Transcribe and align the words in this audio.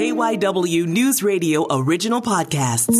KYW 0.00 0.86
News 0.86 1.22
Radio 1.22 1.66
original 1.70 2.22
podcasts. 2.22 2.96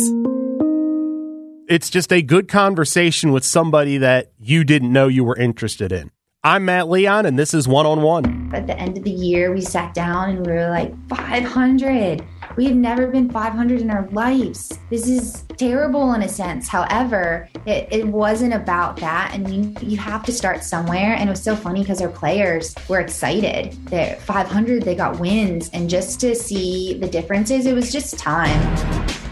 It's 1.67 1.89
just 1.89 2.13
a 2.13 2.21
good 2.21 2.47
conversation 2.47 3.31
with 3.31 3.43
somebody 3.43 3.97
that 3.97 4.33
you 4.39 4.63
didn't 4.63 4.93
know 4.93 5.07
you 5.07 5.23
were 5.23 5.35
interested 5.35 5.91
in. 5.91 6.11
I'm 6.43 6.65
Matt 6.65 6.89
Leon, 6.89 7.25
and 7.25 7.39
this 7.39 7.55
is 7.55 7.67
One 7.67 7.87
on 7.87 8.03
One. 8.03 8.51
At 8.53 8.67
the 8.67 8.77
end 8.77 8.99
of 8.99 9.03
the 9.03 9.09
year, 9.09 9.51
we 9.51 9.61
sat 9.61 9.95
down 9.95 10.29
and 10.29 10.45
we 10.45 10.51
were 10.51 10.69
like, 10.69 10.93
500. 11.07 12.23
We 12.57 12.65
have 12.65 12.75
never 12.75 13.07
been 13.07 13.29
500 13.29 13.79
in 13.79 13.89
our 13.89 14.07
lives. 14.09 14.77
This 14.89 15.07
is 15.07 15.43
terrible 15.57 16.13
in 16.13 16.23
a 16.23 16.27
sense. 16.27 16.67
However, 16.67 17.47
it, 17.65 17.87
it 17.91 18.05
wasn't 18.05 18.53
about 18.53 18.97
that. 18.97 19.31
And 19.33 19.49
you, 19.49 19.75
you 19.81 19.97
have 19.97 20.23
to 20.25 20.33
start 20.33 20.63
somewhere. 20.63 21.15
And 21.15 21.29
it 21.29 21.31
was 21.31 21.41
so 21.41 21.55
funny 21.55 21.81
because 21.81 22.01
our 22.01 22.09
players 22.09 22.75
were 22.89 22.99
excited. 22.99 23.73
They're 23.85 24.17
500, 24.17 24.83
they 24.83 24.95
got 24.95 25.19
wins. 25.19 25.69
And 25.71 25.89
just 25.89 26.19
to 26.21 26.35
see 26.35 26.95
the 26.95 27.07
differences, 27.07 27.65
it 27.65 27.73
was 27.73 27.91
just 27.91 28.19
time. 28.19 28.59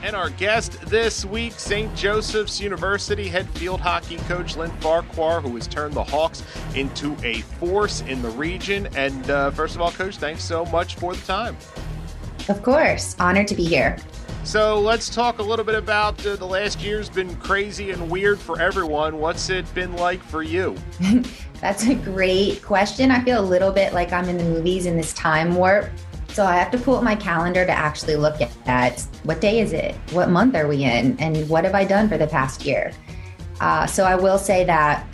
And 0.02 0.16
our 0.16 0.30
guest 0.30 0.80
this 0.86 1.26
week, 1.26 1.54
St. 1.54 1.94
Joseph's 1.94 2.62
University 2.62 3.28
head 3.28 3.50
field 3.50 3.82
hockey 3.82 4.16
coach 4.28 4.56
Lynn 4.56 4.72
Farquhar, 4.80 5.42
who 5.42 5.54
has 5.56 5.68
turned 5.68 5.94
the 5.94 6.04
Hawks 6.04 6.42
into 6.74 7.18
a 7.24 7.42
force 7.42 8.02
in 8.02 8.22
the 8.22 8.30
region. 8.30 8.88
And 8.96 9.30
uh, 9.30 9.52
first 9.52 9.76
of 9.76 9.82
all, 9.82 9.92
coach, 9.92 10.16
thanks 10.16 10.44
so 10.44 10.66
much 10.68 10.96
for 10.96 11.14
the 11.14 11.26
time. 11.26 11.58
Of 12.50 12.64
course. 12.64 13.16
Honored 13.20 13.48
to 13.48 13.56
be 13.56 13.64
here. 13.64 13.98
So 14.44 14.80
let's 14.80 15.10
talk 15.10 15.38
a 15.38 15.44
little 15.44 15.64
bit 15.64 15.76
about 15.76 16.26
uh, 16.26 16.36
the 16.36 16.46
last 16.46 16.82
year's 16.82 17.08
been 17.08 17.36
crazy 17.36 17.92
and 17.92 18.10
weird 18.10 18.40
for 18.40 18.60
everyone. 18.60 19.20
What's 19.20 19.50
it 19.52 19.72
been 19.76 19.96
like 19.96 20.24
for 20.24 20.42
you? 20.42 20.76
That's 21.62 21.88
a 21.88 21.94
great 21.94 22.64
question. 22.64 23.12
I 23.12 23.24
feel 23.24 23.40
a 23.40 23.46
little 23.46 23.72
bit 23.72 23.94
like 23.94 24.12
I'm 24.12 24.28
in 24.28 24.38
the 24.38 24.46
movies 24.46 24.88
in 24.88 24.98
this 24.98 25.14
time 25.14 25.56
warp. 25.56 25.90
So 26.30 26.46
I 26.46 26.56
have 26.56 26.72
to 26.72 26.80
pull 26.80 26.96
up 26.96 27.04
my 27.04 27.16
calendar 27.16 27.66
to 27.66 27.72
actually 27.72 28.16
look 28.16 28.42
at 28.42 28.52
that. 28.66 29.02
what 29.24 29.42
day 29.42 29.60
is 29.60 29.74
it? 29.74 29.94
What 30.12 30.30
month 30.30 30.56
are 30.56 30.68
we 30.68 30.84
in? 30.84 31.20
And 31.20 31.48
what 31.50 31.66
have 31.66 31.76
I 31.76 31.84
done 31.84 32.10
for 32.10 32.18
the 32.18 32.28
past 32.28 32.66
year? 32.66 32.92
Uh, 33.60 33.86
so 33.86 34.06
I 34.06 34.16
will 34.16 34.40
say 34.40 34.64
that 34.64 35.06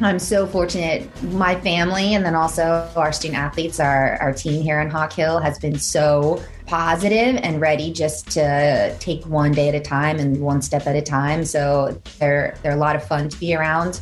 I'm 0.00 0.18
so 0.18 0.46
fortunate. 0.46 1.10
My 1.24 1.58
family 1.60 2.14
and 2.14 2.24
then 2.24 2.36
also 2.36 2.88
our 2.94 3.12
student 3.12 3.38
athletes, 3.38 3.80
our, 3.80 4.16
our 4.20 4.32
team 4.32 4.62
here 4.62 4.80
in 4.80 4.90
Hawk 4.90 5.12
Hill 5.12 5.40
has 5.40 5.58
been 5.58 5.78
so 5.78 6.40
positive 6.68 7.36
and 7.42 7.60
ready 7.60 7.92
just 7.92 8.30
to 8.32 8.94
take 9.00 9.24
one 9.24 9.52
day 9.52 9.68
at 9.68 9.74
a 9.74 9.80
time 9.80 10.18
and 10.18 10.40
one 10.40 10.62
step 10.62 10.86
at 10.86 10.94
a 10.94 11.02
time. 11.02 11.44
So 11.44 12.00
they're 12.18 12.56
they're 12.62 12.72
a 12.72 12.76
lot 12.76 12.94
of 12.94 13.04
fun 13.04 13.28
to 13.28 13.40
be 13.40 13.54
around 13.54 14.00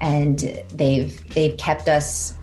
and 0.00 0.38
they've 0.72 1.34
they've 1.34 1.56
kept 1.56 1.88
us 1.88 2.34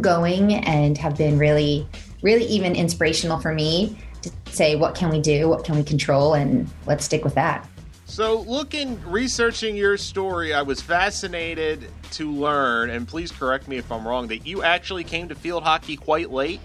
going 0.00 0.54
and 0.54 0.98
have 0.98 1.16
been 1.16 1.38
really 1.38 1.86
really 2.22 2.44
even 2.46 2.74
inspirational 2.74 3.38
for 3.38 3.54
me 3.54 3.96
to 4.22 4.30
say 4.50 4.74
what 4.74 4.94
can 4.94 5.10
we 5.10 5.20
do, 5.20 5.48
what 5.48 5.64
can 5.64 5.76
we 5.76 5.84
control 5.84 6.34
and 6.34 6.68
let's 6.86 7.04
stick 7.04 7.24
with 7.24 7.34
that. 7.34 7.68
So, 8.06 8.40
looking, 8.40 8.98
researching 9.06 9.76
your 9.76 9.98
story, 9.98 10.54
I 10.54 10.62
was 10.62 10.80
fascinated 10.80 11.86
to 12.12 12.32
learn, 12.32 12.88
and 12.88 13.06
please 13.06 13.30
correct 13.30 13.68
me 13.68 13.76
if 13.76 13.92
I'm 13.92 14.08
wrong, 14.08 14.28
that 14.28 14.46
you 14.46 14.62
actually 14.62 15.04
came 15.04 15.28
to 15.28 15.34
field 15.34 15.62
hockey 15.62 15.96
quite 15.96 16.32
late, 16.32 16.60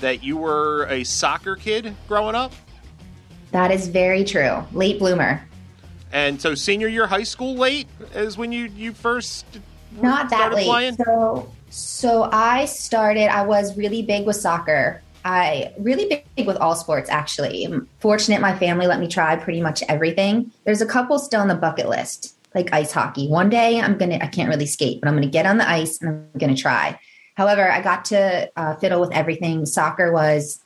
that 0.00 0.22
you 0.22 0.36
were 0.36 0.86
a 0.86 1.04
soccer 1.04 1.56
kid 1.56 1.94
growing 2.06 2.34
up? 2.34 2.52
That 3.50 3.70
is 3.70 3.88
very 3.88 4.24
true. 4.24 4.64
Late 4.72 4.98
bloomer. 4.98 5.42
And 6.12 6.40
so, 6.40 6.54
senior 6.54 6.88
year 6.88 7.06
high 7.06 7.22
school 7.22 7.54
late 7.54 7.86
is 8.14 8.38
when 8.38 8.52
you, 8.52 8.66
you 8.74 8.92
first 8.92 9.44
not 10.00 10.30
that 10.30 10.54
late. 10.54 10.66
Playing? 10.66 10.96
So, 10.96 11.52
so 11.70 12.28
I 12.32 12.64
started, 12.64 13.28
I 13.28 13.42
was 13.42 13.76
really 13.76 14.02
big 14.02 14.26
with 14.26 14.36
soccer 14.36 15.02
I 15.24 15.74
really 15.78 16.22
big 16.36 16.46
with 16.46 16.56
all 16.56 16.74
sports 16.74 17.10
actually. 17.10 17.64
I'm 17.64 17.88
fortunate 18.00 18.40
my 18.40 18.58
family 18.58 18.86
let 18.86 19.00
me 19.00 19.08
try 19.08 19.36
pretty 19.36 19.60
much 19.60 19.82
everything. 19.88 20.50
There's 20.64 20.80
a 20.80 20.86
couple 20.86 21.18
still 21.18 21.40
on 21.40 21.48
the 21.48 21.54
bucket 21.54 21.88
list, 21.88 22.34
like 22.54 22.72
ice 22.72 22.92
hockey. 22.92 23.28
One 23.28 23.50
day 23.50 23.80
I'm 23.80 23.98
gonna 23.98 24.18
I 24.22 24.26
can't 24.28 24.48
really 24.48 24.66
skate, 24.66 25.00
but 25.00 25.08
I'm 25.08 25.14
gonna 25.14 25.26
get 25.26 25.46
on 25.46 25.58
the 25.58 25.68
ice 25.68 26.00
and 26.00 26.08
I'm 26.10 26.38
gonna 26.38 26.56
try. 26.56 26.98
However, 27.38 27.70
I 27.70 27.80
got 27.80 28.04
to 28.06 28.50
uh, 28.56 28.74
fiddle 28.76 29.00
with 29.00 29.12
everything. 29.12 29.64
Soccer 29.64 30.12
was 30.12 30.62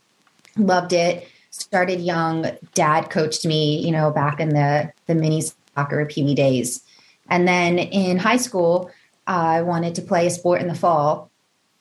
loved 0.57 0.93
it. 0.93 1.29
Started 1.51 2.01
young. 2.01 2.51
Dad 2.75 3.11
coached 3.11 3.47
me, 3.47 3.79
you 3.79 3.93
know, 3.93 4.11
back 4.11 4.41
in 4.41 4.49
the 4.49 4.93
the 5.07 5.15
mini 5.15 5.43
soccer 5.77 6.05
Pee 6.07 6.35
days, 6.35 6.83
and 7.29 7.47
then 7.47 7.79
in 7.79 8.19
high 8.19 8.39
school, 8.39 8.91
I 9.29 9.63
wanted 9.63 9.95
to 9.97 10.03
play 10.03 10.27
a 10.27 10.31
sport 10.31 10.61
in 10.61 10.67
the 10.67 10.75
fall 10.75 11.31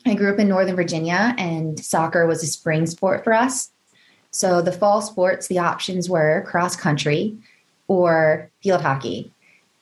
I 0.06 0.16
grew 0.16 0.34
up 0.34 0.40
in 0.40 0.50
Northern 0.50 0.76
Virginia, 0.76 1.36
and 1.38 1.80
soccer 1.80 2.26
was 2.26 2.44
a 2.44 2.48
spring 2.48 2.86
sport 2.88 3.24
for 3.24 3.34
us. 3.34 3.70
So 4.32 4.62
the 4.62 4.72
fall 4.72 5.02
sports, 5.02 5.48
the 5.48 5.60
options 5.60 6.10
were 6.10 6.44
cross 6.48 6.76
country 6.76 7.38
or 7.88 8.50
field 8.64 8.82
hockey. 8.82 9.32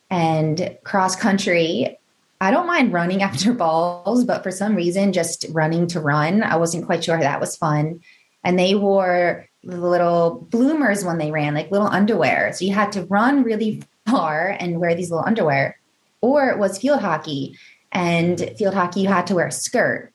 And 0.09 0.78
cross 0.84 1.16
country, 1.16 1.97
I 2.41 2.51
don't 2.51 2.67
mind 2.67 2.94
running 2.94 3.22
after 3.23 3.53
balls, 3.53 4.23
but 4.23 4.44
for 4.44 4.51
some 4.51 4.75
reason, 4.75 5.13
just 5.13 5.45
running 5.51 5.88
to 5.88 6.00
run, 6.00 6.44
I 6.44 6.55
wasn't 6.55 6.85
quite 6.85 7.03
sure 7.03 7.19
that 7.19 7.39
was 7.39 7.55
fun. 7.55 8.01
And 8.44 8.57
they 8.57 8.75
wore 8.75 9.47
little 9.63 10.47
bloomers 10.49 11.03
when 11.03 11.17
they 11.17 11.31
ran, 11.31 11.53
like 11.53 11.72
little 11.72 11.88
underwear. 11.88 12.53
So 12.53 12.66
you 12.66 12.73
had 12.73 12.94
to 12.94 13.03
run 13.05 13.44
really 13.44 13.83
far 14.09 14.55
and 14.59 14.79
wear 14.79 14.95
these 14.95 15.11
little 15.11 15.25
underwear. 15.25 15.78
Or 16.22 16.49
it 16.49 16.57
was 16.57 16.79
field 16.79 17.01
hockey 17.01 17.57
and 17.91 18.53
field 18.57 18.73
hockey, 18.73 19.01
you 19.01 19.07
had 19.07 19.28
to 19.28 19.35
wear 19.35 19.47
a 19.47 19.51
skirt. 19.51 20.13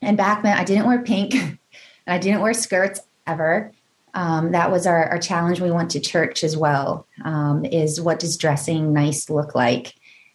And 0.00 0.16
back 0.16 0.42
then, 0.42 0.56
I 0.56 0.64
didn't 0.64 0.86
wear 0.86 1.02
pink 1.02 1.34
and 1.34 1.58
I 2.06 2.18
didn't 2.18 2.40
wear 2.40 2.54
skirts 2.54 3.00
ever. 3.26 3.72
Um, 4.14 4.52
that 4.52 4.70
was 4.70 4.86
our, 4.86 5.04
our 5.10 5.18
challenge. 5.18 5.60
We 5.60 5.70
went 5.70 5.90
to 5.92 6.00
church 6.00 6.42
as 6.42 6.56
well. 6.56 7.06
Um, 7.24 7.64
is 7.64 8.00
what 8.00 8.18
does 8.18 8.36
dressing 8.36 8.92
nice 8.92 9.30
look 9.30 9.54
like? 9.54 9.94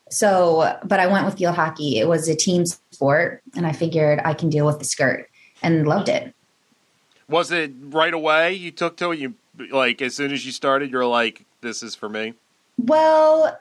So, 0.10 0.78
but 0.84 1.00
I 1.00 1.08
went 1.08 1.26
with 1.26 1.38
field 1.38 1.56
hockey. 1.56 2.00
It 2.00 2.08
was 2.08 2.30
a 2.30 2.36
team 2.36 2.66
sport, 2.66 3.42
and 3.56 3.66
I 3.66 3.72
figured 3.72 4.22
I 4.24 4.34
can 4.34 4.50
deal 4.50 4.66
with 4.66 4.80
the 4.80 4.86
skirt, 4.86 5.30
and 5.62 5.88
loved 5.88 6.10
it. 6.10 6.34
Was 7.28 7.52
it 7.52 7.72
right 7.80 8.14
away 8.14 8.54
you 8.54 8.72
took 8.72 8.98
to 8.98 9.12
it? 9.12 9.20
You 9.20 9.34
like 9.72 10.02
as 10.02 10.16
soon 10.16 10.32
as 10.32 10.46
you 10.46 10.52
started, 10.52 10.92
you're 10.92 11.06
like, 11.08 11.46
"This 11.62 11.82
is 11.82 11.96
for 11.96 12.10
me." 12.10 12.34
Well, 12.78 13.58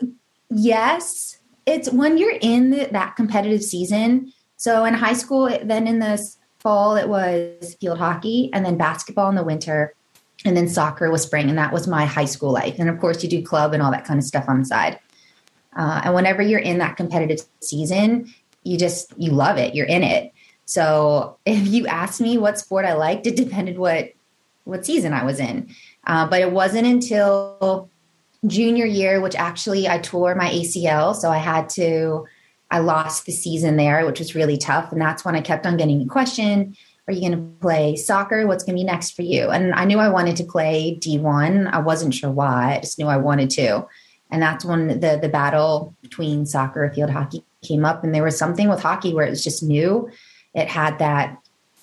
yes 0.50 1.38
it's 1.66 1.91
when 1.91 2.19
you're 2.19 2.37
in 2.41 2.71
the, 2.71 2.87
that 2.93 3.16
competitive 3.16 3.62
season. 3.62 4.33
So 4.56 4.84
in 4.84 4.94
high 4.94 5.12
school, 5.15 5.49
then 5.62 5.87
in 5.87 5.99
the 5.99 6.22
fall, 6.59 6.97
it 6.97 7.09
was 7.09 7.77
field 7.81 7.99
hockey, 7.99 8.50
and 8.53 8.65
then 8.65 8.77
basketball 8.77 9.28
in 9.28 9.34
the 9.34 9.44
winter, 9.44 9.94
and 10.44 10.56
then 10.56 10.69
soccer 10.69 11.10
was 11.10 11.22
spring, 11.22 11.49
and 11.49 11.59
that 11.59 11.72
was 11.72 11.87
my 11.87 12.04
high 12.04 12.25
school 12.25 12.53
life. 12.53 12.77
And 12.78 12.88
of 12.88 12.99
course, 12.99 13.22
you 13.22 13.28
do 13.28 13.43
club 13.43 13.72
and 13.72 13.83
all 13.83 13.91
that 13.91 14.04
kind 14.04 14.19
of 14.19 14.25
stuff 14.25 14.49
on 14.49 14.60
the 14.60 14.65
side. 14.65 14.99
Uh, 15.76 16.02
and 16.04 16.14
whenever 16.14 16.42
you're 16.42 16.60
in 16.60 16.78
that 16.78 16.96
competitive 16.96 17.40
season, 17.60 18.32
you 18.62 18.78
just 18.78 19.12
you 19.16 19.30
love 19.30 19.58
it. 19.58 19.74
You're 19.74 19.86
in 19.86 20.02
it. 20.02 20.32
So 20.64 21.38
if 21.46 21.66
you 21.66 21.86
asked 21.86 22.20
me 22.20 22.38
what 22.38 22.58
sport 22.58 22.84
I 22.84 22.94
liked, 22.94 23.26
it 23.26 23.36
depended 23.36 23.78
what 23.78 24.12
what 24.64 24.84
season 24.84 25.12
I 25.12 25.24
was 25.24 25.40
in. 25.40 25.74
Uh, 26.06 26.26
but 26.26 26.40
it 26.40 26.50
wasn't 26.50 26.86
until 26.86 27.90
junior 28.46 28.86
year, 28.86 29.20
which 29.20 29.36
actually 29.36 29.88
I 29.88 29.98
tore 29.98 30.34
my 30.34 30.48
ACL. 30.50 31.14
So 31.14 31.30
I 31.30 31.38
had 31.38 31.68
to, 31.70 32.26
I 32.70 32.78
lost 32.80 33.26
the 33.26 33.32
season 33.32 33.76
there, 33.76 34.04
which 34.06 34.18
was 34.18 34.34
really 34.34 34.58
tough. 34.58 34.92
And 34.92 35.00
that's 35.00 35.24
when 35.24 35.36
I 35.36 35.41
kept 35.41 35.66
on 35.66 35.76
getting 35.76 36.02
a 36.02 36.06
question 36.06 36.76
Are 37.06 37.12
you 37.12 37.20
going 37.20 37.32
to 37.32 37.60
play 37.60 37.96
soccer? 37.96 38.46
What's 38.46 38.64
going 38.64 38.76
to 38.76 38.80
be 38.80 38.84
next 38.84 39.12
for 39.12 39.22
you? 39.22 39.50
And 39.50 39.74
I 39.74 39.84
knew 39.84 39.98
I 39.98 40.08
wanted 40.08 40.36
to 40.36 40.44
play 40.44 40.98
D1. 41.00 41.70
I 41.70 41.78
wasn't 41.80 42.14
sure 42.14 42.30
why. 42.30 42.76
I 42.76 42.80
just 42.80 42.98
knew 42.98 43.06
I 43.06 43.18
wanted 43.18 43.50
to. 43.50 43.86
And 44.34 44.43
that's 44.43 44.65
when 44.65 44.89
the, 44.89 45.17
the 45.22 45.28
battle 45.28 45.95
between 46.03 46.45
soccer 46.45 46.83
and 46.83 46.93
field 46.93 47.11
hockey 47.11 47.45
came 47.62 47.84
up. 47.84 48.03
And 48.03 48.12
there 48.12 48.25
was 48.25 48.37
something 48.37 48.69
with 48.69 48.83
hockey 48.83 49.15
where 49.15 49.25
it 49.25 49.31
was 49.31 49.45
just 49.45 49.62
new. 49.62 50.11
It 50.55 50.67
had 50.67 50.99
that 50.99 51.39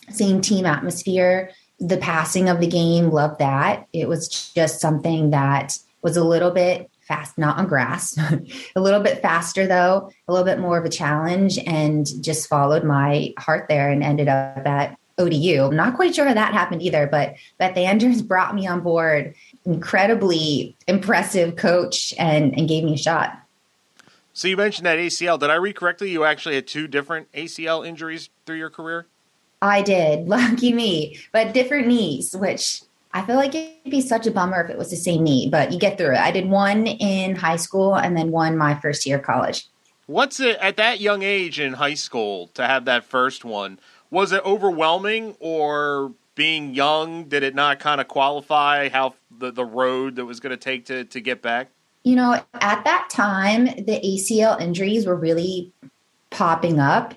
same 0.09 0.41
team 0.41 0.65
atmosphere. 0.65 1.51
The 1.79 1.95
passing 1.95 2.49
of 2.49 2.59
the 2.59 2.67
game, 2.67 3.09
loved 3.09 3.39
that. 3.39 3.87
It 3.93 4.09
was 4.09 4.51
just 4.53 4.81
something 4.81 5.29
that 5.29 5.77
was 6.01 6.17
a 6.17 6.25
little 6.25 6.51
bit 6.51 6.91
fast, 7.07 7.37
not 7.37 7.57
on 7.57 7.67
grass, 7.67 8.17
a 8.75 8.81
little 8.81 8.99
bit 8.99 9.21
faster 9.21 9.65
though, 9.65 10.11
a 10.27 10.33
little 10.33 10.45
bit 10.45 10.59
more 10.59 10.77
of 10.77 10.83
a 10.83 10.89
challenge, 10.89 11.57
and 11.65 12.05
just 12.21 12.49
followed 12.49 12.83
my 12.83 13.33
heart 13.39 13.67
there 13.69 13.89
and 13.89 14.03
ended 14.03 14.27
up 14.27 14.67
at 14.67 14.97
ODU. 15.17 15.63
I'm 15.63 15.75
not 15.75 15.95
quite 15.95 16.15
sure 16.15 16.25
how 16.25 16.33
that 16.33 16.53
happened 16.53 16.81
either, 16.81 17.07
but 17.07 17.35
Beth 17.57 17.77
Anders 17.77 18.21
brought 18.31 18.55
me 18.55 18.67
on 18.67 18.81
board. 18.81 19.35
Incredibly 19.65 20.75
impressive 20.87 21.55
coach 21.55 22.13
and, 22.17 22.57
and 22.57 22.67
gave 22.67 22.83
me 22.83 22.93
a 22.93 22.97
shot. 22.97 23.37
So 24.33 24.47
you 24.47 24.57
mentioned 24.57 24.85
that 24.85 24.97
ACL. 24.97 25.39
Did 25.39 25.49
I 25.49 25.55
read 25.55 25.75
correctly? 25.75 26.09
You 26.09 26.23
actually 26.23 26.55
had 26.55 26.67
two 26.67 26.87
different 26.87 27.31
ACL 27.33 27.85
injuries 27.85 28.29
through 28.45 28.57
your 28.57 28.69
career? 28.69 29.07
I 29.61 29.81
did. 29.81 30.27
Lucky 30.27 30.73
me. 30.73 31.19
But 31.31 31.53
different 31.53 31.87
knees, 31.87 32.33
which 32.35 32.81
I 33.13 33.23
feel 33.23 33.35
like 33.35 33.53
it'd 33.53 33.91
be 33.91 34.01
such 34.01 34.25
a 34.25 34.31
bummer 34.31 34.63
if 34.63 34.69
it 34.69 34.77
was 34.77 34.89
the 34.89 34.95
same 34.95 35.23
knee, 35.23 35.49
but 35.49 35.71
you 35.71 35.79
get 35.79 35.97
through 35.97 36.13
it. 36.13 36.19
I 36.19 36.31
did 36.31 36.49
one 36.49 36.87
in 36.87 37.35
high 37.35 37.57
school 37.57 37.95
and 37.95 38.15
then 38.15 38.31
one 38.31 38.57
my 38.57 38.79
first 38.79 39.05
year 39.05 39.17
of 39.17 39.23
college. 39.23 39.67
What's 40.07 40.39
it 40.39 40.57
at 40.57 40.77
that 40.77 40.99
young 40.99 41.21
age 41.21 41.59
in 41.59 41.73
high 41.73 41.93
school 41.93 42.47
to 42.53 42.65
have 42.65 42.85
that 42.85 43.03
first 43.03 43.45
one? 43.45 43.79
Was 44.09 44.31
it 44.31 44.43
overwhelming 44.45 45.35
or 45.39 46.13
being 46.35 46.73
young, 46.73 47.25
did 47.25 47.43
it 47.43 47.55
not 47.55 47.79
kind 47.79 48.01
of 48.01 48.07
qualify 48.07 48.89
how 48.89 49.15
the, 49.37 49.51
the 49.51 49.65
road 49.65 50.15
that 50.15 50.25
was 50.25 50.39
going 50.39 50.51
to 50.51 50.57
take 50.57 50.85
to 50.85 51.03
to 51.05 51.21
get 51.21 51.41
back? 51.41 51.69
You 52.03 52.15
know, 52.15 52.41
at 52.53 52.83
that 52.83 53.09
time, 53.11 53.65
the 53.65 54.01
ACL 54.03 54.59
injuries 54.59 55.05
were 55.05 55.15
really 55.15 55.71
popping 56.31 56.79
up. 56.79 57.13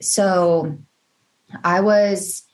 So 0.00 0.78
I 1.62 1.80
was 1.80 2.44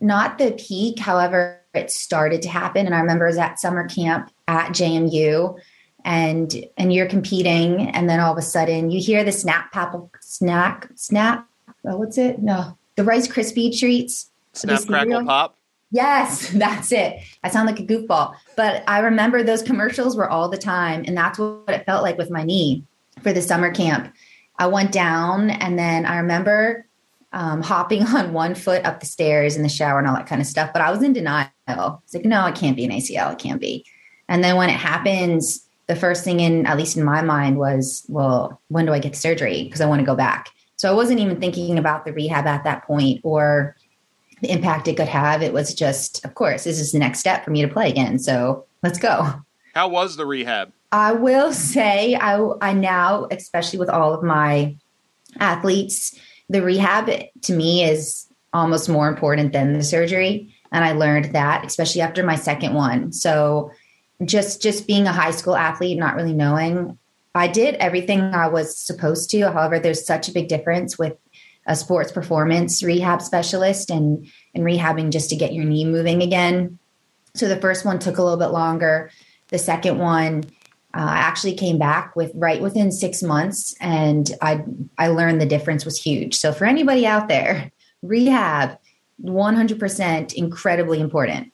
not 0.00 0.38
the 0.38 0.52
peak. 0.52 0.98
However, 0.98 1.60
it 1.74 1.90
started 1.90 2.42
to 2.42 2.48
happen. 2.48 2.86
And 2.86 2.94
I 2.94 3.00
remember 3.00 3.26
I 3.26 3.28
was 3.28 3.38
at 3.38 3.60
summer 3.60 3.86
camp 3.88 4.30
at 4.48 4.70
JMU 4.70 5.58
and 6.04 6.64
and 6.76 6.92
you're 6.92 7.06
competing 7.06 7.88
and 7.90 8.08
then 8.08 8.20
all 8.20 8.32
of 8.32 8.38
a 8.38 8.42
sudden 8.42 8.90
you 8.90 9.00
hear 9.00 9.22
the 9.22 9.32
snap 9.32 9.72
papple 9.72 10.10
snack 10.20 10.88
snap 10.96 11.48
oh, 11.86 11.96
what's 11.96 12.18
it 12.18 12.40
no 12.42 12.76
the 12.96 13.04
Rice 13.04 13.28
Krispie 13.28 13.78
treats 13.78 14.30
snap 14.52 14.82
crackle 14.86 15.24
pop 15.24 15.56
yes 15.90 16.48
that's 16.54 16.92
it 16.92 17.20
i 17.42 17.48
sound 17.48 17.66
like 17.66 17.80
a 17.80 17.84
goofball 17.84 18.34
but 18.56 18.82
i 18.86 19.00
remember 19.00 19.42
those 19.42 19.62
commercials 19.62 20.16
were 20.16 20.28
all 20.28 20.48
the 20.48 20.58
time 20.58 21.04
and 21.06 21.16
that's 21.16 21.38
what 21.38 21.68
it 21.68 21.86
felt 21.86 22.02
like 22.02 22.18
with 22.18 22.30
my 22.30 22.42
knee 22.42 22.84
for 23.22 23.32
the 23.32 23.42
summer 23.42 23.72
camp 23.72 24.12
i 24.58 24.66
went 24.66 24.92
down 24.92 25.50
and 25.50 25.78
then 25.78 26.06
i 26.06 26.16
remember 26.16 26.86
um, 27.32 27.62
hopping 27.62 28.02
on 28.06 28.32
one 28.32 28.54
foot 28.54 28.84
up 28.84 29.00
the 29.00 29.06
stairs 29.06 29.56
in 29.56 29.62
the 29.62 29.68
shower 29.68 29.98
and 29.98 30.08
all 30.08 30.14
that 30.14 30.26
kind 30.26 30.40
of 30.40 30.46
stuff. 30.46 30.70
But 30.72 30.82
I 30.82 30.90
was 30.90 31.02
in 31.02 31.12
denial. 31.12 31.48
It's 31.66 32.14
like, 32.14 32.24
no, 32.24 32.46
it 32.46 32.54
can't 32.54 32.76
be 32.76 32.84
an 32.84 32.90
ACL. 32.90 33.32
It 33.32 33.38
can't 33.38 33.60
be. 33.60 33.84
And 34.28 34.42
then 34.42 34.56
when 34.56 34.70
it 34.70 34.76
happens, 34.76 35.66
the 35.86 35.96
first 35.96 36.24
thing 36.24 36.40
in, 36.40 36.66
at 36.66 36.78
least 36.78 36.96
in 36.96 37.04
my 37.04 37.22
mind, 37.22 37.58
was, 37.58 38.04
well, 38.08 38.60
when 38.68 38.86
do 38.86 38.92
I 38.92 38.98
get 38.98 39.16
surgery? 39.16 39.64
Because 39.64 39.80
I 39.80 39.86
want 39.86 40.00
to 40.00 40.06
go 40.06 40.14
back. 40.14 40.50
So 40.76 40.90
I 40.90 40.94
wasn't 40.94 41.20
even 41.20 41.40
thinking 41.40 41.78
about 41.78 42.04
the 42.04 42.12
rehab 42.12 42.46
at 42.46 42.64
that 42.64 42.84
point 42.84 43.20
or 43.22 43.76
the 44.42 44.50
impact 44.50 44.88
it 44.88 44.96
could 44.96 45.08
have. 45.08 45.42
It 45.42 45.52
was 45.52 45.74
just, 45.74 46.24
of 46.24 46.34
course, 46.34 46.64
this 46.64 46.78
is 46.78 46.92
the 46.92 46.98
next 46.98 47.20
step 47.20 47.44
for 47.44 47.50
me 47.50 47.62
to 47.62 47.68
play 47.68 47.88
again. 47.88 48.18
So 48.18 48.66
let's 48.82 48.98
go. 48.98 49.32
How 49.74 49.88
was 49.88 50.16
the 50.16 50.26
rehab? 50.26 50.72
I 50.90 51.12
will 51.12 51.54
say, 51.54 52.14
I, 52.16 52.38
I 52.60 52.74
now, 52.74 53.26
especially 53.30 53.78
with 53.78 53.88
all 53.88 54.12
of 54.12 54.22
my 54.22 54.76
athletes, 55.40 56.18
the 56.50 56.62
rehab 56.62 57.10
to 57.42 57.52
me 57.54 57.82
is 57.84 58.26
almost 58.52 58.88
more 58.88 59.08
important 59.08 59.52
than 59.52 59.72
the 59.72 59.82
surgery 59.82 60.54
and 60.70 60.84
i 60.84 60.92
learned 60.92 61.26
that 61.32 61.64
especially 61.64 62.00
after 62.00 62.22
my 62.22 62.36
second 62.36 62.74
one 62.74 63.12
so 63.12 63.70
just 64.24 64.62
just 64.62 64.86
being 64.86 65.06
a 65.06 65.12
high 65.12 65.30
school 65.30 65.56
athlete 65.56 65.98
not 65.98 66.14
really 66.14 66.34
knowing 66.34 66.98
i 67.34 67.48
did 67.48 67.74
everything 67.76 68.20
i 68.20 68.46
was 68.46 68.76
supposed 68.76 69.30
to 69.30 69.40
however 69.50 69.78
there's 69.78 70.06
such 70.06 70.28
a 70.28 70.32
big 70.32 70.48
difference 70.48 70.98
with 70.98 71.16
a 71.66 71.76
sports 71.76 72.10
performance 72.10 72.82
rehab 72.82 73.22
specialist 73.22 73.90
and 73.90 74.26
and 74.54 74.64
rehabbing 74.64 75.10
just 75.10 75.30
to 75.30 75.36
get 75.36 75.52
your 75.52 75.64
knee 75.64 75.84
moving 75.84 76.22
again 76.22 76.78
so 77.34 77.48
the 77.48 77.60
first 77.60 77.84
one 77.84 77.98
took 77.98 78.18
a 78.18 78.22
little 78.22 78.38
bit 78.38 78.48
longer 78.48 79.10
the 79.48 79.58
second 79.58 79.98
one 79.98 80.44
uh, 80.94 81.08
actually 81.08 81.54
came 81.54 81.78
back 81.78 82.14
with 82.14 82.32
right 82.34 82.60
within 82.60 82.92
six 82.92 83.22
months, 83.22 83.74
and 83.80 84.30
I 84.42 84.64
I 84.98 85.08
learned 85.08 85.40
the 85.40 85.46
difference 85.46 85.84
was 85.84 86.00
huge. 86.00 86.34
So 86.34 86.52
for 86.52 86.66
anybody 86.66 87.06
out 87.06 87.28
there, 87.28 87.70
rehab, 88.02 88.78
one 89.16 89.54
hundred 89.54 89.78
percent, 89.78 90.34
incredibly 90.34 91.00
important. 91.00 91.52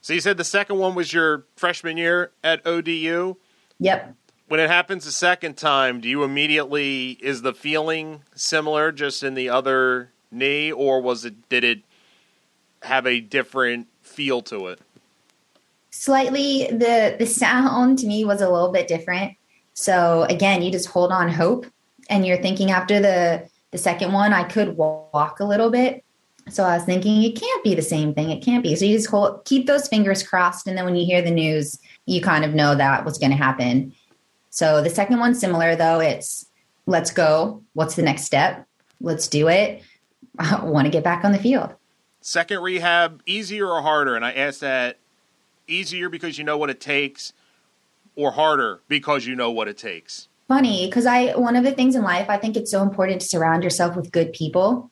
So 0.00 0.12
you 0.12 0.20
said 0.20 0.36
the 0.36 0.44
second 0.44 0.78
one 0.78 0.94
was 0.94 1.12
your 1.12 1.44
freshman 1.56 1.96
year 1.96 2.30
at 2.44 2.66
ODU. 2.66 3.36
Yep. 3.80 4.14
When 4.48 4.60
it 4.60 4.70
happens 4.70 5.06
a 5.06 5.12
second 5.12 5.56
time, 5.56 6.00
do 6.00 6.08
you 6.08 6.24
immediately 6.24 7.18
is 7.20 7.42
the 7.42 7.52
feeling 7.52 8.22
similar, 8.34 8.92
just 8.92 9.22
in 9.22 9.34
the 9.34 9.48
other 9.48 10.10
knee, 10.30 10.72
or 10.72 11.00
was 11.00 11.24
it 11.24 11.48
did 11.48 11.64
it 11.64 11.82
have 12.82 13.06
a 13.06 13.20
different 13.20 13.88
feel 14.02 14.40
to 14.42 14.68
it? 14.68 14.80
slightly 15.98 16.68
the 16.70 17.16
the 17.18 17.26
sound 17.26 17.98
to 17.98 18.06
me 18.06 18.24
was 18.24 18.40
a 18.40 18.48
little 18.48 18.70
bit 18.70 18.88
different. 18.88 19.36
So 19.74 20.24
again, 20.28 20.62
you 20.62 20.70
just 20.70 20.88
hold 20.88 21.10
on 21.12 21.28
hope 21.28 21.66
and 22.08 22.24
you're 22.24 22.42
thinking 22.42 22.70
after 22.70 23.00
the 23.00 23.48
the 23.72 23.78
second 23.78 24.12
one 24.12 24.32
I 24.32 24.44
could 24.44 24.76
walk 24.76 25.40
a 25.40 25.44
little 25.44 25.70
bit. 25.70 26.04
So 26.48 26.64
I 26.64 26.76
was 26.76 26.86
thinking 26.86 27.22
it 27.22 27.38
can't 27.38 27.64
be 27.64 27.74
the 27.74 27.82
same 27.82 28.14
thing. 28.14 28.30
It 28.30 28.42
can't 28.42 28.62
be. 28.62 28.74
So 28.76 28.84
you 28.84 28.96
just 28.96 29.10
hold 29.10 29.44
keep 29.44 29.66
those 29.66 29.88
fingers 29.88 30.22
crossed 30.22 30.66
and 30.66 30.78
then 30.78 30.84
when 30.84 30.96
you 30.96 31.04
hear 31.04 31.20
the 31.20 31.30
news, 31.30 31.78
you 32.06 32.20
kind 32.20 32.44
of 32.44 32.54
know 32.54 32.74
that 32.74 33.04
what's 33.04 33.18
going 33.18 33.32
to 33.32 33.36
happen. 33.36 33.92
So 34.58 34.82
the 34.82 34.90
second 34.90 35.20
one 35.20 35.36
similar 35.36 35.76
though, 35.76 36.00
it's 36.00 36.44
let's 36.86 37.12
go. 37.12 37.62
What's 37.74 37.94
the 37.94 38.02
next 38.02 38.24
step? 38.24 38.66
Let's 39.00 39.28
do 39.28 39.46
it. 39.46 39.84
I 40.36 40.64
want 40.64 40.86
to 40.86 40.90
get 40.90 41.04
back 41.04 41.24
on 41.24 41.30
the 41.30 41.38
field. 41.38 41.76
Second 42.22 42.60
rehab 42.62 43.22
easier 43.24 43.68
or 43.68 43.82
harder? 43.82 44.16
And 44.16 44.24
I 44.24 44.32
ask 44.32 44.58
that 44.58 44.98
easier 45.68 46.08
because 46.08 46.38
you 46.38 46.44
know 46.44 46.58
what 46.58 46.70
it 46.70 46.80
takes 46.80 47.32
or 48.16 48.32
harder 48.32 48.80
because 48.88 49.26
you 49.26 49.36
know 49.36 49.52
what 49.52 49.68
it 49.68 49.78
takes? 49.78 50.26
Funny, 50.48 50.86
because 50.86 51.06
I 51.06 51.36
one 51.36 51.54
of 51.54 51.62
the 51.62 51.70
things 51.70 51.94
in 51.94 52.02
life 52.02 52.28
I 52.28 52.36
think 52.36 52.56
it's 52.56 52.72
so 52.72 52.82
important 52.82 53.20
to 53.20 53.28
surround 53.28 53.62
yourself 53.62 53.94
with 53.94 54.10
good 54.10 54.32
people. 54.32 54.90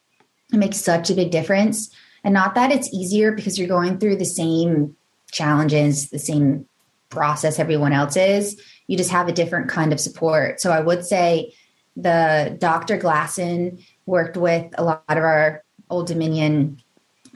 It 0.52 0.58
makes 0.58 0.76
such 0.76 1.10
a 1.10 1.14
big 1.14 1.32
difference. 1.32 1.90
And 2.22 2.32
not 2.32 2.54
that 2.54 2.70
it's 2.70 2.94
easier 2.94 3.32
because 3.32 3.58
you're 3.58 3.66
going 3.66 3.98
through 3.98 4.18
the 4.18 4.26
same 4.26 4.94
challenges, 5.32 6.10
the 6.10 6.20
same 6.20 6.68
process 7.08 7.58
everyone 7.58 7.92
else 7.92 8.16
is. 8.16 8.60
You 8.86 8.96
just 8.96 9.10
have 9.10 9.28
a 9.28 9.32
different 9.32 9.68
kind 9.68 9.92
of 9.92 10.00
support. 10.00 10.60
So 10.60 10.70
I 10.70 10.80
would 10.80 11.04
say 11.04 11.54
the 11.96 12.56
Dr. 12.58 12.98
Glasson 12.98 13.84
worked 14.04 14.36
with 14.36 14.66
a 14.78 14.84
lot 14.84 15.02
of 15.08 15.18
our 15.18 15.64
Old 15.88 16.06
Dominion 16.06 16.80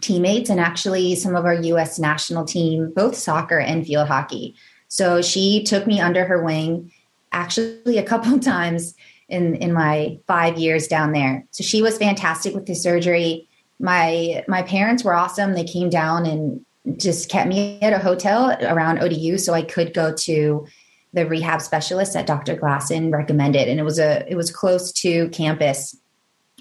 teammates 0.00 0.50
and 0.50 0.60
actually 0.60 1.14
some 1.14 1.36
of 1.36 1.44
our 1.44 1.54
US 1.54 1.98
national 1.98 2.44
team, 2.44 2.92
both 2.94 3.16
soccer 3.16 3.58
and 3.58 3.86
field 3.86 4.08
hockey. 4.08 4.54
So 4.88 5.22
she 5.22 5.62
took 5.62 5.86
me 5.86 6.00
under 6.00 6.24
her 6.24 6.42
wing 6.42 6.92
actually 7.32 7.98
a 7.98 8.02
couple 8.02 8.38
times 8.40 8.94
in 9.28 9.54
in 9.56 9.72
my 9.72 10.18
5 10.26 10.58
years 10.58 10.88
down 10.88 11.12
there. 11.12 11.44
So 11.52 11.62
she 11.62 11.82
was 11.82 11.98
fantastic 11.98 12.54
with 12.54 12.66
the 12.66 12.74
surgery. 12.74 13.48
My 13.78 14.44
my 14.48 14.62
parents 14.62 15.04
were 15.04 15.14
awesome. 15.14 15.54
They 15.54 15.64
came 15.64 15.90
down 15.90 16.26
and 16.26 16.64
just 16.98 17.28
kept 17.28 17.48
me 17.48 17.78
at 17.82 17.92
a 17.92 17.98
hotel 17.98 18.56
around 18.62 18.98
ODU 18.98 19.38
so 19.38 19.52
I 19.52 19.62
could 19.62 19.94
go 19.94 20.12
to 20.12 20.66
the 21.12 21.26
rehab 21.26 21.60
specialist 21.60 22.14
that 22.14 22.26
Dr. 22.26 22.56
Glasson 22.56 23.12
recommended 23.12 23.68
and 23.68 23.80
it 23.80 23.84
was 23.84 23.98
a 23.98 24.24
it 24.30 24.36
was 24.36 24.50
close 24.50 24.92
to 24.92 25.28
campus 25.30 25.96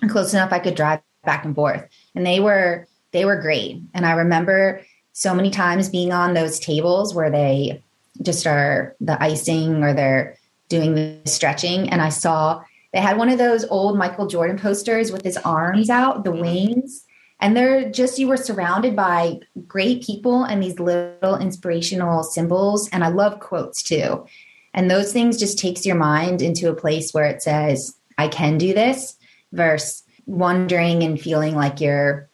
and 0.02 0.10
close 0.10 0.34
enough 0.34 0.52
I 0.52 0.60
could 0.60 0.76
drive 0.76 1.02
back 1.24 1.46
and 1.46 1.56
forth. 1.56 1.88
And 2.16 2.26
they 2.26 2.40
were 2.40 2.88
they 3.12 3.26
were 3.26 3.42
great. 3.42 3.82
And 3.94 4.06
I 4.06 4.14
remember 4.14 4.82
so 5.14 5.34
many 5.34 5.50
times 5.50 5.90
being 5.90 6.14
on 6.14 6.34
those 6.34 6.60
tables 6.60 7.14
where 7.14 7.30
they 7.30 7.84
just 8.22 8.46
are 8.48 8.96
the 9.00 9.22
icing 9.22 9.84
or 9.84 9.94
they're 9.94 10.38
doing 10.70 10.96
the 10.96 11.20
stretching. 11.26 11.90
And 11.90 12.02
I 12.02 12.10
saw 12.10 12.64
they 12.94 13.00
had 13.00 13.18
one 13.18 13.30
of 13.30 13.38
those 13.38 13.66
old 13.66 13.98
Michael 13.98 14.28
Jordan 14.28 14.58
posters 14.58 15.12
with 15.12 15.24
his 15.24 15.38
arms 15.38 15.90
out, 15.90 16.24
the 16.24 16.32
mm-hmm. 16.32 16.42
wings. 16.42 17.06
And 17.42 17.56
they're 17.56 17.90
just, 17.90 18.20
you 18.20 18.28
were 18.28 18.38
surrounded 18.38 18.96
by 18.96 19.40
great 19.68 20.04
people 20.04 20.44
and 20.44 20.62
these 20.62 20.80
little 20.80 21.38
inspirational 21.38 22.24
symbols. 22.24 22.90
And 22.90 23.04
I 23.04 23.08
love 23.08 23.40
quotes 23.40 23.82
too. 23.82 24.26
And 24.74 24.90
those 24.90 25.12
things 25.12 25.38
just 25.38 25.58
takes 25.58 25.86
your 25.86 25.96
mind 25.96 26.42
into 26.42 26.70
a 26.70 26.76
place 26.76 27.12
where 27.12 27.26
it 27.26 27.42
says, 27.42 27.96
I 28.18 28.28
can 28.28 28.58
do 28.58 28.74
this 28.74 29.16
versus 29.52 30.04
wondering 30.26 31.02
and 31.04 31.20
feeling 31.20 31.56
like 31.56 31.82
you're 31.82 32.30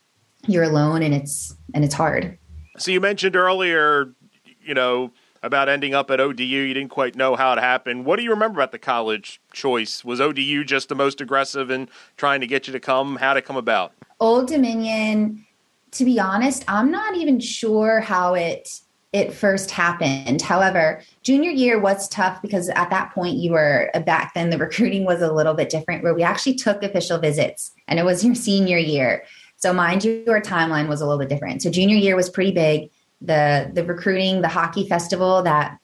you're 0.47 0.63
alone 0.63 1.01
and 1.01 1.13
it's 1.13 1.55
and 1.73 1.83
it's 1.83 1.93
hard. 1.93 2.37
So 2.77 2.91
you 2.91 2.99
mentioned 2.99 3.35
earlier, 3.35 4.13
you 4.61 4.73
know, 4.73 5.11
about 5.41 5.69
ending 5.69 5.93
up 5.93 6.11
at 6.11 6.19
ODU. 6.19 6.43
You 6.43 6.73
didn't 6.73 6.89
quite 6.89 7.15
know 7.15 7.35
how 7.35 7.53
it 7.53 7.59
happened. 7.59 8.05
What 8.05 8.17
do 8.17 8.23
you 8.23 8.31
remember 8.31 8.59
about 8.59 8.71
the 8.71 8.79
college 8.79 9.39
choice? 9.53 10.03
Was 10.03 10.19
ODU 10.19 10.63
just 10.63 10.89
the 10.89 10.95
most 10.95 11.21
aggressive 11.21 11.69
in 11.69 11.87
trying 12.17 12.41
to 12.41 12.47
get 12.47 12.67
you 12.67 12.73
to 12.73 12.79
come? 12.79 13.17
How 13.17 13.33
did 13.33 13.39
it 13.39 13.45
come 13.45 13.55
about? 13.55 13.93
Old 14.19 14.47
Dominion, 14.47 15.45
to 15.91 16.03
be 16.03 16.19
honest, 16.19 16.65
I'm 16.67 16.91
not 16.91 17.15
even 17.15 17.39
sure 17.39 18.01
how 18.01 18.33
it 18.33 18.67
it 19.15 19.33
first 19.33 19.71
happened. 19.71 20.41
However, 20.41 21.01
junior 21.23 21.49
year 21.49 21.79
was 21.79 22.09
tough 22.09 22.41
because 22.41 22.67
at 22.67 22.89
that 22.89 23.13
point 23.13 23.37
you 23.37 23.53
were 23.53 23.89
uh, 23.93 24.01
back 24.01 24.33
then 24.33 24.49
the 24.49 24.57
recruiting 24.67 25.05
was 25.05 25.21
a 25.21 25.31
little 25.31 25.53
bit 25.53 25.69
different 25.69 26.03
where 26.03 26.13
we 26.13 26.21
actually 26.21 26.55
took 26.55 26.83
official 26.83 27.17
visits 27.17 27.71
and 27.87 27.97
it 27.97 28.03
was 28.03 28.25
your 28.25 28.35
senior 28.35 28.77
year. 28.77 29.23
So 29.55 29.71
mind 29.71 30.03
you, 30.03 30.25
our 30.27 30.41
timeline 30.41 30.89
was 30.89 30.99
a 30.99 31.05
little 31.05 31.17
bit 31.17 31.29
different. 31.29 31.61
So 31.61 31.71
junior 31.71 31.95
year 31.95 32.17
was 32.17 32.29
pretty 32.29 32.51
big. 32.51 32.91
The 33.21 33.71
the 33.73 33.85
recruiting, 33.85 34.41
the 34.41 34.49
hockey 34.49 34.85
festival 34.85 35.41
that 35.43 35.79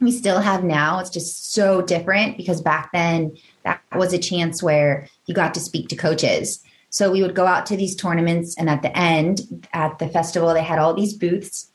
we 0.00 0.10
still 0.10 0.40
have 0.40 0.64
now, 0.64 1.00
it's 1.00 1.10
just 1.10 1.52
so 1.52 1.82
different 1.82 2.38
because 2.38 2.62
back 2.62 2.90
then 2.94 3.36
that 3.64 3.82
was 3.94 4.14
a 4.14 4.18
chance 4.18 4.62
where 4.62 5.06
you 5.26 5.34
got 5.34 5.52
to 5.52 5.60
speak 5.60 5.88
to 5.90 5.96
coaches. 5.96 6.64
So 6.88 7.12
we 7.12 7.20
would 7.20 7.34
go 7.34 7.44
out 7.44 7.66
to 7.66 7.76
these 7.76 7.94
tournaments 7.94 8.56
and 8.56 8.70
at 8.70 8.80
the 8.80 8.96
end 8.96 9.68
at 9.74 9.98
the 9.98 10.08
festival 10.08 10.54
they 10.54 10.62
had 10.62 10.78
all 10.78 10.94
these 10.94 11.12
booths 11.12 11.69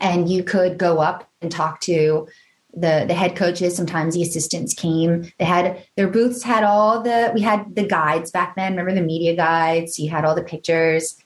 and 0.00 0.28
you 0.28 0.44
could 0.44 0.78
go 0.78 0.98
up 0.98 1.28
and 1.42 1.50
talk 1.50 1.80
to 1.80 2.28
the 2.72 3.04
the 3.06 3.14
head 3.14 3.36
coaches. 3.36 3.76
Sometimes 3.76 4.14
the 4.14 4.22
assistants 4.22 4.74
came. 4.74 5.30
They 5.38 5.44
had 5.44 5.84
their 5.96 6.08
booths 6.08 6.42
had 6.42 6.64
all 6.64 7.02
the 7.02 7.32
we 7.34 7.40
had 7.40 7.74
the 7.74 7.86
guides 7.86 8.30
back 8.30 8.54
then. 8.56 8.72
Remember 8.72 8.94
the 8.94 9.06
media 9.06 9.34
guides? 9.34 9.98
You 9.98 10.10
had 10.10 10.24
all 10.24 10.34
the 10.34 10.42
pictures. 10.42 11.16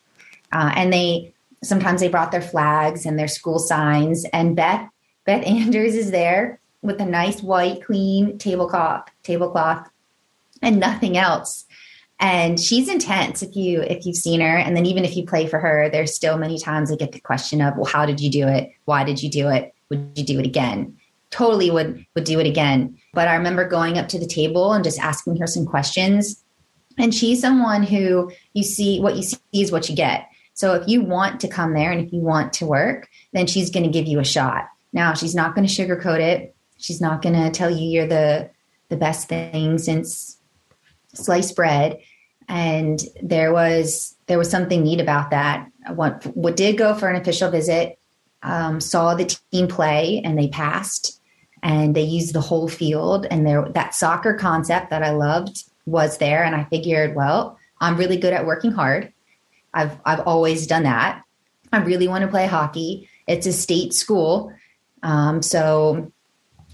Uh, 0.53 0.73
and 0.75 0.93
they 0.93 1.35
sometimes 1.63 2.01
they 2.01 2.09
brought 2.09 2.33
their 2.33 2.43
flags 2.43 3.07
and 3.07 3.19
their 3.19 3.29
school 3.29 3.59
signs. 3.59 4.25
And 4.33 4.57
Beth 4.57 4.89
Beth 5.27 5.43
Anders 5.47 5.95
is 5.95 6.11
there 6.11 6.61
with 6.83 7.01
a 7.01 7.07
nice 7.07 7.43
white, 7.43 7.83
clean 7.83 8.39
tablecloth, 8.39 9.09
tablecloth, 9.23 9.89
and 10.63 10.79
nothing 10.79 11.17
else. 11.17 11.64
And 12.25 12.59
she's 12.59 12.89
intense 12.89 13.43
if 13.43 13.55
you 13.55 13.83
if 13.83 14.07
you've 14.07 14.17
seen 14.17 14.41
her. 14.41 14.57
And 14.57 14.75
then 14.75 14.87
even 14.87 15.05
if 15.05 15.15
you 15.15 15.27
play 15.27 15.47
for 15.47 15.59
her, 15.59 15.91
there's 15.91 16.17
still 16.17 16.39
many 16.39 16.59
times 16.59 16.91
I 16.91 16.97
get 16.97 17.13
the 17.13 17.21
question 17.21 17.61
of, 17.61 17.77
well, 17.77 17.85
how 17.85 18.07
did 18.07 18.19
you 18.19 18.31
do 18.31 18.49
it? 18.49 18.73
Why 18.87 19.05
did 19.05 19.23
you 19.23 19.29
do 19.29 19.51
it? 19.51 19.75
Would 19.91 20.13
you 20.17 20.25
do 20.25 20.41
it 20.41 20.47
again? 20.47 20.97
Totally 21.29 21.71
would 21.71 22.07
would 22.15 22.25
do 22.25 22.41
it 22.41 22.47
again. 22.47 22.97
But 23.13 23.29
I 23.29 23.35
remember 23.35 23.69
going 23.69 23.99
up 23.99 24.09
to 24.09 24.19
the 24.19 24.27
table 24.27 24.73
and 24.73 24.83
just 24.83 24.99
asking 24.99 25.37
her 25.37 25.47
some 25.47 25.67
questions. 25.67 26.43
And 26.97 27.15
she's 27.15 27.43
someone 27.43 27.83
who 27.83 28.33
you 28.55 28.63
see 28.63 29.01
what 29.01 29.17
you 29.17 29.23
see 29.23 29.39
is 29.53 29.71
what 29.71 29.91
you 29.91 29.95
get. 29.95 30.27
So 30.55 30.73
if 30.73 30.89
you 30.89 31.03
want 31.03 31.41
to 31.41 31.49
come 31.49 31.75
there 31.75 31.93
and 31.93 32.07
if 32.07 32.11
you 32.11 32.21
want 32.21 32.55
to 32.55 32.65
work, 32.65 33.07
then 33.35 33.47
she's 33.47 33.69
going 33.69 33.85
to 33.85 33.91
give 33.91 34.07
you 34.07 34.19
a 34.19 34.25
shot. 34.25 34.67
Now 34.95 35.13
she's 35.13 35.35
not 35.35 35.55
going 35.55 35.67
to 35.67 35.75
sugarcoat 35.75 36.21
it. 36.21 36.57
She's 36.79 37.03
not 37.03 37.21
going 37.21 37.35
to 37.35 37.51
tell 37.51 37.69
you 37.69 37.87
you're 37.87 38.07
the 38.07 38.49
the 38.89 38.97
best 38.97 39.29
thing 39.29 39.77
since 39.77 40.39
sliced 41.13 41.55
bread. 41.55 42.01
And 42.49 43.01
there 43.23 43.53
was 43.53 44.15
there 44.27 44.39
was 44.39 44.51
something 44.51 44.83
neat 44.83 45.01
about 45.01 45.31
that. 45.31 45.71
What 45.95 46.25
what 46.37 46.57
did 46.57 46.79
go 46.79 46.95
for 46.95 47.09
an 47.09 47.21
official 47.21 47.51
visit, 47.51 47.99
um, 48.43 48.81
saw 48.81 49.15
the 49.15 49.25
team 49.51 49.69
play 49.69 50.21
and 50.25 50.39
they 50.39 50.49
passed, 50.49 51.21
and 51.63 51.95
they 51.95 52.03
used 52.03 52.35
the 52.35 52.41
whole 52.41 52.69
field. 52.69 53.27
And 53.31 53.47
there 53.47 53.69
that 53.71 53.95
soccer 53.95 54.35
concept 54.35 54.91
that 54.91 55.03
I 55.03 55.11
loved 55.11 55.65
was 55.87 56.19
there. 56.19 56.45
And 56.45 56.55
I 56.55 56.65
figured, 56.65 57.15
well, 57.15 57.59
I'm 57.81 57.97
really 57.97 58.17
good 58.17 58.33
at 58.33 58.47
working 58.47 58.73
hard. 58.73 59.13
I've 59.73 59.99
I've 60.05 60.21
always 60.21 60.67
done 60.67 60.85
that. 60.85 61.23
I 61.73 61.79
really 61.79 62.09
want 62.09 62.23
to 62.23 62.29
play 62.29 62.47
hockey. 62.47 63.09
It's 63.27 63.47
a 63.47 63.53
state 63.53 63.95
school, 63.95 64.53
um, 65.03 65.43
so 65.43 66.13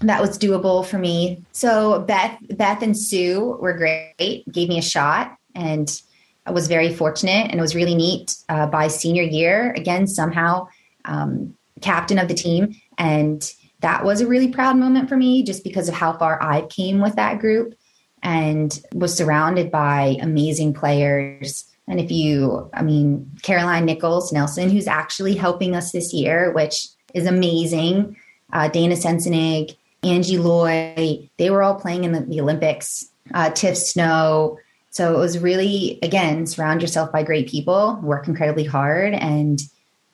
that 0.01 0.21
was 0.21 0.37
doable 0.37 0.85
for 0.85 0.97
me. 0.97 1.43
So 1.51 2.01
Beth, 2.01 2.37
Beth 2.49 2.81
and 2.81 2.97
Sue 2.97 3.57
were 3.59 3.73
great, 3.73 4.43
gave 4.51 4.69
me 4.69 4.77
a 4.77 4.81
shot, 4.81 5.37
and 5.55 6.01
I 6.45 6.51
was 6.51 6.67
very 6.67 6.93
fortunate. 6.93 7.49
And 7.49 7.55
it 7.55 7.61
was 7.61 7.75
really 7.75 7.95
neat. 7.95 8.35
Uh, 8.49 8.65
by 8.67 8.87
senior 8.87 9.23
year, 9.23 9.71
again, 9.73 10.07
somehow 10.07 10.67
um, 11.05 11.55
captain 11.81 12.19
of 12.19 12.27
the 12.27 12.33
team, 12.33 12.75
and 12.97 13.51
that 13.79 14.05
was 14.05 14.21
a 14.21 14.27
really 14.27 14.49
proud 14.49 14.77
moment 14.77 15.09
for 15.09 15.17
me, 15.17 15.43
just 15.43 15.63
because 15.63 15.89
of 15.89 15.95
how 15.95 16.13
far 16.13 16.41
I 16.41 16.61
came 16.61 17.01
with 17.01 17.15
that 17.15 17.39
group, 17.39 17.73
and 18.21 18.79
was 18.93 19.15
surrounded 19.15 19.71
by 19.71 20.17
amazing 20.21 20.73
players. 20.73 21.65
And 21.87 21.99
if 21.99 22.11
you, 22.11 22.69
I 22.73 22.83
mean, 22.83 23.31
Caroline 23.41 23.85
Nichols 23.85 24.31
Nelson, 24.31 24.69
who's 24.69 24.87
actually 24.87 25.35
helping 25.35 25.75
us 25.75 25.91
this 25.91 26.13
year, 26.13 26.53
which 26.53 26.87
is 27.13 27.25
amazing. 27.25 28.15
Uh, 28.53 28.67
Dana 28.67 28.95
Sensenig, 28.95 29.75
Angie 30.03 30.37
Loy, 30.37 31.29
they 31.37 31.49
were 31.49 31.63
all 31.63 31.75
playing 31.75 32.03
in 32.03 32.11
the, 32.11 32.21
the 32.21 32.39
Olympics. 32.39 33.07
Uh, 33.33 33.49
Tiff 33.49 33.77
Snow. 33.77 34.57
So 34.91 35.15
it 35.15 35.17
was 35.17 35.39
really, 35.39 35.99
again, 36.03 36.45
surround 36.45 36.81
yourself 36.81 37.11
by 37.11 37.23
great 37.23 37.49
people, 37.49 37.97
work 38.03 38.27
incredibly 38.27 38.65
hard, 38.65 39.13
and 39.13 39.61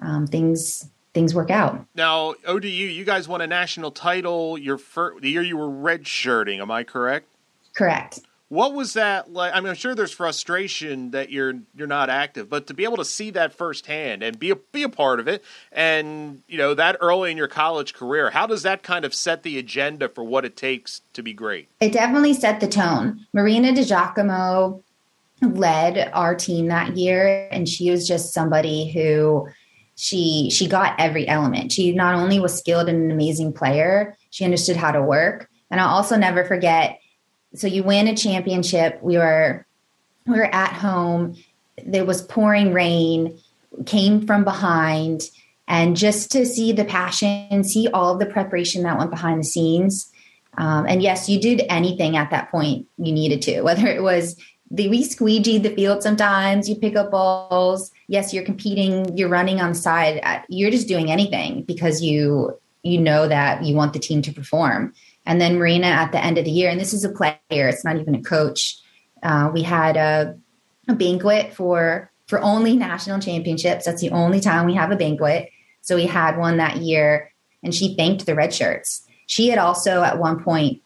um, 0.01 0.27
things 0.27 0.87
things 1.13 1.33
work 1.33 1.49
out. 1.49 1.83
Now, 1.95 2.35
ODU, 2.45 2.67
you 2.67 3.03
guys 3.03 3.27
won 3.27 3.41
a 3.41 3.47
national 3.47 3.89
title 3.89 4.55
your 4.55 4.77
first, 4.77 5.23
the 5.23 5.31
year 5.31 5.41
you 5.41 5.57
were 5.57 5.67
redshirting. 5.67 6.61
Am 6.61 6.69
I 6.69 6.83
correct? 6.83 7.27
Correct. 7.75 8.19
What 8.49 8.73
was 8.73 8.93
that 8.93 9.33
like? 9.33 9.53
I 9.53 9.59
mean, 9.59 9.69
I'm 9.69 9.75
sure 9.75 9.93
there's 9.93 10.13
frustration 10.13 11.11
that 11.11 11.29
you're 11.29 11.55
you're 11.75 11.85
not 11.87 12.09
active, 12.09 12.49
but 12.49 12.67
to 12.67 12.73
be 12.73 12.85
able 12.85 12.97
to 12.97 13.05
see 13.05 13.29
that 13.31 13.53
firsthand 13.53 14.23
and 14.23 14.39
be 14.39 14.51
a, 14.51 14.55
be 14.55 14.83
a 14.83 14.89
part 14.89 15.19
of 15.19 15.27
it, 15.27 15.43
and 15.71 16.41
you 16.47 16.57
know 16.57 16.73
that 16.73 16.95
early 17.01 17.29
in 17.29 17.35
your 17.35 17.49
college 17.49 17.93
career, 17.93 18.29
how 18.29 18.47
does 18.47 18.63
that 18.63 18.83
kind 18.83 19.03
of 19.03 19.13
set 19.13 19.43
the 19.43 19.57
agenda 19.57 20.07
for 20.07 20.23
what 20.23 20.45
it 20.45 20.55
takes 20.55 21.01
to 21.13 21.21
be 21.21 21.33
great? 21.33 21.67
It 21.81 21.91
definitely 21.91 22.33
set 22.33 22.61
the 22.61 22.69
tone. 22.69 23.25
Marina 23.33 23.73
DiGiacomo 23.73 24.81
led 25.41 26.09
our 26.13 26.33
team 26.33 26.67
that 26.67 26.95
year, 26.95 27.49
and 27.51 27.67
she 27.67 27.91
was 27.91 28.07
just 28.07 28.33
somebody 28.33 28.89
who 28.91 29.49
she 29.97 30.49
she 30.51 30.69
got 30.69 30.97
every 30.97 31.27
element. 31.27 31.73
She 31.73 31.91
not 31.91 32.15
only 32.15 32.39
was 32.39 32.57
skilled 32.57 32.87
and 32.87 33.03
an 33.03 33.11
amazing 33.11 33.51
player, 33.51 34.15
she 34.29 34.45
understood 34.45 34.77
how 34.77 34.91
to 34.91 35.01
work. 35.01 35.49
And 35.69 35.81
I'll 35.81 35.89
also 35.89 36.15
never 36.15 36.45
forget 36.45 37.01
so 37.55 37.67
you 37.67 37.83
win 37.83 38.07
a 38.07 38.15
championship. 38.15 38.99
We 39.01 39.17
were 39.17 39.65
we 40.25 40.37
were 40.37 40.53
at 40.53 40.73
home. 40.73 41.35
There 41.85 42.05
was 42.05 42.21
pouring 42.21 42.73
rain, 42.73 43.39
came 43.85 44.25
from 44.25 44.43
behind, 44.43 45.23
and 45.67 45.95
just 45.95 46.31
to 46.31 46.45
see 46.45 46.71
the 46.71 46.85
passion, 46.85 47.63
see 47.63 47.87
all 47.89 48.13
of 48.13 48.19
the 48.19 48.25
preparation 48.25 48.83
that 48.83 48.97
went 48.97 49.11
behind 49.11 49.39
the 49.39 49.45
scenes. 49.45 50.11
Um, 50.57 50.85
and 50.87 51.03
yes, 51.03 51.29
you 51.29 51.39
did 51.39 51.61
anything 51.69 52.17
at 52.17 52.31
that 52.31 52.49
point 52.49 52.87
you 52.97 53.11
needed 53.11 53.41
to, 53.43 53.61
whether 53.61 53.87
it 53.87 54.01
was 54.01 54.35
the, 54.71 54.89
we 54.89 55.03
squeegeed 55.03 55.63
the 55.63 55.73
field 55.75 56.03
sometimes, 56.03 56.67
you 56.67 56.75
pick 56.75 56.95
up 56.95 57.11
balls. 57.11 57.91
Yes, 58.07 58.33
you're 58.33 58.43
competing, 58.43 59.17
you're 59.17 59.29
running 59.29 59.61
on 59.61 59.69
the 59.69 59.75
side. 59.75 60.19
Uh, 60.23 60.41
you're 60.49 60.71
just 60.71 60.87
doing 60.87 61.11
anything 61.11 61.63
because 61.63 62.01
you 62.01 62.57
you 62.83 62.99
know 62.99 63.27
that 63.27 63.63
you 63.63 63.75
want 63.75 63.93
the 63.93 63.99
team 63.99 64.21
to 64.21 64.31
perform. 64.31 64.93
And 65.27 65.41
then 65.41 65.57
Marina 65.57 65.87
at 65.87 66.13
the 66.13 66.23
end 66.23 66.37
of 66.37 66.45
the 66.45 66.51
year, 66.51 66.69
and 66.69 66.79
this 66.79 66.93
is 66.93 67.03
a 67.03 67.09
player, 67.09 67.37
it's 67.49 67.83
not 67.83 67.97
even 67.97 68.15
a 68.15 68.23
coach. 68.23 68.79
Uh, 69.21 69.51
we 69.53 69.61
had 69.61 69.97
a, 69.97 70.37
a 70.87 70.95
banquet 70.95 71.53
for 71.53 72.09
for 72.27 72.41
only 72.41 72.75
national 72.75 73.19
championships. 73.19 73.85
That's 73.85 74.01
the 74.01 74.11
only 74.11 74.39
time 74.39 74.65
we 74.65 74.73
have 74.75 74.91
a 74.91 74.95
banquet. 74.95 75.49
So 75.81 75.95
we 75.95 76.05
had 76.05 76.37
one 76.37 76.57
that 76.57 76.77
year, 76.77 77.31
and 77.61 77.75
she 77.75 77.95
thanked 77.95 78.25
the 78.25 78.35
red 78.35 78.53
shirts. 78.53 79.05
She 79.27 79.49
had 79.49 79.59
also 79.59 80.01
at 80.01 80.17
one 80.17 80.43
point 80.43 80.81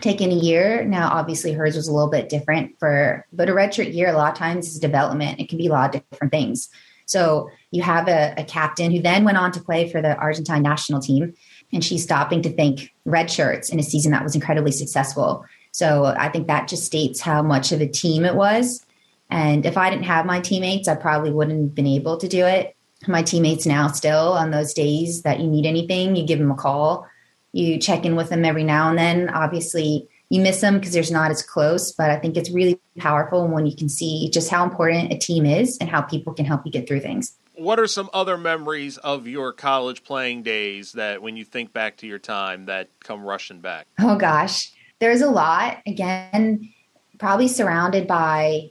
taken 0.00 0.30
a 0.30 0.36
year. 0.36 0.84
Now, 0.84 1.08
obviously, 1.10 1.52
hers 1.52 1.76
was 1.76 1.88
a 1.88 1.92
little 1.92 2.10
bit 2.10 2.28
different 2.28 2.78
for, 2.78 3.24
but 3.32 3.48
a 3.48 3.54
red 3.54 3.74
shirt 3.74 3.88
year 3.88 4.08
a 4.08 4.16
lot 4.16 4.32
of 4.32 4.38
times 4.38 4.68
is 4.68 4.78
development. 4.80 5.40
It 5.40 5.48
can 5.48 5.58
be 5.58 5.68
a 5.68 5.72
lot 5.72 5.94
of 5.94 6.08
different 6.10 6.32
things. 6.32 6.68
So 7.06 7.50
you 7.70 7.82
have 7.82 8.08
a, 8.08 8.34
a 8.36 8.44
captain 8.44 8.90
who 8.90 9.02
then 9.02 9.24
went 9.24 9.38
on 9.38 9.52
to 9.52 9.60
play 9.60 9.88
for 9.90 10.00
the 10.00 10.16
Argentine 10.16 10.62
national 10.62 11.00
team 11.00 11.34
and 11.74 11.84
she's 11.84 12.04
stopping 12.04 12.40
to 12.42 12.54
thank 12.54 12.94
red 13.04 13.30
shirts 13.30 13.68
in 13.68 13.80
a 13.80 13.82
season 13.82 14.12
that 14.12 14.22
was 14.22 14.36
incredibly 14.36 14.70
successful. 14.70 15.44
So 15.72 16.04
I 16.04 16.28
think 16.28 16.46
that 16.46 16.68
just 16.68 16.84
states 16.84 17.20
how 17.20 17.42
much 17.42 17.72
of 17.72 17.80
a 17.80 17.88
team 17.88 18.24
it 18.24 18.36
was. 18.36 18.86
And 19.28 19.66
if 19.66 19.76
I 19.76 19.90
didn't 19.90 20.04
have 20.04 20.24
my 20.24 20.40
teammates, 20.40 20.86
I 20.86 20.94
probably 20.94 21.32
wouldn't 21.32 21.60
have 21.60 21.74
been 21.74 21.88
able 21.88 22.16
to 22.18 22.28
do 22.28 22.46
it. 22.46 22.76
My 23.08 23.22
teammates 23.22 23.66
now 23.66 23.88
still 23.88 24.34
on 24.34 24.52
those 24.52 24.72
days 24.72 25.22
that 25.22 25.40
you 25.40 25.48
need 25.48 25.66
anything, 25.66 26.14
you 26.14 26.24
give 26.24 26.38
them 26.38 26.52
a 26.52 26.54
call. 26.54 27.08
You 27.52 27.78
check 27.78 28.04
in 28.04 28.16
with 28.16 28.30
them 28.30 28.44
every 28.44 28.64
now 28.64 28.88
and 28.88 28.98
then. 28.98 29.28
Obviously, 29.28 30.08
you 30.30 30.40
miss 30.40 30.60
them 30.60 30.78
because 30.78 30.92
there's 30.92 31.10
not 31.10 31.30
as 31.30 31.42
close, 31.42 31.92
but 31.92 32.10
I 32.10 32.18
think 32.18 32.36
it's 32.36 32.50
really 32.50 32.80
powerful 32.98 33.46
when 33.48 33.66
you 33.66 33.76
can 33.76 33.88
see 33.88 34.30
just 34.32 34.50
how 34.50 34.64
important 34.64 35.12
a 35.12 35.18
team 35.18 35.44
is 35.44 35.76
and 35.78 35.90
how 35.90 36.02
people 36.02 36.32
can 36.32 36.46
help 36.46 36.64
you 36.64 36.72
get 36.72 36.86
through 36.86 37.00
things 37.00 37.36
what 37.54 37.78
are 37.78 37.86
some 37.86 38.10
other 38.12 38.36
memories 38.36 38.98
of 38.98 39.26
your 39.26 39.52
college 39.52 40.04
playing 40.04 40.42
days 40.42 40.92
that 40.92 41.22
when 41.22 41.36
you 41.36 41.44
think 41.44 41.72
back 41.72 41.96
to 41.98 42.06
your 42.06 42.18
time 42.18 42.66
that 42.66 42.88
come 43.00 43.24
rushing 43.24 43.60
back? 43.60 43.86
Oh 44.00 44.16
gosh, 44.16 44.72
there's 44.98 45.20
a 45.20 45.30
lot. 45.30 45.78
Again, 45.86 46.72
probably 47.18 47.48
surrounded 47.48 48.06
by 48.06 48.70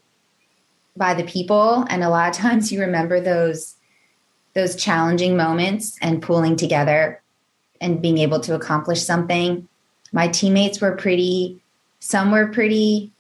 by 0.96 1.14
the 1.14 1.24
people 1.24 1.86
and 1.90 2.04
a 2.04 2.10
lot 2.10 2.30
of 2.30 2.36
times 2.36 2.72
you 2.72 2.80
remember 2.80 3.20
those 3.20 3.76
those 4.54 4.76
challenging 4.76 5.36
moments 5.36 5.98
and 6.02 6.22
pulling 6.22 6.56
together 6.56 7.22
and 7.82 8.02
being 8.02 8.20
able 8.20 8.40
to 8.40 8.54
accomplish 8.54 9.02
something. 9.02 9.68
My 10.12 10.28
teammates 10.28 10.80
were 10.82 10.96
pretty 10.96 11.62
some 12.00 12.32
were 12.32 12.48
pretty 12.48 13.12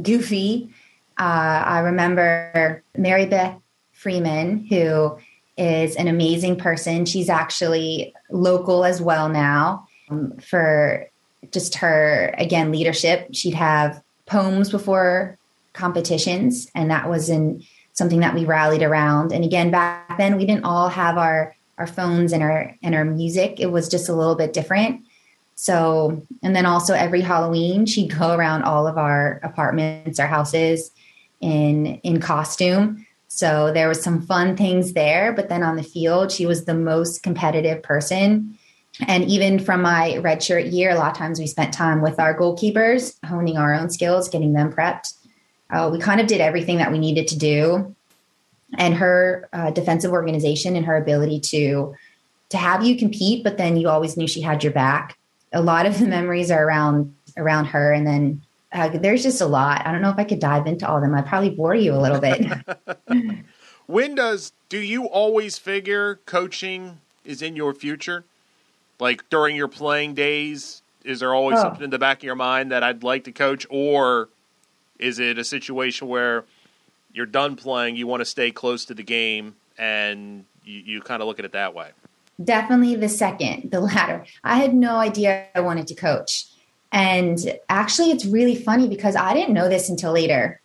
goofy. 0.00 0.70
Uh, 1.18 1.62
I 1.64 1.78
remember 1.80 2.82
Mary 2.96 3.26
Beth 3.26 3.58
Freeman, 4.02 4.66
who 4.66 5.16
is 5.56 5.96
an 5.96 6.08
amazing 6.08 6.56
person. 6.56 7.06
She's 7.06 7.28
actually 7.28 8.14
local 8.30 8.84
as 8.84 9.00
well 9.00 9.28
now 9.28 9.86
um, 10.10 10.36
for 10.38 11.08
just 11.52 11.76
her, 11.76 12.34
again, 12.36 12.72
leadership. 12.72 13.28
She'd 13.32 13.54
have 13.54 14.02
poems 14.26 14.70
before 14.70 15.38
competitions, 15.72 16.68
and 16.74 16.90
that 16.90 17.08
was 17.08 17.28
in 17.28 17.62
something 17.92 18.20
that 18.20 18.34
we 18.34 18.44
rallied 18.44 18.82
around. 18.82 19.32
And 19.32 19.44
again, 19.44 19.70
back 19.70 20.18
then 20.18 20.36
we 20.36 20.46
didn't 20.46 20.64
all 20.64 20.88
have 20.88 21.16
our 21.16 21.54
our 21.78 21.86
phones 21.86 22.32
and 22.32 22.42
our 22.42 22.76
and 22.82 22.94
our 22.94 23.04
music. 23.04 23.60
It 23.60 23.70
was 23.70 23.88
just 23.88 24.08
a 24.08 24.14
little 24.14 24.34
bit 24.34 24.52
different. 24.52 25.04
So, 25.54 26.22
and 26.42 26.56
then 26.56 26.66
also 26.66 26.94
every 26.94 27.20
Halloween, 27.20 27.86
she'd 27.86 28.16
go 28.18 28.34
around 28.34 28.62
all 28.64 28.86
of 28.86 28.98
our 28.98 29.38
apartments, 29.42 30.18
our 30.18 30.26
houses 30.26 30.90
in 31.40 32.00
in 32.02 32.20
costume. 32.20 33.06
So 33.34 33.72
there 33.72 33.88
was 33.88 34.02
some 34.02 34.20
fun 34.20 34.58
things 34.58 34.92
there, 34.92 35.32
but 35.32 35.48
then 35.48 35.62
on 35.62 35.76
the 35.76 35.82
field, 35.82 36.30
she 36.30 36.44
was 36.44 36.66
the 36.66 36.74
most 36.74 37.22
competitive 37.22 37.82
person. 37.82 38.58
And 39.08 39.24
even 39.24 39.58
from 39.58 39.80
my 39.80 40.18
redshirt 40.18 40.70
year, 40.70 40.90
a 40.90 40.96
lot 40.96 41.12
of 41.12 41.16
times 41.16 41.40
we 41.40 41.46
spent 41.46 41.72
time 41.72 42.02
with 42.02 42.20
our 42.20 42.38
goalkeepers, 42.38 43.16
honing 43.24 43.56
our 43.56 43.72
own 43.72 43.88
skills, 43.88 44.28
getting 44.28 44.52
them 44.52 44.70
prepped. 44.70 45.14
Uh, 45.70 45.88
we 45.90 45.98
kind 45.98 46.20
of 46.20 46.26
did 46.26 46.42
everything 46.42 46.76
that 46.76 46.92
we 46.92 46.98
needed 46.98 47.26
to 47.28 47.38
do. 47.38 47.96
and 48.78 48.94
her 48.94 49.48
uh, 49.52 49.70
defensive 49.70 50.12
organization 50.12 50.76
and 50.76 50.86
her 50.86 50.96
ability 50.96 51.40
to 51.40 51.94
to 52.50 52.58
have 52.58 52.84
you 52.84 52.96
compete, 52.96 53.42
but 53.42 53.56
then 53.56 53.78
you 53.78 53.88
always 53.88 54.16
knew 54.16 54.26
she 54.26 54.42
had 54.42 54.62
your 54.62 54.74
back. 54.74 55.16
A 55.54 55.62
lot 55.62 55.86
of 55.86 55.98
the 55.98 56.06
memories 56.06 56.50
are 56.50 56.64
around 56.64 57.14
around 57.36 57.66
her, 57.66 57.92
and 57.92 58.06
then 58.06 58.42
uh, 58.72 58.88
there's 58.88 59.22
just 59.22 59.40
a 59.40 59.46
lot. 59.46 59.86
I 59.86 59.92
don't 59.92 60.02
know 60.02 60.10
if 60.10 60.18
I 60.18 60.24
could 60.24 60.40
dive 60.40 60.66
into 60.66 60.88
all 60.88 60.96
of 60.96 61.02
them. 61.02 61.14
I 61.14 61.22
probably 61.22 61.50
bore 61.50 61.74
you 61.74 61.94
a 61.94 62.00
little 62.00 62.20
bit. 62.20 62.46
when 63.86 64.14
does 64.14 64.52
do 64.68 64.78
you 64.78 65.06
always 65.06 65.58
figure 65.58 66.20
coaching 66.26 67.00
is 67.24 67.42
in 67.42 67.56
your 67.56 67.74
future? 67.74 68.24
Like 68.98 69.28
during 69.28 69.56
your 69.56 69.68
playing 69.68 70.14
days, 70.14 70.82
is 71.04 71.20
there 71.20 71.34
always 71.34 71.58
oh. 71.58 71.62
something 71.62 71.84
in 71.84 71.90
the 71.90 71.98
back 71.98 72.18
of 72.18 72.24
your 72.24 72.34
mind 72.34 72.72
that 72.72 72.82
I'd 72.82 73.02
like 73.02 73.24
to 73.24 73.32
coach, 73.32 73.66
or 73.68 74.28
is 74.98 75.18
it 75.18 75.38
a 75.38 75.44
situation 75.44 76.08
where 76.08 76.44
you're 77.12 77.26
done 77.26 77.56
playing, 77.56 77.96
you 77.96 78.06
want 78.06 78.20
to 78.20 78.24
stay 78.24 78.50
close 78.50 78.84
to 78.86 78.94
the 78.94 79.02
game, 79.02 79.56
and 79.76 80.44
you, 80.64 80.78
you 80.78 81.00
kind 81.02 81.20
of 81.20 81.28
look 81.28 81.38
at 81.38 81.44
it 81.44 81.52
that 81.52 81.74
way? 81.74 81.90
Definitely 82.42 82.96
the 82.96 83.08
second, 83.08 83.70
the 83.70 83.80
latter. 83.80 84.24
I 84.42 84.56
had 84.56 84.74
no 84.74 84.96
idea 84.96 85.46
I 85.54 85.60
wanted 85.60 85.86
to 85.88 85.94
coach. 85.94 86.46
And 86.92 87.58
actually, 87.70 88.10
it's 88.10 88.26
really 88.26 88.54
funny 88.54 88.86
because 88.86 89.16
I 89.16 89.32
didn't 89.32 89.54
know 89.54 89.68
this 89.68 89.88
until 89.88 90.12
later. 90.12 90.60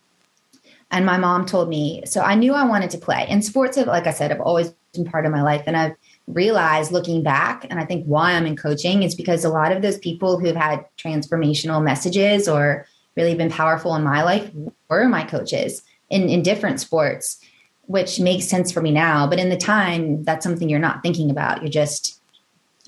And 0.90 1.04
my 1.04 1.18
mom 1.18 1.46
told 1.46 1.68
me. 1.68 2.02
So 2.06 2.20
I 2.20 2.34
knew 2.34 2.52
I 2.54 2.64
wanted 2.64 2.90
to 2.90 2.98
play. 2.98 3.26
And 3.28 3.44
sports, 3.44 3.76
have, 3.76 3.86
like 3.86 4.06
I 4.06 4.10
said, 4.10 4.30
have 4.30 4.40
always 4.40 4.74
been 4.92 5.04
part 5.04 5.26
of 5.26 5.32
my 5.32 5.42
life. 5.42 5.62
And 5.66 5.76
I've 5.76 5.96
realized 6.26 6.92
looking 6.92 7.22
back, 7.22 7.66
and 7.70 7.80
I 7.80 7.84
think 7.84 8.04
why 8.04 8.32
I'm 8.32 8.46
in 8.46 8.56
coaching 8.56 9.02
is 9.02 9.14
because 9.14 9.44
a 9.44 9.48
lot 9.48 9.72
of 9.72 9.82
those 9.82 9.98
people 9.98 10.38
who've 10.38 10.56
had 10.56 10.84
transformational 10.98 11.82
messages 11.82 12.46
or 12.46 12.86
really 13.16 13.34
been 13.34 13.50
powerful 13.50 13.94
in 13.96 14.02
my 14.02 14.22
life 14.22 14.50
were 14.88 15.08
my 15.08 15.24
coaches 15.24 15.82
in, 16.10 16.28
in 16.28 16.42
different 16.42 16.80
sports, 16.80 17.40
which 17.86 18.20
makes 18.20 18.46
sense 18.46 18.70
for 18.70 18.80
me 18.80 18.90
now. 18.90 19.26
But 19.26 19.38
in 19.38 19.48
the 19.48 19.56
time, 19.56 20.24
that's 20.24 20.44
something 20.44 20.68
you're 20.68 20.78
not 20.78 21.02
thinking 21.02 21.30
about. 21.30 21.62
You're 21.62 21.70
just 21.70 22.20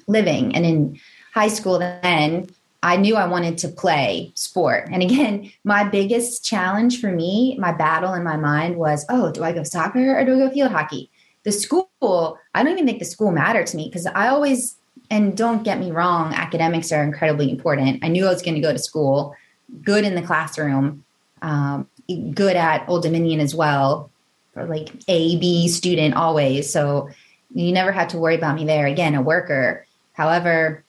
living. 0.06 0.54
And 0.54 0.64
in 0.64 1.00
high 1.32 1.48
school, 1.48 1.78
then 1.78 2.48
I 2.82 2.96
knew 2.96 3.16
I 3.16 3.26
wanted 3.26 3.58
to 3.58 3.68
play 3.68 4.32
sport. 4.34 4.88
And 4.90 5.02
again, 5.02 5.52
my 5.64 5.84
biggest 5.84 6.44
challenge 6.44 7.00
for 7.00 7.12
me, 7.12 7.56
my 7.58 7.72
battle 7.72 8.14
in 8.14 8.24
my 8.24 8.36
mind 8.36 8.76
was, 8.76 9.04
oh, 9.08 9.30
do 9.30 9.44
I 9.44 9.52
go 9.52 9.62
soccer 9.62 10.18
or 10.18 10.24
do 10.24 10.34
I 10.34 10.38
go 10.38 10.50
field 10.50 10.72
hockey? 10.72 11.10
The 11.42 11.52
school, 11.52 12.38
I 12.54 12.62
don't 12.62 12.72
even 12.72 12.86
think 12.86 12.98
the 12.98 13.04
school 13.04 13.32
mattered 13.32 13.66
to 13.68 13.76
me 13.76 13.86
because 13.86 14.06
I 14.06 14.28
always, 14.28 14.76
and 15.10 15.36
don't 15.36 15.62
get 15.62 15.78
me 15.78 15.90
wrong, 15.90 16.32
academics 16.32 16.92
are 16.92 17.02
incredibly 17.02 17.50
important. 17.50 18.02
I 18.04 18.08
knew 18.08 18.26
I 18.26 18.30
was 18.30 18.42
going 18.42 18.54
to 18.54 18.60
go 18.60 18.72
to 18.72 18.78
school, 18.78 19.34
good 19.82 20.04
in 20.04 20.14
the 20.14 20.22
classroom, 20.22 21.04
um, 21.42 21.86
good 22.34 22.56
at 22.56 22.88
Old 22.88 23.02
Dominion 23.02 23.40
as 23.40 23.54
well, 23.54 24.10
like 24.54 24.90
A, 25.08 25.38
B 25.38 25.68
student 25.68 26.14
always. 26.14 26.70
So 26.70 27.10
you 27.54 27.72
never 27.72 27.92
had 27.92 28.10
to 28.10 28.18
worry 28.18 28.36
about 28.36 28.56
me 28.56 28.64
there. 28.64 28.86
Again, 28.86 29.14
a 29.14 29.22
worker. 29.22 29.86
However, 30.14 30.84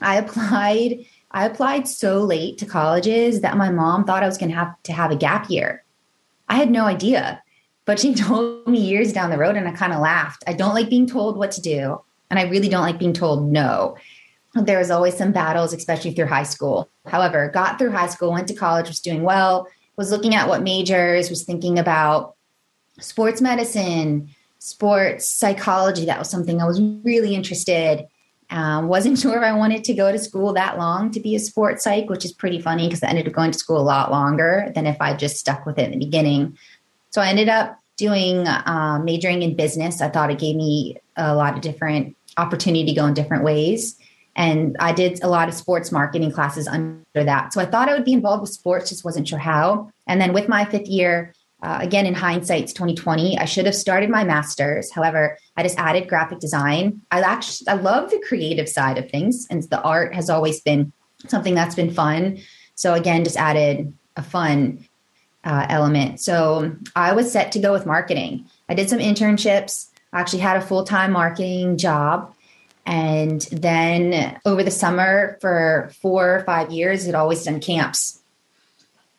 I 0.00 0.16
applied 0.18 1.04
I 1.32 1.46
applied 1.46 1.88
so 1.88 2.22
late 2.22 2.58
to 2.58 2.66
colleges 2.66 3.40
that 3.40 3.56
my 3.56 3.70
mom 3.70 4.04
thought 4.04 4.22
I 4.22 4.26
was 4.26 4.38
going 4.38 4.50
to 4.50 4.56
have 4.56 4.74
to 4.84 4.92
have 4.92 5.10
a 5.10 5.16
gap 5.16 5.48
year. 5.48 5.82
I 6.48 6.56
had 6.56 6.70
no 6.70 6.84
idea, 6.84 7.42
but 7.86 7.98
she 7.98 8.14
told 8.14 8.68
me 8.68 8.78
years 8.78 9.12
down 9.12 9.30
the 9.30 9.38
road 9.38 9.56
and 9.56 9.66
I 9.66 9.72
kind 9.72 9.92
of 9.92 10.00
laughed. 10.00 10.44
I 10.46 10.52
don't 10.52 10.74
like 10.74 10.90
being 10.90 11.06
told 11.06 11.36
what 11.36 11.52
to 11.52 11.62
do, 11.62 12.00
and 12.30 12.38
I 12.38 12.44
really 12.44 12.68
don't 12.68 12.82
like 12.82 12.98
being 12.98 13.14
told 13.14 13.50
no. 13.50 13.96
There 14.54 14.78
was 14.78 14.90
always 14.90 15.16
some 15.16 15.32
battles, 15.32 15.72
especially 15.72 16.12
through 16.12 16.26
high 16.26 16.42
school. 16.42 16.90
However, 17.06 17.48
got 17.48 17.78
through 17.78 17.92
high 17.92 18.08
school, 18.08 18.32
went 18.32 18.48
to 18.48 18.54
college, 18.54 18.88
was 18.88 19.00
doing 19.00 19.22
well, 19.22 19.66
was 19.96 20.10
looking 20.10 20.34
at 20.34 20.48
what 20.48 20.62
majors, 20.62 21.30
was 21.30 21.44
thinking 21.44 21.78
about 21.78 22.34
sports 23.00 23.40
medicine, 23.40 24.28
sports 24.58 25.26
psychology. 25.26 26.04
That 26.04 26.18
was 26.18 26.28
something 26.28 26.60
I 26.60 26.66
was 26.66 26.82
really 27.02 27.34
interested 27.34 28.06
um, 28.52 28.88
wasn't 28.88 29.18
sure 29.20 29.36
if 29.36 29.42
I 29.42 29.52
wanted 29.52 29.82
to 29.84 29.94
go 29.94 30.12
to 30.12 30.18
school 30.18 30.52
that 30.52 30.78
long 30.78 31.10
to 31.10 31.20
be 31.20 31.34
a 31.34 31.40
sports 31.40 31.84
psych, 31.84 32.08
which 32.08 32.24
is 32.24 32.32
pretty 32.32 32.60
funny 32.60 32.86
because 32.86 33.02
I 33.02 33.08
ended 33.08 33.26
up 33.26 33.32
going 33.32 33.50
to 33.50 33.58
school 33.58 33.78
a 33.78 33.82
lot 33.82 34.10
longer 34.10 34.70
than 34.74 34.86
if 34.86 34.96
I 35.00 35.14
just 35.14 35.36
stuck 35.36 35.66
with 35.66 35.78
it 35.78 35.86
in 35.86 35.98
the 35.98 36.04
beginning. 36.04 36.56
So 37.10 37.20
I 37.20 37.28
ended 37.28 37.48
up 37.48 37.78
doing 37.96 38.46
uh, 38.46 39.00
majoring 39.02 39.42
in 39.42 39.56
business. 39.56 40.00
I 40.00 40.08
thought 40.08 40.30
it 40.30 40.38
gave 40.38 40.56
me 40.56 40.96
a 41.16 41.34
lot 41.34 41.54
of 41.54 41.60
different 41.60 42.16
opportunity 42.36 42.86
to 42.86 42.92
go 42.92 43.06
in 43.06 43.14
different 43.14 43.44
ways. 43.44 43.98
And 44.34 44.76
I 44.80 44.92
did 44.92 45.22
a 45.22 45.28
lot 45.28 45.48
of 45.48 45.54
sports 45.54 45.92
marketing 45.92 46.32
classes 46.32 46.66
under 46.66 47.02
that. 47.14 47.52
So 47.52 47.60
I 47.60 47.66
thought 47.66 47.90
I 47.90 47.94
would 47.94 48.04
be 48.04 48.14
involved 48.14 48.40
with 48.40 48.50
sports, 48.50 48.88
just 48.88 49.04
wasn't 49.04 49.28
sure 49.28 49.38
how. 49.38 49.90
And 50.06 50.20
then 50.20 50.32
with 50.32 50.48
my 50.48 50.64
fifth 50.64 50.88
year, 50.88 51.34
uh, 51.62 51.78
again, 51.80 52.06
in 52.06 52.14
hindsight, 52.14 52.64
it's 52.64 52.72
2020. 52.72 53.38
I 53.38 53.44
should 53.44 53.66
have 53.66 53.74
started 53.74 54.10
my 54.10 54.24
master's. 54.24 54.90
However, 54.90 55.38
I 55.56 55.62
just 55.62 55.78
added 55.78 56.08
graphic 56.08 56.40
design. 56.40 57.02
I 57.12 57.20
actually 57.20 57.68
I 57.68 57.74
love 57.74 58.10
the 58.10 58.22
creative 58.26 58.68
side 58.68 58.98
of 58.98 59.08
things, 59.08 59.46
and 59.48 59.62
the 59.64 59.80
art 59.80 60.12
has 60.14 60.28
always 60.28 60.60
been 60.60 60.92
something 61.28 61.54
that's 61.54 61.76
been 61.76 61.92
fun. 61.92 62.38
So 62.74 62.94
again, 62.94 63.22
just 63.22 63.36
added 63.36 63.92
a 64.16 64.22
fun 64.22 64.86
uh, 65.44 65.66
element. 65.68 66.20
So 66.20 66.74
I 66.96 67.12
was 67.12 67.30
set 67.30 67.52
to 67.52 67.60
go 67.60 67.72
with 67.72 67.86
marketing. 67.86 68.46
I 68.68 68.74
did 68.74 68.90
some 68.90 68.98
internships. 68.98 69.88
I 70.12 70.20
actually 70.20 70.40
had 70.40 70.56
a 70.56 70.62
full 70.62 70.84
time 70.84 71.12
marketing 71.12 71.78
job. 71.78 72.34
And 72.84 73.40
then 73.52 74.40
over 74.44 74.64
the 74.64 74.70
summer 74.72 75.38
for 75.40 75.92
four 76.02 76.34
or 76.34 76.44
five 76.44 76.72
years, 76.72 77.06
had 77.06 77.14
always 77.14 77.44
done 77.44 77.60
camps 77.60 78.21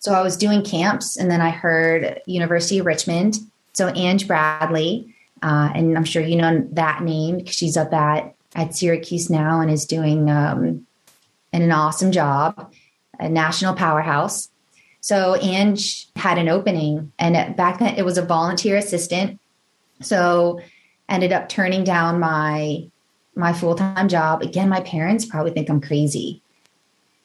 so 0.04 0.14
I 0.14 0.22
was 0.22 0.36
doing 0.36 0.66
camps, 0.66 1.16
and 1.16 1.32
then 1.32 1.40
I 1.40 1.50
heard 1.50 2.22
University 2.26 2.80
of 2.80 2.86
Richmond. 2.86 3.38
So 3.72 3.88
Ange 3.88 4.28
Bradley, 4.28 5.16
uh, 5.42 5.72
and 5.74 5.98
I'm 5.98 6.04
sure 6.04 6.22
you 6.22 6.36
know 6.36 6.68
that 6.72 7.04
name 7.04 7.38
because 7.38 7.56
she's 7.56 7.78
up 7.78 7.94
at 7.94 8.36
at 8.54 8.76
Syracuse 8.76 9.30
now 9.30 9.62
and 9.62 9.72
is 9.72 9.86
doing 9.86 10.30
um, 10.30 10.86
an 11.54 11.72
awesome 11.72 12.12
job, 12.12 12.74
a 13.18 13.30
national 13.30 13.76
powerhouse. 13.76 14.50
So 15.00 15.36
Ange 15.36 16.10
had 16.18 16.38
an 16.38 16.50
opening, 16.50 17.14
and 17.18 17.56
back 17.56 17.80
then 17.80 17.96
it 17.96 18.04
was 18.04 18.18
a 18.18 18.26
volunteer 18.26 18.76
assistant. 18.76 19.40
So 20.02 20.60
ended 21.08 21.32
up 21.32 21.48
turning 21.48 21.86
down 21.86 22.20
my 22.20 22.90
my 23.38 23.54
full 23.54 23.76
time 23.76 24.10
job. 24.10 24.42
Again, 24.42 24.68
my 24.68 24.82
parents 24.82 25.24
probably 25.24 25.54
think 25.54 25.70
I'm 25.70 25.80
crazy, 25.80 26.42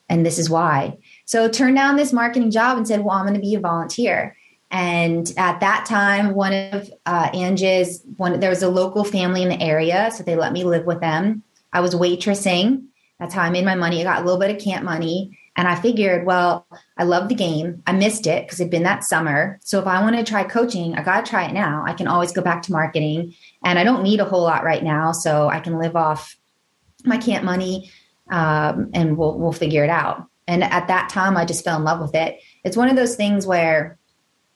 and 0.08 0.24
this 0.24 0.38
is 0.38 0.48
why. 0.48 0.96
So 1.28 1.46
turned 1.46 1.76
down 1.76 1.96
this 1.96 2.14
marketing 2.14 2.50
job 2.50 2.78
and 2.78 2.88
said, 2.88 3.04
well, 3.04 3.14
I'm 3.14 3.26
going 3.26 3.34
to 3.34 3.40
be 3.40 3.54
a 3.54 3.60
volunteer. 3.60 4.34
And 4.70 5.30
at 5.36 5.60
that 5.60 5.84
time, 5.84 6.34
one 6.34 6.54
of 6.54 6.90
uh, 7.04 7.28
one 8.16 8.40
there 8.40 8.48
was 8.48 8.62
a 8.62 8.68
local 8.70 9.04
family 9.04 9.42
in 9.42 9.50
the 9.50 9.60
area, 9.60 10.10
so 10.10 10.22
they 10.22 10.36
let 10.36 10.54
me 10.54 10.64
live 10.64 10.86
with 10.86 11.00
them. 11.00 11.42
I 11.70 11.80
was 11.80 11.94
waitressing. 11.94 12.86
That's 13.20 13.34
how 13.34 13.42
I 13.42 13.50
made 13.50 13.66
my 13.66 13.74
money. 13.74 14.00
I 14.00 14.04
got 14.04 14.22
a 14.22 14.24
little 14.24 14.40
bit 14.40 14.56
of 14.56 14.62
camp 14.62 14.86
money, 14.86 15.38
and 15.54 15.68
I 15.68 15.74
figured, 15.74 16.24
well, 16.24 16.66
I 16.96 17.04
love 17.04 17.28
the 17.28 17.34
game. 17.34 17.82
I 17.86 17.92
missed 17.92 18.26
it 18.26 18.46
because 18.46 18.58
it'd 18.58 18.70
been 18.70 18.84
that 18.84 19.04
summer. 19.04 19.58
So 19.62 19.78
if 19.78 19.86
I 19.86 20.00
want 20.00 20.16
to 20.16 20.24
try 20.24 20.44
coaching, 20.44 20.94
I 20.94 21.02
got 21.02 21.26
to 21.26 21.30
try 21.30 21.44
it 21.44 21.52
now. 21.52 21.84
I 21.86 21.92
can 21.92 22.08
always 22.08 22.32
go 22.32 22.40
back 22.40 22.62
to 22.62 22.72
marketing, 22.72 23.34
and 23.62 23.78
I 23.78 23.84
don't 23.84 24.02
need 24.02 24.20
a 24.20 24.24
whole 24.24 24.44
lot 24.44 24.64
right 24.64 24.82
now, 24.82 25.12
so 25.12 25.48
I 25.48 25.60
can 25.60 25.78
live 25.78 25.94
off 25.94 26.38
my 27.04 27.18
camp 27.18 27.44
money, 27.44 27.90
um, 28.30 28.88
and 28.94 29.18
we'll 29.18 29.38
we'll 29.38 29.52
figure 29.52 29.84
it 29.84 29.90
out. 29.90 30.26
And 30.48 30.64
at 30.64 30.88
that 30.88 31.10
time, 31.10 31.36
I 31.36 31.44
just 31.44 31.62
fell 31.62 31.76
in 31.76 31.84
love 31.84 32.00
with 32.00 32.14
it. 32.14 32.40
It's 32.64 32.76
one 32.76 32.88
of 32.88 32.96
those 32.96 33.14
things 33.14 33.46
where 33.46 33.98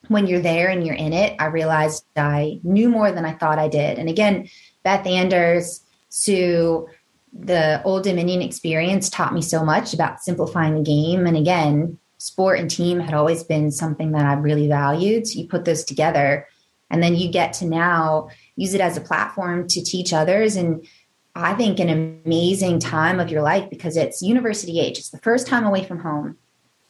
when 0.09 0.27
you're 0.27 0.41
there 0.41 0.69
and 0.69 0.85
you're 0.85 0.97
in 0.97 1.13
it, 1.13 1.37
I 1.39 1.47
realized 1.47 2.05
I 2.17 2.59
knew 2.65 2.89
more 2.89 3.13
than 3.13 3.25
I 3.25 3.35
thought 3.35 3.61
I 3.61 3.69
did. 3.69 3.99
And 3.99 4.09
again, 4.09 4.49
Beth 4.83 5.07
Anders, 5.07 5.85
Sue, 6.09 6.89
the 7.33 7.83
Old 7.85 8.03
Dominion 8.03 8.43
experience 8.43 9.09
taught 9.09 9.33
me 9.33 9.43
so 9.43 9.65
much 9.65 9.95
about 9.95 10.21
simplifying 10.21 10.75
the 10.75 10.83
game. 10.83 11.27
And 11.27 11.37
again, 11.37 11.99
sport 12.19 12.59
and 12.59 12.71
team 12.71 12.99
had 12.99 13.15
always 13.15 13.45
been 13.45 13.71
something 13.71 14.13
that 14.13 14.25
I 14.25 14.33
really 14.35 14.69
valued. 14.69 15.27
So 15.27 15.39
you 15.39 15.47
put 15.47 15.65
those 15.65 15.85
together, 15.85 16.47
and 16.91 17.03
then 17.03 17.15
you 17.15 17.31
get 17.31 17.53
to 17.55 17.67
now 17.67 18.29
use 18.57 18.75
it 18.75 18.81
as 18.81 18.97
a 18.97 19.01
platform 19.01 19.67
to 19.69 19.83
teach 19.83 20.13
others 20.13 20.57
and 20.57 20.87
I 21.35 21.55
think, 21.55 21.79
an 21.79 21.89
amazing 22.25 22.79
time 22.79 23.19
of 23.19 23.31
your 23.31 23.43
life 23.43 23.71
because 23.71 23.97
it's 23.97 24.23
university 24.23 24.81
age. 24.81 24.99
It's 24.99 25.09
the 25.09 25.19
first 25.19 25.47
time 25.47 25.65
away 25.65 25.85
from 25.85 26.01
home. 26.01 26.37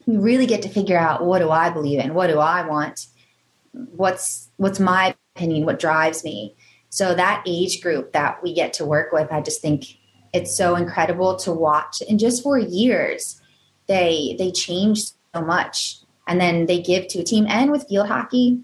You 0.07 0.21
really 0.21 0.47
get 0.47 0.63
to 0.63 0.69
figure 0.69 0.99
out 0.99 1.25
what 1.25 1.39
do 1.39 1.51
I 1.51 1.71
believe 1.71 2.01
in? 2.01 2.15
What 2.15 2.27
do 2.27 2.39
I 2.39 2.67
want? 2.67 3.07
What's 3.73 4.51
what's 4.57 4.81
my 4.81 5.15
opinion? 5.37 5.65
What 5.65 5.79
drives 5.79 6.25
me? 6.25 6.57
So 6.89 7.15
that 7.15 7.45
age 7.47 7.81
group 7.81 8.13
that 8.13 8.43
we 8.43 8.53
get 8.53 8.73
to 8.75 8.85
work 8.85 9.13
with, 9.13 9.33
I 9.33 9.41
just 9.41 9.63
think 9.63 9.97
it's 10.33 10.57
so 10.57 10.77
incredible 10.77 11.37
to 11.37 11.53
watch. 11.53 12.03
And 12.09 12.19
just 12.19 12.43
for 12.43 12.59
years, 12.59 13.41
they 13.87 14.35
they 14.39 14.51
change 14.51 15.05
so 15.35 15.41
much, 15.41 16.01
and 16.27 16.41
then 16.41 16.67
they 16.67 16.81
give 16.81 17.07
to 17.09 17.21
a 17.21 17.25
team. 17.25 17.47
And 17.49 17.71
with 17.71 17.89
field 17.89 18.09
hockey, 18.09 18.61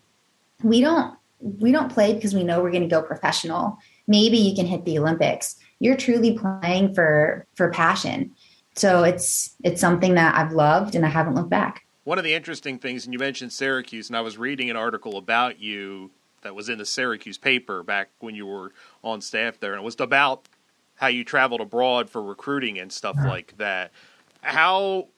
we 0.62 0.80
don't 0.80 1.16
we 1.40 1.70
don't 1.70 1.92
play 1.92 2.14
because 2.14 2.34
we 2.34 2.44
know 2.44 2.62
we're 2.62 2.72
going 2.72 2.82
to 2.82 2.88
go 2.88 3.02
professional. 3.02 3.78
Maybe 4.06 4.38
you 4.38 4.56
can 4.56 4.66
hit 4.66 4.84
the 4.84 4.98
Olympics, 4.98 5.56
you're 5.80 5.96
truly 5.96 6.38
playing 6.38 6.94
for 6.94 7.46
for 7.54 7.70
passion. 7.70 8.34
So 8.74 9.02
it's 9.02 9.54
it's 9.64 9.80
something 9.80 10.14
that 10.14 10.34
I've 10.34 10.52
loved 10.52 10.94
and 10.94 11.04
I 11.04 11.08
haven't 11.08 11.34
looked 11.34 11.50
back. 11.50 11.84
One 12.04 12.16
of 12.18 12.24
the 12.24 12.32
interesting 12.32 12.78
things, 12.78 13.04
and 13.04 13.12
you 13.12 13.18
mentioned 13.18 13.52
Syracuse, 13.52 14.08
and 14.08 14.16
I 14.16 14.22
was 14.22 14.38
reading 14.38 14.70
an 14.70 14.76
article 14.76 15.18
about 15.18 15.60
you 15.60 16.10
that 16.42 16.54
was 16.54 16.68
in 16.68 16.78
the 16.78 16.86
Syracuse 16.86 17.36
paper 17.36 17.82
back 17.82 18.08
when 18.20 18.34
you 18.34 18.46
were 18.46 18.72
on 19.02 19.20
staff 19.20 19.60
there, 19.60 19.72
and 19.72 19.82
it 19.82 19.84
was 19.84 19.98
about 20.00 20.48
how 20.94 21.08
you 21.08 21.24
traveled 21.24 21.60
abroad 21.60 22.08
for 22.08 22.22
recruiting 22.22 22.78
and 22.78 22.92
stuff 22.92 23.16
uh-huh. 23.18 23.28
like 23.28 23.56
that. 23.58 23.92
How 24.40 25.08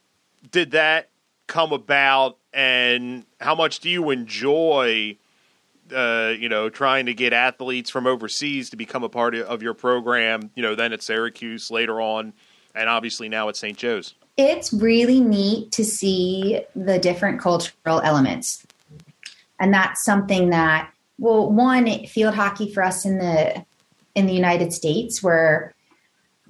did 0.51 0.73
that 0.73 1.11
come 1.47 1.73
about, 1.73 2.39
and 2.53 3.25
how 3.41 3.55
much 3.55 3.81
do 3.81 3.89
you 3.89 4.11
enjoy? 4.11 5.17
Uh, 5.93 6.35
you 6.39 6.49
know, 6.49 6.69
trying 6.69 7.07
to 7.07 7.15
get 7.15 7.33
athletes 7.33 7.91
from 7.91 8.07
overseas 8.07 8.71
to 8.71 8.77
become 8.77 9.03
a 9.03 9.09
part 9.09 9.35
of 9.35 9.63
your 9.63 9.75
program. 9.75 10.51
You 10.55 10.63
know, 10.63 10.75
then 10.75 10.93
at 10.93 11.03
Syracuse 11.03 11.71
later 11.71 12.01
on, 12.01 12.33
and 12.75 12.89
obviously 12.89 13.29
now 13.29 13.49
at 13.49 13.57
St. 13.57 13.77
Joe's. 13.77 14.15
It's 14.37 14.73
really 14.73 15.21
neat 15.21 15.73
to 15.73 15.85
see 15.85 16.63
the 16.75 16.99
different 16.99 17.41
cultural 17.41 18.01
elements, 18.01 18.67
and 19.59 19.75
that's 19.75 20.05
something 20.05 20.51
that 20.51 20.91
well, 21.19 21.53
one 21.53 22.07
field 22.07 22.35
hockey 22.35 22.73
for 22.73 22.83
us 22.83 23.05
in 23.05 23.19
the 23.19 23.65
in 24.15 24.27
the 24.27 24.33
United 24.33 24.73
States, 24.73 25.23
where 25.23 25.75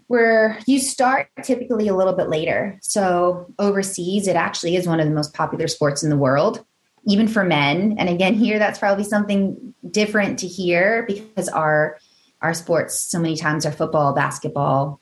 where 0.07 0.59
you 0.67 0.81
start 0.81 1.29
typically 1.45 1.87
a 1.87 1.95
little 1.95 2.15
bit 2.15 2.29
later. 2.29 2.79
So 2.83 3.53
overseas, 3.59 4.27
it 4.27 4.35
actually 4.37 4.75
is 4.77 4.87
one 4.87 4.99
of 4.99 5.07
the 5.07 5.15
most 5.15 5.35
popular 5.35 5.69
sports 5.69 6.03
in 6.03 6.11
the 6.11 6.17
world, 6.17 6.65
even 7.07 7.29
for 7.29 7.45
men. 7.45 7.97
And 7.99 8.09
again, 8.09 8.35
here 8.35 8.59
that's 8.59 8.79
probably 8.79 9.05
something 9.05 9.75
different 9.91 10.39
to 10.41 10.47
hear 10.47 11.05
because 11.07 11.49
our 11.49 11.99
our 12.43 12.55
sports 12.55 12.99
so 12.99 13.19
many 13.19 13.37
times 13.37 13.67
are 13.67 13.73
football, 13.73 14.15
basketball, 14.15 15.01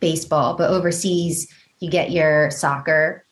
baseball, 0.00 0.56
but 0.56 0.70
overseas 0.70 1.52
you 1.80 1.90
get 1.90 2.10
your 2.10 2.50
soccer, 2.50 3.24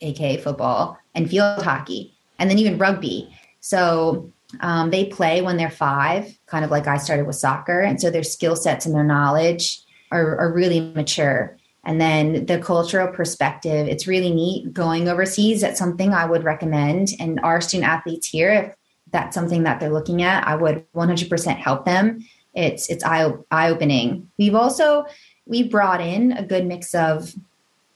aka 0.00 0.36
football, 0.36 0.98
and 1.14 1.28
field 1.28 1.62
hockey, 1.62 2.14
and 2.38 2.50
then 2.50 2.58
even 2.58 2.78
rugby. 2.78 3.34
So 3.60 4.30
um, 4.60 4.90
they 4.90 5.06
play 5.06 5.42
when 5.42 5.56
they're 5.56 5.70
five, 5.70 6.36
kind 6.46 6.64
of 6.64 6.70
like 6.70 6.86
I 6.86 6.98
started 6.98 7.26
with 7.26 7.36
soccer, 7.36 7.80
and 7.80 8.00
so 8.00 8.10
their 8.10 8.22
skill 8.22 8.56
sets 8.56 8.86
and 8.86 8.94
their 8.94 9.04
knowledge 9.04 9.82
are, 10.10 10.38
are 10.38 10.52
really 10.52 10.80
mature. 10.80 11.56
And 11.84 12.00
then 12.00 12.46
the 12.46 12.58
cultural 12.58 13.08
perspective, 13.08 13.88
it's 13.88 14.06
really 14.06 14.32
neat 14.32 14.72
going 14.72 15.08
overseas. 15.08 15.60
That's 15.60 15.78
something 15.78 16.12
I 16.12 16.26
would 16.26 16.44
recommend. 16.44 17.08
And 17.18 17.40
our 17.40 17.60
student 17.60 17.90
athletes 17.90 18.28
here, 18.28 18.52
if 18.52 18.76
that's 19.10 19.34
something 19.34 19.64
that 19.64 19.80
they're 19.80 19.92
looking 19.92 20.22
at, 20.22 20.46
I 20.46 20.54
would 20.54 20.84
100% 20.92 21.56
help 21.56 21.84
them. 21.84 22.26
It's 22.54 22.88
it's 22.88 23.04
eye 23.04 23.32
eye 23.50 23.70
opening. 23.70 24.30
We've 24.38 24.54
also 24.54 25.06
we 25.46 25.62
brought 25.62 26.00
in 26.00 26.32
a 26.32 26.44
good 26.44 26.66
mix 26.66 26.94
of 26.94 27.34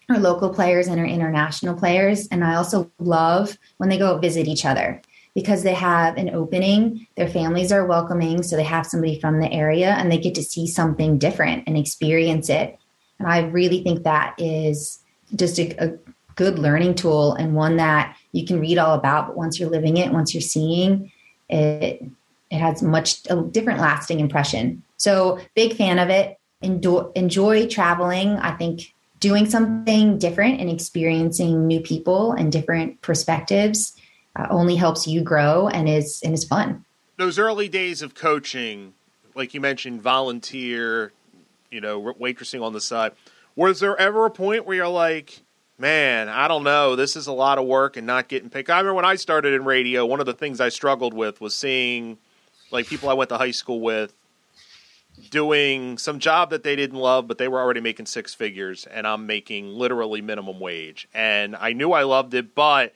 our 0.09 0.19
local 0.19 0.51
players 0.51 0.89
and 0.89 0.99
our 0.99 1.07
international 1.07 1.77
players, 1.77 2.27
and 2.29 2.43
I 2.43 2.55
also 2.55 2.91
love 2.99 3.59
when 3.77 3.89
they 3.91 3.99
go 3.99 4.19
visit 4.19 4.49
each 4.49 4.65
other 4.65 5.03
because 5.35 5.63
they 5.63 5.75
have 5.75 6.17
an 6.17 6.31
opening, 6.31 7.07
their 7.17 7.29
families 7.29 7.71
are 7.71 7.85
welcoming, 7.85 8.43
so 8.43 8.57
they 8.57 8.65
have 8.65 8.87
somebody 8.87 9.21
from 9.21 9.39
the 9.39 9.53
area 9.53 9.91
and 9.91 10.11
they 10.11 10.17
get 10.17 10.35
to 10.35 10.43
see 10.43 10.67
something 10.67 11.19
different 11.19 11.65
and 11.67 11.77
experience 11.77 12.49
it. 12.49 12.79
And 13.19 13.29
I 13.29 13.41
really 13.41 13.83
think 13.83 14.03
that 14.03 14.35
is 14.39 15.01
just 15.35 15.59
a, 15.59 15.85
a 15.85 15.99
good 16.35 16.59
learning 16.59 16.95
tool 16.95 17.33
and 17.33 17.55
one 17.55 17.77
that 17.77 18.17
you 18.33 18.47
can 18.47 18.61
read 18.61 18.79
all 18.79 18.95
about, 18.95 19.29
but 19.29 19.37
once 19.37 19.59
you're 19.59 19.71
living 19.71 19.97
it, 19.97 20.13
once 20.13 20.35
you're 20.35 20.41
seeing 20.41 21.11
it, 21.49 22.03
it 22.51 22.59
has 22.59 22.83
much 22.83 23.27
a 23.29 23.43
different 23.43 23.81
lasting 23.81 24.21
impression. 24.21 24.83
So 24.99 25.41
big 25.55 25.77
fan 25.77 25.99
of 25.99 26.11
it. 26.11 26.39
Enjoy, 26.63 27.11
enjoy 27.15 27.67
traveling. 27.67 28.37
I 28.37 28.53
think 28.53 28.95
doing 29.21 29.49
something 29.49 30.19
different 30.19 30.61
and 30.61 30.71
experiencing 30.71 31.67
new 31.67 31.81
people 31.81 32.33
and 32.33 32.53
different 32.53 33.01
perspectives 33.03 33.95
uh, 34.37 34.47
only 34.51 34.77
helps 34.77 35.07
you 35.07 35.23
grow 35.23 35.69
and 35.69 35.89
is 35.89 36.21
and 36.23 36.35
is 36.35 36.45
fun. 36.45 36.85
Those 37.17 37.39
early 37.39 37.69
days 37.69 38.03
of 38.03 38.15
coaching, 38.15 38.93
like 39.35 39.55
you 39.55 39.61
mentioned, 39.61 40.03
volunteer, 40.03 41.13
you 41.71 41.81
know, 41.81 42.01
waitressing 42.01 42.63
on 42.63 42.73
the 42.73 42.81
side. 42.81 43.13
Was 43.55 43.81
there 43.81 43.97
ever 43.97 44.27
a 44.27 44.31
point 44.31 44.67
where 44.67 44.77
you're 44.77 44.89
like, 44.89 45.43
man, 45.79 46.29
I 46.29 46.49
don't 46.49 46.65
know, 46.65 46.97
this 46.97 47.17
is 47.17 47.27
a 47.27 47.33
lot 47.33 47.59
of 47.59 47.67
work 47.67 47.97
and 47.97 48.07
not 48.07 48.29
getting 48.29 48.51
paid? 48.51 48.69
I 48.71 48.79
remember 48.79 48.95
when 48.95 49.05
I 49.05 49.17
started 49.17 49.55
in 49.55 49.65
radio, 49.65 50.05
one 50.07 50.21
of 50.21 50.27
the 50.27 50.35
things 50.35 50.61
I 50.61 50.69
struggled 50.69 51.15
with 51.15 51.41
was 51.41 51.55
seeing 51.55 52.19
like 52.71 52.87
people 52.87 53.09
I 53.09 53.15
went 53.15 53.31
to 53.31 53.39
high 53.39 53.51
school 53.51 53.81
with 53.81 54.13
doing 55.31 55.97
some 55.99 56.19
job 56.19 56.51
that 56.51 56.63
they 56.63 56.77
didn't 56.77 56.99
love, 56.99 57.27
but 57.27 57.39
they 57.39 57.49
were 57.49 57.61
already 57.61 57.81
making 57.81 58.07
six 58.07 58.35
figures, 58.35 58.87
and 58.87 59.07
I'm 59.07 59.27
making 59.27 59.69
literally 59.69 60.21
minimum 60.21 60.61
wage. 60.61 61.09
And 61.15 61.57
I 61.57 61.73
knew 61.73 61.93
I 61.93 62.03
loved 62.03 62.35
it, 62.35 62.55
but 62.55 62.95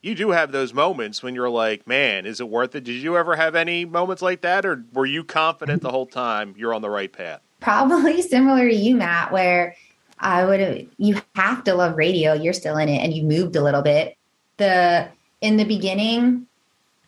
you 0.00 0.14
do 0.14 0.30
have 0.30 0.52
those 0.52 0.72
moments 0.72 1.22
when 1.22 1.34
you're 1.34 1.50
like, 1.50 1.86
man, 1.86 2.26
is 2.26 2.40
it 2.40 2.48
worth 2.48 2.76
it? 2.76 2.84
Did 2.84 3.02
you 3.02 3.16
ever 3.16 3.34
have 3.34 3.54
any 3.56 3.84
moments 3.84 4.22
like 4.22 4.42
that, 4.42 4.64
or 4.64 4.84
were 4.92 5.06
you 5.06 5.24
confident 5.24 5.82
the 5.82 5.90
whole 5.90 6.06
time 6.06 6.54
you're 6.56 6.74
on 6.74 6.82
the 6.82 6.90
right 6.90 7.12
path? 7.12 7.40
Probably 7.60 8.22
similar 8.22 8.68
to 8.68 8.74
you, 8.74 8.96
Matt, 8.96 9.32
where 9.32 9.74
I 10.18 10.44
would 10.44 10.88
you 10.98 11.20
have 11.34 11.64
to 11.64 11.74
love 11.74 11.96
radio. 11.96 12.32
You're 12.32 12.52
still 12.52 12.76
in 12.76 12.88
it, 12.88 12.98
and 12.98 13.12
you 13.12 13.24
moved 13.24 13.56
a 13.56 13.62
little 13.62 13.82
bit. 13.82 14.16
The 14.56 15.08
in 15.40 15.56
the 15.56 15.64
beginning, 15.64 16.46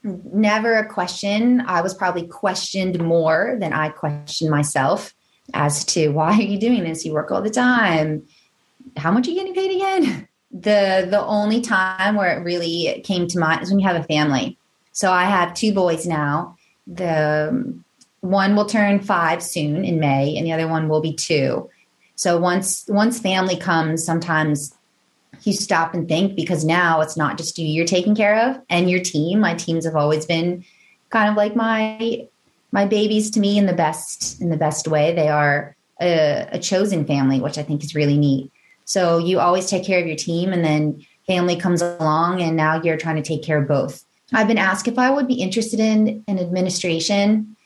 never 0.03 0.75
a 0.75 0.89
question. 0.89 1.63
I 1.63 1.81
was 1.81 1.95
probably 1.95 2.27
questioned 2.27 3.03
more 3.03 3.57
than 3.59 3.73
I 3.73 3.89
questioned 3.89 4.51
myself 4.51 5.15
as 5.55 5.85
to 5.87 6.09
why 6.13 6.33
are 6.33 6.43
you 6.43 6.59
doing 6.59 6.85
this? 6.85 7.05
You 7.05 7.13
work 7.13 7.31
all 7.31 7.43
the 7.43 7.51
time. 7.51 8.27
How 8.97 9.11
much 9.11 9.27
are 9.27 9.31
you 9.31 9.37
getting 9.37 9.55
paid 9.55 9.75
again? 9.75 10.29
the 10.51 11.07
the 11.11 11.23
only 11.25 11.61
time 11.61 12.15
where 12.17 12.39
it 12.39 12.43
really 12.43 13.03
came 13.05 13.27
to 13.29 13.39
mind 13.39 13.63
is 13.63 13.71
when 13.71 13.79
you 13.79 13.87
have 13.87 14.03
a 14.03 14.07
family. 14.07 14.57
So 14.93 15.13
I 15.13 15.25
have 15.25 15.55
two 15.55 15.73
boys 15.73 16.07
now. 16.07 16.57
The 16.87 17.79
one 18.21 18.57
will 18.57 18.67
turn 18.67 19.01
five 19.01 19.43
soon 19.43 19.85
in 19.85 20.01
May, 20.01 20.37
and 20.37 20.47
the 20.47 20.53
other 20.53 20.69
one 20.69 20.89
will 20.89 21.01
be 21.01 21.15
two. 21.15 21.71
So 22.17 22.39
once 22.39 22.85
once 22.89 23.21
family 23.21 23.57
comes, 23.57 24.05
sometimes 24.05 24.75
you 25.43 25.53
stop 25.53 25.95
and 25.95 26.09
think 26.09 26.35
because 26.35 26.65
now 26.65 27.01
it's 27.01 27.17
not 27.17 27.37
just 27.39 27.59
you 27.59 27.67
you're 27.67 27.87
taking 27.87 28.15
care 28.15 28.51
of 28.51 28.61
and 28.69 28.91
your 28.91 29.01
team. 29.01 29.41
My 29.41 29.55
teams 29.55 29.85
have 29.85 29.97
always 29.97 30.27
been 30.27 30.65
kind 31.11 31.31
of 31.31 31.37
like 31.37 31.55
my 31.55 32.27
my 32.73 32.85
babies 32.85 33.31
to 33.33 33.41
me 33.41 33.57
in 33.57 33.67
the 33.67 33.73
best 33.73 34.41
in 34.41 34.51
the 34.51 34.57
best 34.57 34.89
way. 34.89 35.15
They 35.15 35.29
are 35.29 35.77
a, 36.01 36.49
a 36.53 36.59
chosen 36.59 37.07
family, 37.07 37.41
which 37.41 37.59
I 37.59 37.63
think 37.63 37.85
is 37.85 37.95
really 37.95 38.19
neat. 38.19 38.51
So 38.85 39.19
you 39.19 39.39
always 39.39 39.69
take 39.69 39.85
care 39.85 40.01
of 40.01 40.07
your 40.07 40.17
team 40.17 40.53
and 40.53 40.65
then 40.65 41.05
family 41.27 41.57
comes 41.57 41.83
along 41.83 42.41
and 42.41 42.57
now 42.57 42.83
you're 42.83 42.97
trying 42.97 43.17
to 43.17 43.23
take 43.23 43.43
care 43.43 43.63
of 43.63 43.69
both. 43.69 44.05
I've 44.33 44.49
been 44.49 44.59
asked 44.59 44.89
if 44.89 44.99
I 44.99 45.11
would 45.11 45.29
be 45.29 45.35
interested 45.35 45.79
in 45.81 46.25
in 46.27 46.39
administration. 46.39 47.57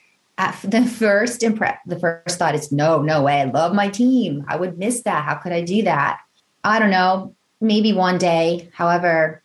At 0.43 0.59
the 0.65 0.85
first 0.85 1.43
impre- 1.43 1.79
the 1.87 2.01
first 2.01 2.37
thought 2.37 2.57
is 2.57 2.73
no, 2.73 3.01
no 3.01 3.23
way. 3.23 3.43
I 3.43 3.45
love 3.45 3.73
my 3.73 3.89
team. 3.89 4.45
I 4.49 4.57
would 4.57 4.77
miss 4.77 5.03
that. 5.03 5.25
How 5.25 5.37
could 5.37 5.53
I 5.53 5.63
do 5.63 5.85
that? 5.85 6.21
I 6.65 6.81
don't 6.81 6.91
know. 6.91 7.33
Maybe 7.61 7.93
one 7.93 8.19
day. 8.19 8.69
However, 8.73 9.41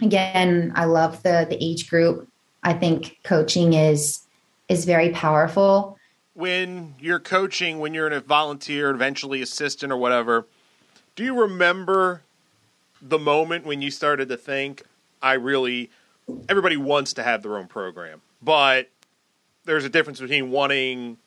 again, 0.00 0.72
I 0.74 0.86
love 0.86 1.22
the 1.22 1.46
the 1.46 1.62
age 1.62 1.90
group. 1.90 2.26
I 2.62 2.72
think 2.72 3.18
coaching 3.24 3.74
is 3.74 4.22
is 4.70 4.86
very 4.86 5.10
powerful. 5.10 5.98
When 6.32 6.94
you're 6.98 7.20
coaching, 7.20 7.78
when 7.78 7.92
you're 7.92 8.06
in 8.06 8.14
a 8.14 8.20
volunteer, 8.20 8.88
eventually 8.88 9.42
assistant 9.42 9.92
or 9.92 9.98
whatever, 9.98 10.46
do 11.14 11.24
you 11.24 11.38
remember 11.38 12.22
the 13.02 13.18
moment 13.18 13.66
when 13.66 13.82
you 13.82 13.90
started 13.90 14.30
to 14.30 14.38
think, 14.38 14.82
I 15.20 15.34
really, 15.34 15.90
everybody 16.48 16.78
wants 16.78 17.12
to 17.14 17.22
have 17.22 17.42
their 17.42 17.58
own 17.58 17.66
program, 17.66 18.22
but 18.40 18.88
there's 19.64 19.84
a 19.84 19.88
difference 19.88 20.20
between 20.20 20.50
wanting 20.50 21.18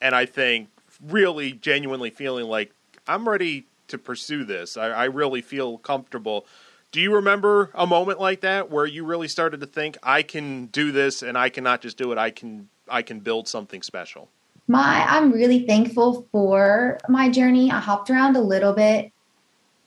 and 0.00 0.14
I 0.14 0.26
think 0.26 0.68
really 1.02 1.52
genuinely 1.52 2.10
feeling 2.10 2.46
like 2.46 2.72
I'm 3.06 3.28
ready 3.28 3.66
to 3.88 3.98
pursue 3.98 4.44
this. 4.44 4.76
I, 4.76 4.88
I 4.88 5.04
really 5.04 5.42
feel 5.42 5.78
comfortable. 5.78 6.46
Do 6.92 7.00
you 7.00 7.14
remember 7.14 7.70
a 7.74 7.86
moment 7.86 8.20
like 8.20 8.40
that 8.42 8.70
where 8.70 8.86
you 8.86 9.04
really 9.04 9.28
started 9.28 9.60
to 9.60 9.66
think 9.66 9.98
I 10.02 10.22
can 10.22 10.66
do 10.66 10.92
this 10.92 11.22
and 11.22 11.36
I 11.36 11.48
cannot 11.48 11.80
just 11.80 11.96
do 11.96 12.12
it, 12.12 12.18
I 12.18 12.30
can 12.30 12.68
I 12.88 13.02
can 13.02 13.20
build 13.20 13.48
something 13.48 13.82
special? 13.82 14.28
My 14.68 15.04
I'm 15.08 15.32
really 15.32 15.66
thankful 15.66 16.26
for 16.30 16.98
my 17.08 17.28
journey. 17.28 17.70
I 17.70 17.80
hopped 17.80 18.10
around 18.10 18.36
a 18.36 18.40
little 18.40 18.72
bit 18.72 19.12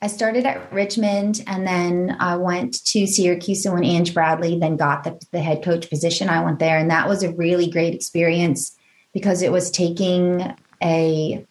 I 0.01 0.07
started 0.07 0.45
at 0.45 0.71
Richmond 0.71 1.43
and 1.47 1.65
then 1.65 2.17
I 2.19 2.35
went 2.35 2.85
to 2.85 3.07
Syracuse. 3.07 3.65
And 3.65 3.73
when 3.73 3.83
Ange 3.83 4.13
Bradley 4.13 4.59
then 4.59 4.77
got 4.77 5.03
the, 5.03 5.19
the 5.31 5.41
head 5.41 5.63
coach 5.63 5.89
position, 5.89 6.29
I 6.29 6.43
went 6.43 6.59
there. 6.59 6.77
And 6.77 6.91
that 6.91 7.07
was 7.07 7.23
a 7.23 7.33
really 7.33 7.67
great 7.67 7.95
experience 7.95 8.77
because 9.11 9.41
it 9.41 9.51
was 9.51 9.71
taking 9.71 10.55
a, 10.83 11.43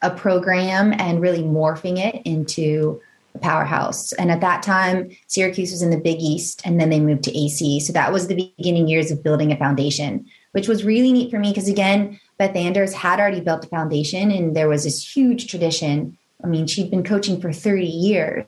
a 0.00 0.10
program 0.10 0.94
and 0.98 1.20
really 1.20 1.42
morphing 1.42 1.98
it 1.98 2.22
into 2.24 3.02
a 3.34 3.38
powerhouse. 3.38 4.12
And 4.14 4.30
at 4.30 4.40
that 4.40 4.62
time, 4.62 5.10
Syracuse 5.26 5.70
was 5.70 5.82
in 5.82 5.90
the 5.90 5.98
Big 5.98 6.20
East 6.20 6.62
and 6.64 6.80
then 6.80 6.88
they 6.88 7.00
moved 7.00 7.24
to 7.24 7.38
AC. 7.38 7.80
So 7.80 7.92
that 7.92 8.12
was 8.12 8.28
the 8.28 8.52
beginning 8.56 8.88
years 8.88 9.10
of 9.10 9.22
building 9.22 9.52
a 9.52 9.58
foundation, 9.58 10.24
which 10.52 10.68
was 10.68 10.84
really 10.84 11.12
neat 11.12 11.30
for 11.30 11.38
me 11.38 11.50
because, 11.50 11.68
again, 11.68 12.18
Beth 12.38 12.56
Anders 12.56 12.94
had 12.94 13.20
already 13.20 13.40
built 13.40 13.66
a 13.66 13.68
foundation 13.68 14.30
and 14.30 14.56
there 14.56 14.68
was 14.68 14.84
this 14.84 15.14
huge 15.14 15.48
tradition 15.48 16.16
I 16.44 16.46
mean, 16.46 16.66
she'd 16.66 16.90
been 16.90 17.04
coaching 17.04 17.40
for 17.40 17.52
30 17.52 17.86
years 17.86 18.46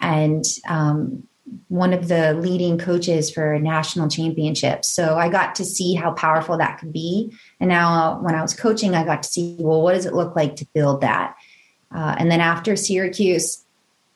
and 0.00 0.44
um, 0.66 1.26
one 1.68 1.92
of 1.92 2.08
the 2.08 2.34
leading 2.34 2.78
coaches 2.78 3.30
for 3.30 3.58
national 3.58 4.08
championships. 4.08 4.88
So 4.88 5.16
I 5.16 5.28
got 5.28 5.54
to 5.56 5.64
see 5.64 5.94
how 5.94 6.12
powerful 6.12 6.56
that 6.58 6.78
could 6.78 6.92
be. 6.92 7.32
And 7.60 7.68
now, 7.68 8.20
when 8.22 8.34
I 8.34 8.42
was 8.42 8.54
coaching, 8.54 8.94
I 8.94 9.04
got 9.04 9.22
to 9.22 9.28
see, 9.28 9.56
well, 9.60 9.82
what 9.82 9.94
does 9.94 10.06
it 10.06 10.14
look 10.14 10.34
like 10.34 10.56
to 10.56 10.66
build 10.74 11.02
that? 11.02 11.36
Uh, 11.94 12.16
and 12.18 12.30
then 12.30 12.40
after 12.40 12.76
Syracuse, 12.76 13.64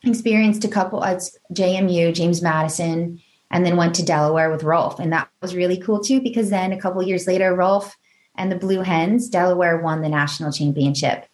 experienced 0.05 0.65
a 0.65 0.69
couple 0.69 1.05
at 1.05 1.23
JMU, 1.53 2.15
James 2.15 2.41
Madison, 2.41 3.21
and 3.51 3.65
then 3.65 3.77
went 3.77 3.95
to 3.97 4.05
Delaware 4.05 4.51
with 4.51 4.63
Rolf. 4.63 4.99
And 4.99 5.13
that 5.13 5.29
was 5.43 5.55
really 5.55 5.79
cool 5.79 6.01
too, 6.01 6.21
because 6.21 6.51
then 6.51 6.73
a 6.73 6.81
couple 6.81 7.03
years 7.03 7.27
later, 7.27 7.55
Rolf 7.55 7.97
and 8.37 8.53
the 8.53 8.57
Blue 8.57 8.81
Hens, 8.81 9.29
Delaware 9.29 9.81
won 9.81 10.03
the 10.03 10.09
national 10.09 10.53
championship. 10.53 11.27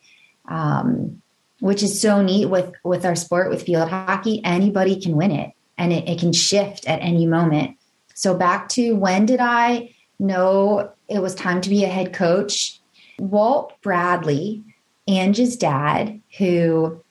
Um, 0.48 1.22
which 1.64 1.82
is 1.82 1.98
so 1.98 2.20
neat 2.20 2.44
with 2.44 2.74
with 2.84 3.06
our 3.06 3.16
sport 3.16 3.48
with 3.48 3.62
field 3.62 3.88
hockey 3.88 4.38
anybody 4.44 5.00
can 5.00 5.16
win 5.16 5.30
it. 5.30 5.50
And 5.78 5.94
it, 5.94 6.06
it 6.06 6.20
can 6.20 6.34
shift 6.34 6.86
at 6.86 7.00
any 7.00 7.24
moment. 7.24 7.78
So 8.12 8.34
back 8.34 8.68
to 8.70 8.92
when 8.92 9.24
did 9.24 9.40
i 9.40 9.94
know 10.18 10.92
it 11.08 11.20
was 11.20 11.34
time 11.34 11.62
to 11.62 11.70
be 11.70 11.82
a 11.82 11.88
head 11.88 12.12
coach? 12.12 12.80
Walt 13.18 13.80
bradley 13.80 14.62
angie's 15.08 15.56
dad 15.56 16.20
who 16.36 17.02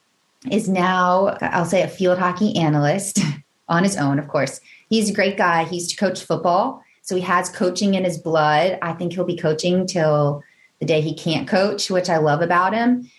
is 0.51 0.69
now 0.69 1.35
i'll 1.41 1.65
say 1.65 1.81
a 1.81 1.87
field 1.87 2.19
hockey 2.19 2.55
analyst 2.55 3.21
on 3.67 3.83
his 3.83 3.97
own 3.97 4.19
of 4.19 4.27
course. 4.27 4.61
He's 4.87 5.09
a 5.09 5.13
great 5.13 5.35
guy. 5.35 5.63
He's 5.63 5.95
coached 5.95 6.25
football. 6.25 6.83
So 7.01 7.15
he 7.15 7.21
has 7.21 7.49
coaching 7.49 7.95
in 7.95 8.03
his 8.03 8.19
blood. 8.19 8.77
I 8.83 8.93
think 8.93 9.13
he'll 9.13 9.25
be 9.25 9.35
coaching 9.35 9.87
till 9.87 10.43
the 10.79 10.85
day 10.85 11.01
he 11.01 11.15
can't 11.15 11.47
coach 11.47 11.89
which 11.89 12.09
i 12.09 12.17
love 12.17 12.41
about 12.41 12.73
him 12.73 13.09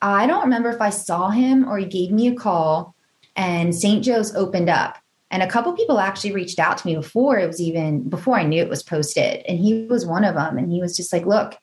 I 0.00 0.26
don't 0.26 0.44
remember 0.44 0.70
if 0.70 0.80
I 0.80 0.90
saw 0.90 1.30
him 1.30 1.68
or 1.68 1.78
he 1.78 1.86
gave 1.86 2.10
me 2.10 2.28
a 2.28 2.34
call 2.34 2.94
and 3.34 3.74
St. 3.74 4.04
Joe's 4.04 4.34
opened 4.34 4.68
up. 4.68 4.98
And 5.30 5.42
a 5.42 5.48
couple 5.48 5.72
people 5.72 5.98
actually 5.98 6.32
reached 6.32 6.58
out 6.58 6.78
to 6.78 6.86
me 6.86 6.94
before 6.94 7.38
it 7.38 7.46
was 7.46 7.60
even 7.60 8.08
before 8.08 8.36
I 8.36 8.44
knew 8.44 8.62
it 8.62 8.68
was 8.68 8.82
posted. 8.82 9.44
And 9.46 9.58
he 9.58 9.86
was 9.86 10.06
one 10.06 10.24
of 10.24 10.34
them. 10.34 10.56
And 10.56 10.70
he 10.70 10.80
was 10.80 10.96
just 10.96 11.12
like, 11.12 11.26
look, 11.26 11.56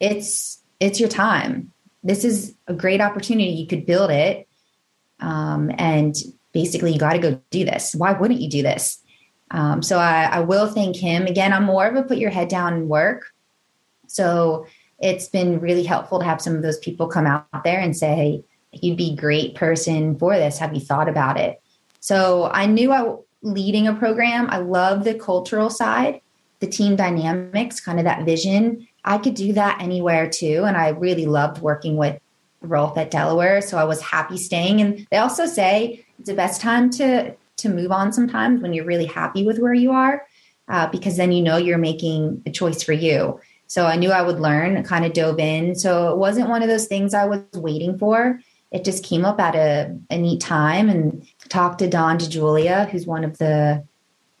it's 0.00 0.60
it's 0.80 0.98
your 0.98 1.08
time. 1.08 1.72
This 2.02 2.24
is 2.24 2.54
a 2.66 2.74
great 2.74 3.00
opportunity. 3.00 3.50
You 3.50 3.66
could 3.66 3.86
build 3.86 4.10
it. 4.10 4.48
Um, 5.20 5.70
and 5.78 6.16
basically 6.52 6.92
you 6.92 6.98
got 6.98 7.12
to 7.12 7.18
go 7.18 7.40
do 7.50 7.64
this. 7.64 7.94
Why 7.94 8.12
wouldn't 8.12 8.40
you 8.40 8.50
do 8.50 8.62
this? 8.62 8.98
Um, 9.50 9.82
so 9.82 9.98
I, 9.98 10.24
I 10.24 10.40
will 10.40 10.66
thank 10.66 10.96
him. 10.96 11.26
Again, 11.26 11.52
I'm 11.52 11.64
more 11.64 11.86
of 11.86 11.96
a 11.96 12.02
put 12.02 12.18
your 12.18 12.30
head 12.30 12.48
down 12.48 12.72
and 12.72 12.88
work. 12.88 13.26
So 14.06 14.66
it's 15.00 15.28
been 15.28 15.60
really 15.60 15.84
helpful 15.84 16.18
to 16.18 16.24
have 16.24 16.42
some 16.42 16.54
of 16.54 16.62
those 16.62 16.78
people 16.78 17.08
come 17.08 17.26
out 17.26 17.46
there 17.64 17.80
and 17.80 17.96
say, 17.96 18.44
you'd 18.72 18.96
be 18.96 19.16
great 19.16 19.54
person 19.54 20.18
for 20.18 20.36
this. 20.36 20.58
Have 20.58 20.74
you 20.74 20.80
thought 20.80 21.08
about 21.08 21.38
it? 21.38 21.60
So 22.00 22.50
I 22.52 22.66
knew 22.66 22.92
I 22.92 23.16
leading 23.42 23.86
a 23.86 23.94
program. 23.94 24.48
I 24.50 24.58
love 24.58 25.04
the 25.04 25.14
cultural 25.14 25.70
side, 25.70 26.20
the 26.60 26.66
team 26.66 26.96
dynamics, 26.96 27.80
kind 27.80 27.98
of 27.98 28.04
that 28.04 28.24
vision. 28.24 28.86
I 29.04 29.18
could 29.18 29.34
do 29.34 29.54
that 29.54 29.80
anywhere 29.80 30.28
too. 30.28 30.64
And 30.66 30.76
I 30.76 30.90
really 30.90 31.26
loved 31.26 31.62
working 31.62 31.96
with 31.96 32.20
Rolf 32.60 32.98
at 32.98 33.10
Delaware. 33.10 33.62
So 33.62 33.78
I 33.78 33.84
was 33.84 34.02
happy 34.02 34.36
staying. 34.36 34.80
And 34.80 35.06
they 35.10 35.16
also 35.16 35.46
say 35.46 36.04
it's 36.18 36.28
the 36.28 36.34
best 36.34 36.60
time 36.60 36.90
to 36.90 37.34
to 37.56 37.68
move 37.68 37.92
on 37.92 38.10
sometimes 38.12 38.62
when 38.62 38.72
you're 38.72 38.86
really 38.86 39.06
happy 39.06 39.44
with 39.44 39.58
where 39.58 39.74
you 39.74 39.92
are, 39.92 40.26
uh, 40.68 40.86
because 40.86 41.18
then 41.18 41.30
you 41.30 41.42
know 41.42 41.58
you're 41.58 41.76
making 41.76 42.42
a 42.46 42.50
choice 42.50 42.82
for 42.82 42.94
you. 42.94 43.38
So 43.70 43.86
I 43.86 43.94
knew 43.94 44.10
I 44.10 44.22
would 44.22 44.40
learn, 44.40 44.82
kind 44.82 45.04
of 45.04 45.12
dove 45.12 45.38
in. 45.38 45.76
So 45.76 46.10
it 46.10 46.16
wasn't 46.16 46.48
one 46.48 46.60
of 46.60 46.68
those 46.68 46.88
things 46.88 47.14
I 47.14 47.26
was 47.26 47.44
waiting 47.54 47.96
for. 47.96 48.40
It 48.72 48.84
just 48.84 49.04
came 49.04 49.24
up 49.24 49.38
at 49.38 49.54
a, 49.54 49.96
a 50.10 50.18
neat 50.18 50.40
time 50.40 50.88
and 50.88 51.24
talked 51.48 51.78
to 51.78 51.88
Don 51.88 52.18
DiJulia, 52.18 52.90
who's 52.90 53.06
one 53.06 53.22
of 53.22 53.38
the 53.38 53.86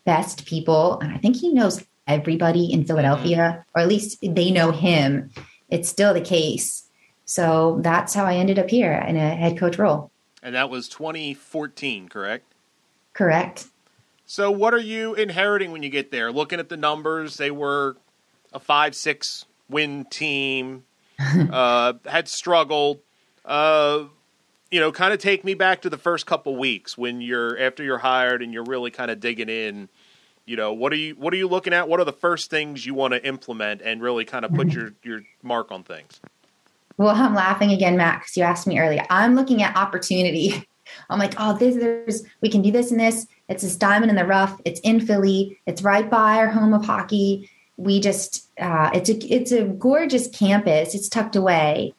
best 0.04 0.46
people. 0.46 0.98
And 0.98 1.12
I 1.12 1.18
think 1.18 1.36
he 1.36 1.52
knows 1.52 1.84
everybody 2.08 2.72
in 2.72 2.84
Philadelphia, 2.84 3.36
mm-hmm. 3.36 3.78
or 3.78 3.82
at 3.82 3.88
least 3.88 4.18
they 4.20 4.50
know 4.50 4.72
him. 4.72 5.30
It's 5.68 5.88
still 5.88 6.12
the 6.12 6.20
case. 6.20 6.88
So 7.24 7.78
that's 7.82 8.12
how 8.12 8.24
I 8.24 8.34
ended 8.34 8.58
up 8.58 8.68
here 8.68 8.94
in 8.94 9.14
a 9.14 9.36
head 9.36 9.56
coach 9.56 9.78
role. 9.78 10.10
And 10.42 10.56
that 10.56 10.70
was 10.70 10.88
2014, 10.88 12.08
correct? 12.08 12.52
Correct. 13.12 13.68
So, 14.26 14.50
what 14.50 14.74
are 14.74 14.78
you 14.78 15.14
inheriting 15.14 15.70
when 15.70 15.84
you 15.84 15.88
get 15.88 16.10
there? 16.10 16.32
Looking 16.32 16.58
at 16.58 16.68
the 16.68 16.76
numbers, 16.76 17.36
they 17.36 17.52
were 17.52 17.96
a 18.52 18.60
five 18.60 18.94
six 18.94 19.46
win 19.68 20.04
team, 20.06 20.84
uh, 21.18 21.94
had 22.06 22.28
struggled. 22.28 23.00
Uh, 23.44 24.04
you 24.70 24.78
know, 24.78 24.92
kind 24.92 25.12
of 25.12 25.18
take 25.18 25.44
me 25.44 25.54
back 25.54 25.82
to 25.82 25.90
the 25.90 25.98
first 25.98 26.26
couple 26.26 26.56
weeks 26.56 26.96
when 26.96 27.20
you're 27.20 27.58
after 27.58 27.82
you're 27.82 27.98
hired 27.98 28.42
and 28.42 28.52
you're 28.52 28.64
really 28.64 28.90
kind 28.90 29.10
of 29.10 29.18
digging 29.18 29.48
in. 29.48 29.88
You 30.46 30.56
know, 30.56 30.72
what 30.72 30.92
are 30.92 30.96
you 30.96 31.14
what 31.14 31.32
are 31.34 31.36
you 31.36 31.48
looking 31.48 31.72
at? 31.72 31.88
What 31.88 32.00
are 32.00 32.04
the 32.04 32.12
first 32.12 32.50
things 32.50 32.86
you 32.86 32.94
want 32.94 33.14
to 33.14 33.24
implement 33.26 33.82
and 33.82 34.00
really 34.00 34.24
kind 34.24 34.44
of 34.44 34.52
put 34.52 34.72
your 34.72 34.92
your 35.02 35.22
mark 35.42 35.72
on 35.72 35.82
things? 35.82 36.20
Well, 36.96 37.14
I'm 37.14 37.34
laughing 37.34 37.72
again, 37.72 37.96
Matt, 37.96 38.20
because 38.20 38.36
you 38.36 38.42
asked 38.42 38.66
me 38.66 38.78
earlier. 38.78 39.04
I'm 39.08 39.34
looking 39.34 39.62
at 39.62 39.74
opportunity. 39.74 40.66
I'm 41.08 41.18
like, 41.18 41.34
oh, 41.38 41.56
this, 41.56 41.76
there's, 41.76 42.24
we 42.42 42.50
can 42.50 42.62
do 42.62 42.70
this 42.70 42.90
and 42.90 43.00
this. 43.00 43.26
It's 43.48 43.62
this 43.62 43.76
diamond 43.76 44.10
in 44.10 44.16
the 44.16 44.26
rough. 44.26 44.60
It's 44.64 44.80
in 44.80 45.00
Philly. 45.00 45.58
It's 45.66 45.82
right 45.82 46.10
by 46.10 46.36
our 46.36 46.48
home 46.48 46.74
of 46.74 46.84
hockey 46.84 47.48
we 47.80 47.98
just 47.98 48.48
uh, 48.60 48.90
it's 48.92 49.08
a 49.08 49.16
it's 49.32 49.52
a 49.52 49.64
gorgeous 49.64 50.28
campus. 50.28 50.94
It's 50.94 51.08
tucked 51.08 51.34
away. 51.34 51.94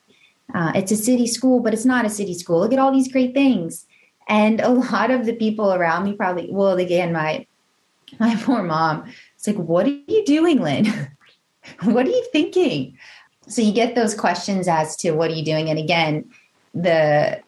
Uh, 0.53 0.71
it's 0.75 0.91
a 0.91 0.95
city 0.95 1.25
school, 1.25 1.59
but 1.59 1.73
it's 1.73 1.85
not 1.85 2.05
a 2.05 2.09
city 2.09 2.35
school. 2.35 2.59
Look 2.59 2.73
at 2.73 2.79
all 2.79 2.91
these 2.91 3.11
great 3.11 3.33
things. 3.33 3.87
And 4.27 4.61
a 4.61 4.69
lot 4.91 5.09
of 5.09 5.25
the 5.25 5.33
people 5.33 5.73
around 5.73 6.03
me 6.03 6.13
probably, 6.13 6.49
well, 6.51 6.77
again, 6.77 7.11
my 7.13 7.47
my 8.19 8.35
poor 8.43 8.61
mom. 8.61 9.11
It's 9.35 9.47
like, 9.47 9.57
what 9.57 9.87
are 9.87 9.99
you 10.07 10.23
doing, 10.25 10.61
Lynn? 10.61 10.85
what 11.83 12.05
are 12.05 12.11
you 12.11 12.27
thinking? 12.31 12.97
So 13.47 13.61
you 13.61 13.73
get 13.73 13.95
those 13.95 14.13
questions 14.13 14.67
as 14.67 14.95
to 14.97 15.11
what 15.11 15.31
are 15.31 15.33
you 15.33 15.43
doing? 15.43 15.69
And 15.69 15.79
again, 15.79 16.29
the 16.75 17.41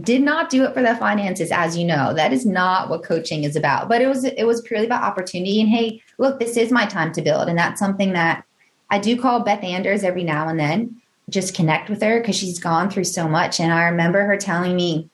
did 0.00 0.22
not 0.22 0.50
do 0.50 0.64
it 0.64 0.72
for 0.72 0.82
the 0.82 0.94
finances 0.96 1.50
as 1.50 1.76
you 1.76 1.84
know 1.84 2.14
that 2.14 2.32
is 2.32 2.46
not 2.46 2.88
what 2.88 3.02
coaching 3.02 3.42
is 3.42 3.56
about 3.56 3.88
but 3.88 4.00
it 4.00 4.06
was 4.06 4.24
it 4.24 4.44
was 4.44 4.60
purely 4.60 4.86
about 4.86 5.02
opportunity 5.02 5.60
and 5.60 5.68
hey 5.68 6.00
look 6.20 6.38
this 6.38 6.56
is 6.56 6.70
my 6.70 6.86
time 6.86 7.12
to 7.12 7.22
build. 7.22 7.48
And 7.48 7.58
that's 7.58 7.80
something 7.80 8.12
that 8.12 8.44
i 8.90 8.98
do 8.98 9.20
call 9.20 9.40
beth 9.40 9.64
anders 9.64 10.04
every 10.04 10.24
now 10.24 10.48
and 10.48 10.58
then 10.58 11.00
just 11.28 11.54
connect 11.54 11.88
with 11.88 12.02
her 12.02 12.20
because 12.20 12.36
she's 12.36 12.58
gone 12.58 12.90
through 12.90 13.04
so 13.04 13.28
much. 13.28 13.58
And 13.60 13.72
i 13.72 13.84
remember 13.84 14.24
her 14.24 14.36
telling 14.36 14.76
me 14.76 15.10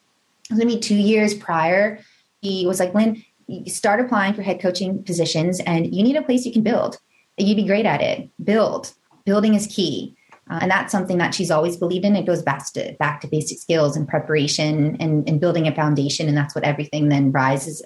it 0.49 0.53
was 0.53 0.59
maybe 0.59 0.79
two 0.79 0.95
years 0.95 1.33
prior 1.33 1.99
he 2.41 2.65
was 2.65 2.79
like 2.79 2.93
lynn 2.93 3.23
you 3.47 3.71
start 3.71 3.99
applying 3.99 4.33
for 4.33 4.41
head 4.41 4.61
coaching 4.61 5.03
positions 5.03 5.59
and 5.61 5.93
you 5.95 6.03
need 6.03 6.15
a 6.15 6.21
place 6.21 6.45
you 6.45 6.51
can 6.51 6.63
build. 6.63 6.97
You'd 7.37 7.55
be 7.55 7.65
great 7.65 7.85
at 7.85 8.01
it. 8.01 8.29
Build. 8.43 8.93
Building 9.25 9.55
is 9.55 9.67
key. 9.67 10.15
Uh, 10.49 10.59
and 10.61 10.71
that's 10.71 10.91
something 10.91 11.17
that 11.17 11.33
she's 11.33 11.51
always 11.51 11.75
believed 11.75 12.05
in. 12.05 12.15
It 12.15 12.25
goes 12.25 12.41
back 12.41 12.65
to 12.73 12.95
back 12.99 13.21
to 13.21 13.27
basic 13.27 13.59
skills 13.59 13.97
and 13.97 14.07
preparation 14.07 14.95
and, 14.99 15.27
and 15.27 15.41
building 15.41 15.67
a 15.67 15.75
foundation, 15.75 16.29
and 16.29 16.37
that's 16.37 16.55
what 16.55 16.63
everything 16.63 17.09
then 17.09 17.33
rises 17.33 17.83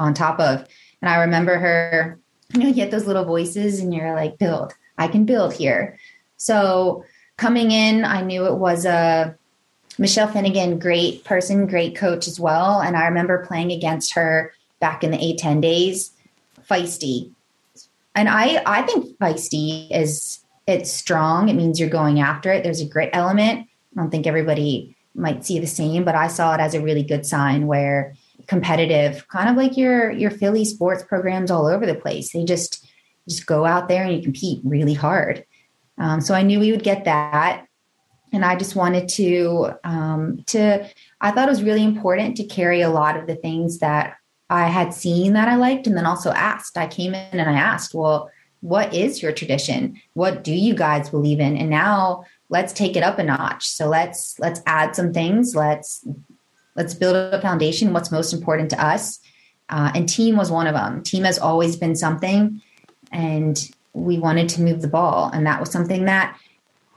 on 0.00 0.14
top 0.14 0.40
of. 0.40 0.66
And 1.02 1.10
I 1.10 1.16
remember 1.16 1.58
her, 1.58 2.18
you 2.52 2.60
know, 2.60 2.68
you 2.68 2.74
get 2.74 2.90
those 2.90 3.06
little 3.06 3.24
voices, 3.24 3.80
and 3.80 3.92
you're 3.94 4.14
like, 4.14 4.38
"Build, 4.38 4.72
I 4.96 5.08
can 5.08 5.24
build 5.24 5.52
here." 5.54 5.98
So 6.36 7.04
coming 7.36 7.70
in, 7.70 8.04
I 8.04 8.22
knew 8.22 8.46
it 8.46 8.56
was 8.56 8.84
a 8.84 9.36
Michelle 9.98 10.28
Finnegan, 10.28 10.78
great 10.78 11.24
person, 11.24 11.66
great 11.66 11.96
coach 11.96 12.28
as 12.28 12.38
well. 12.38 12.80
And 12.80 12.96
I 12.96 13.06
remember 13.06 13.44
playing 13.46 13.72
against 13.72 14.14
her 14.14 14.52
back 14.80 15.02
in 15.02 15.10
the 15.10 15.18
A10 15.18 15.60
days, 15.60 16.12
feisty. 16.68 17.32
And 18.14 18.28
I, 18.28 18.62
I 18.64 18.82
think 18.82 19.18
feisty 19.18 19.88
is 19.90 20.40
it's 20.66 20.92
strong. 20.92 21.48
It 21.48 21.54
means 21.54 21.80
you're 21.80 21.88
going 21.88 22.20
after 22.20 22.52
it. 22.52 22.62
There's 22.62 22.80
a 22.80 22.88
grit 22.88 23.10
element. 23.12 23.66
I 23.96 24.00
don't 24.00 24.10
think 24.10 24.26
everybody 24.26 24.96
might 25.14 25.44
see 25.44 25.58
the 25.58 25.66
same, 25.66 26.04
but 26.04 26.14
I 26.14 26.28
saw 26.28 26.54
it 26.54 26.60
as 26.60 26.74
a 26.74 26.80
really 26.80 27.02
good 27.02 27.26
sign 27.26 27.66
where 27.66 28.14
competitive, 28.46 29.26
kind 29.28 29.48
of 29.48 29.56
like 29.56 29.76
your 29.76 30.10
your 30.10 30.30
Philly 30.30 30.64
sports 30.64 31.02
programs 31.02 31.50
all 31.50 31.66
over 31.66 31.86
the 31.86 31.94
place. 31.94 32.32
They 32.32 32.44
just 32.44 32.86
just 33.28 33.46
go 33.46 33.64
out 33.66 33.88
there 33.88 34.04
and 34.04 34.16
you 34.16 34.22
compete 34.22 34.60
really 34.64 34.94
hard. 34.94 35.44
Um, 35.98 36.20
so 36.20 36.34
I 36.34 36.42
knew 36.42 36.60
we 36.60 36.70
would 36.70 36.84
get 36.84 37.04
that, 37.04 37.66
and 38.32 38.44
I 38.44 38.56
just 38.56 38.76
wanted 38.76 39.08
to 39.10 39.70
um, 39.84 40.44
to. 40.48 40.88
I 41.20 41.30
thought 41.30 41.48
it 41.48 41.50
was 41.50 41.62
really 41.62 41.84
important 41.84 42.36
to 42.36 42.44
carry 42.44 42.80
a 42.80 42.90
lot 42.90 43.16
of 43.16 43.26
the 43.26 43.36
things 43.36 43.78
that 43.78 44.14
I 44.48 44.68
had 44.68 44.94
seen 44.94 45.32
that 45.34 45.48
I 45.48 45.56
liked, 45.56 45.86
and 45.86 45.96
then 45.96 46.06
also 46.06 46.30
asked. 46.30 46.78
I 46.78 46.86
came 46.86 47.14
in 47.14 47.38
and 47.38 47.50
I 47.50 47.54
asked, 47.54 47.94
well 47.94 48.30
what 48.60 48.92
is 48.92 49.22
your 49.22 49.32
tradition 49.32 50.00
what 50.14 50.42
do 50.42 50.52
you 50.52 50.74
guys 50.74 51.10
believe 51.10 51.40
in 51.40 51.56
and 51.56 51.70
now 51.70 52.24
let's 52.48 52.72
take 52.72 52.96
it 52.96 53.02
up 53.02 53.18
a 53.18 53.22
notch 53.22 53.66
so 53.66 53.86
let's 53.86 54.38
let's 54.38 54.60
add 54.66 54.96
some 54.96 55.12
things 55.12 55.54
let's 55.54 56.04
let's 56.78 56.94
build 56.94 57.16
a 57.16 57.40
foundation 57.42 57.92
what's 57.92 58.10
most 58.10 58.32
important 58.32 58.70
to 58.70 58.82
us. 58.82 59.20
Uh, 59.68 59.92
and 59.94 60.08
team 60.08 60.36
was 60.36 60.50
one 60.50 60.66
of 60.66 60.74
them 60.74 61.02
team 61.02 61.24
has 61.24 61.38
always 61.38 61.76
been 61.76 61.94
something 61.94 62.62
and 63.12 63.70
we 63.92 64.18
wanted 64.18 64.48
to 64.48 64.62
move 64.62 64.80
the 64.80 64.88
ball 64.88 65.30
and 65.34 65.46
that 65.46 65.60
was 65.60 65.70
something 65.70 66.06
that 66.06 66.38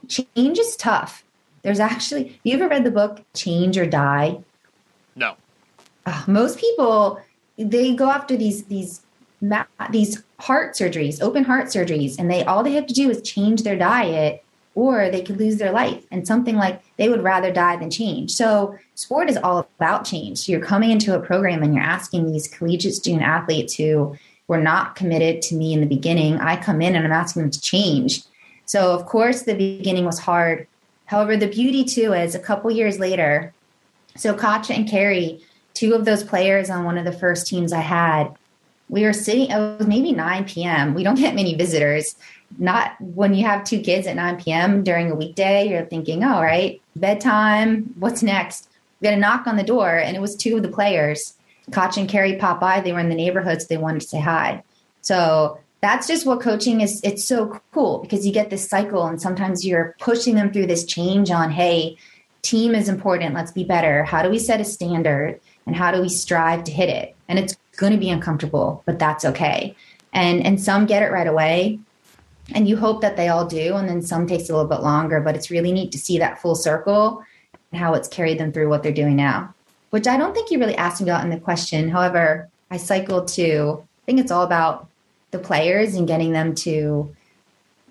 change 0.08 0.58
is 0.58 0.74
tough. 0.76 1.22
There's 1.60 1.80
actually 1.80 2.40
you 2.44 2.54
ever 2.54 2.68
read 2.68 2.84
the 2.84 2.90
book 2.90 3.20
change 3.34 3.76
or 3.76 3.84
die? 3.84 4.40
No. 5.14 5.36
Uh, 6.06 6.22
most 6.26 6.58
people 6.58 7.20
they 7.58 7.94
go 7.94 8.08
after 8.08 8.38
these 8.38 8.64
these 8.64 9.02
these 9.90 10.22
heart 10.40 10.74
surgeries, 10.74 11.20
open 11.20 11.44
heart 11.44 11.66
surgeries, 11.66 12.18
and 12.18 12.30
they 12.30 12.42
all 12.44 12.62
they 12.62 12.72
have 12.72 12.86
to 12.86 12.94
do 12.94 13.10
is 13.10 13.20
change 13.20 13.64
their 13.64 13.76
diet 13.76 14.42
or 14.74 15.10
they 15.10 15.22
could 15.22 15.38
lose 15.38 15.56
their 15.56 15.72
life. 15.72 16.04
And 16.10 16.26
something 16.26 16.56
like 16.56 16.82
they 16.96 17.08
would 17.08 17.22
rather 17.22 17.52
die 17.52 17.76
than 17.76 17.90
change. 17.90 18.30
So 18.30 18.76
sport 18.94 19.28
is 19.28 19.36
all 19.36 19.58
about 19.58 20.04
change. 20.04 20.48
You're 20.48 20.60
coming 20.60 20.90
into 20.90 21.14
a 21.14 21.20
program 21.20 21.62
and 21.62 21.74
you're 21.74 21.82
asking 21.82 22.32
these 22.32 22.48
collegiate 22.48 22.94
student 22.94 23.22
athletes 23.22 23.74
who 23.74 24.16
were 24.48 24.60
not 24.60 24.96
committed 24.96 25.42
to 25.42 25.54
me 25.54 25.72
in 25.72 25.80
the 25.80 25.86
beginning. 25.86 26.38
I 26.38 26.56
come 26.56 26.80
in 26.80 26.94
and 26.96 27.04
I'm 27.04 27.12
asking 27.12 27.42
them 27.42 27.50
to 27.50 27.60
change. 27.60 28.22
So 28.64 28.94
of 28.94 29.06
course 29.06 29.42
the 29.42 29.54
beginning 29.54 30.04
was 30.04 30.18
hard. 30.18 30.66
However, 31.06 31.36
the 31.36 31.48
beauty 31.48 31.84
too 31.84 32.12
is 32.14 32.34
a 32.34 32.38
couple 32.38 32.70
years 32.70 32.98
later, 32.98 33.52
so 34.16 34.34
Katja 34.34 34.74
and 34.74 34.88
Carrie, 34.88 35.40
two 35.74 35.94
of 35.94 36.04
those 36.04 36.22
players 36.22 36.70
on 36.70 36.84
one 36.84 36.98
of 36.98 37.04
the 37.04 37.12
first 37.12 37.46
teams 37.46 37.72
I 37.72 37.80
had, 37.80 38.34
we 38.88 39.04
were 39.04 39.12
sitting, 39.12 39.50
it 39.50 39.78
was 39.78 39.86
maybe 39.86 40.12
9 40.12 40.44
p.m. 40.44 40.92
We 40.94 41.02
don't 41.02 41.18
get 41.18 41.34
many 41.34 41.54
visitors. 41.54 42.14
Not 42.58 42.92
when 43.00 43.34
you 43.34 43.44
have 43.46 43.64
two 43.64 43.80
kids 43.80 44.06
at 44.06 44.16
9 44.16 44.42
p.m. 44.42 44.84
during 44.84 45.10
a 45.10 45.14
weekday, 45.14 45.68
you're 45.68 45.86
thinking, 45.86 46.24
all 46.24 46.42
right, 46.42 46.80
bedtime, 46.96 47.94
what's 47.98 48.22
next? 48.22 48.68
We 49.00 49.06
got 49.06 49.14
a 49.14 49.20
knock 49.20 49.46
on 49.46 49.56
the 49.56 49.62
door, 49.62 49.96
and 49.96 50.16
it 50.16 50.20
was 50.20 50.36
two 50.36 50.56
of 50.56 50.62
the 50.62 50.68
players. 50.68 51.34
Koch 51.70 51.96
and 51.96 52.08
Carrie 52.08 52.36
pop 52.36 52.60
by. 52.60 52.80
They 52.80 52.92
were 52.92 53.00
in 53.00 53.08
the 53.08 53.14
neighborhood, 53.14 53.60
so 53.60 53.66
they 53.68 53.76
wanted 53.76 54.02
to 54.02 54.08
say 54.08 54.20
hi. 54.20 54.62
So 55.00 55.58
that's 55.80 56.06
just 56.06 56.26
what 56.26 56.40
coaching 56.40 56.80
is. 56.80 57.00
It's 57.02 57.24
so 57.24 57.60
cool 57.72 57.98
because 57.98 58.26
you 58.26 58.32
get 58.32 58.50
this 58.50 58.68
cycle, 58.68 59.06
and 59.06 59.20
sometimes 59.20 59.66
you're 59.66 59.96
pushing 59.98 60.34
them 60.34 60.52
through 60.52 60.66
this 60.66 60.84
change 60.84 61.30
on, 61.30 61.50
hey, 61.50 61.96
team 62.42 62.74
is 62.74 62.88
important. 62.88 63.34
Let's 63.34 63.52
be 63.52 63.64
better. 63.64 64.04
How 64.04 64.22
do 64.22 64.30
we 64.30 64.38
set 64.38 64.60
a 64.60 64.64
standard? 64.64 65.40
And 65.66 65.76
how 65.76 65.92
do 65.92 66.00
we 66.00 66.08
strive 66.08 66.64
to 66.64 66.72
hit 66.72 66.88
it? 66.88 67.14
And 67.28 67.38
it's 67.38 67.56
going 67.76 67.92
to 67.92 67.98
be 67.98 68.10
uncomfortable, 68.10 68.82
but 68.84 68.98
that's 68.98 69.24
okay. 69.24 69.76
And 70.12 70.44
and 70.44 70.60
some 70.60 70.86
get 70.86 71.02
it 71.02 71.10
right 71.10 71.26
away, 71.26 71.78
and 72.54 72.68
you 72.68 72.76
hope 72.76 73.00
that 73.00 73.16
they 73.16 73.28
all 73.28 73.46
do, 73.46 73.74
and 73.76 73.88
then 73.88 74.02
some 74.02 74.26
takes 74.26 74.48
a 74.48 74.52
little 74.52 74.68
bit 74.68 74.80
longer. 74.80 75.20
But 75.20 75.36
it's 75.36 75.50
really 75.50 75.72
neat 75.72 75.92
to 75.92 75.98
see 75.98 76.18
that 76.18 76.40
full 76.40 76.54
circle 76.54 77.24
and 77.70 77.80
how 77.80 77.94
it's 77.94 78.08
carried 78.08 78.38
them 78.38 78.52
through 78.52 78.68
what 78.68 78.82
they're 78.82 78.92
doing 78.92 79.16
now. 79.16 79.54
Which 79.90 80.06
I 80.06 80.16
don't 80.16 80.34
think 80.34 80.50
you 80.50 80.58
really 80.58 80.76
asked 80.76 81.00
me 81.00 81.08
about 81.08 81.24
in 81.24 81.30
the 81.30 81.38
question. 81.38 81.88
However, 81.88 82.48
I 82.70 82.76
cycled 82.76 83.28
to. 83.28 83.82
I 84.02 84.04
think 84.06 84.20
it's 84.20 84.32
all 84.32 84.44
about 84.44 84.88
the 85.30 85.38
players 85.38 85.94
and 85.94 86.06
getting 86.06 86.32
them 86.32 86.54
to 86.56 87.14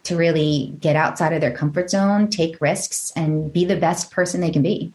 to 0.04 0.16
really 0.16 0.74
get 0.80 0.96
outside 0.96 1.32
of 1.32 1.42
their 1.42 1.52
comfort 1.52 1.90
zone, 1.92 2.28
take 2.28 2.60
risks, 2.60 3.12
and 3.16 3.54
be 3.54 3.66
the 3.66 3.76
best 3.76 4.10
person 4.10 4.42
they 4.42 4.50
can 4.50 4.64
be. 4.64 4.92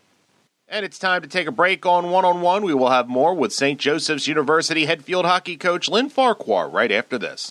And 0.68 0.84
it's 0.84 0.98
time 0.98 1.22
to 1.22 1.28
take 1.28 1.46
a 1.46 1.52
break 1.52 1.86
on 1.86 2.10
one 2.10 2.24
on 2.24 2.40
one. 2.40 2.64
We 2.64 2.74
will 2.74 2.90
have 2.90 3.06
more 3.06 3.34
with 3.34 3.52
St. 3.52 3.78
Joseph's 3.78 4.26
University 4.26 4.86
head 4.86 5.04
field 5.04 5.24
hockey 5.24 5.56
coach 5.56 5.88
Lynn 5.88 6.08
Farquhar 6.08 6.68
right 6.68 6.90
after 6.90 7.18
this. 7.18 7.50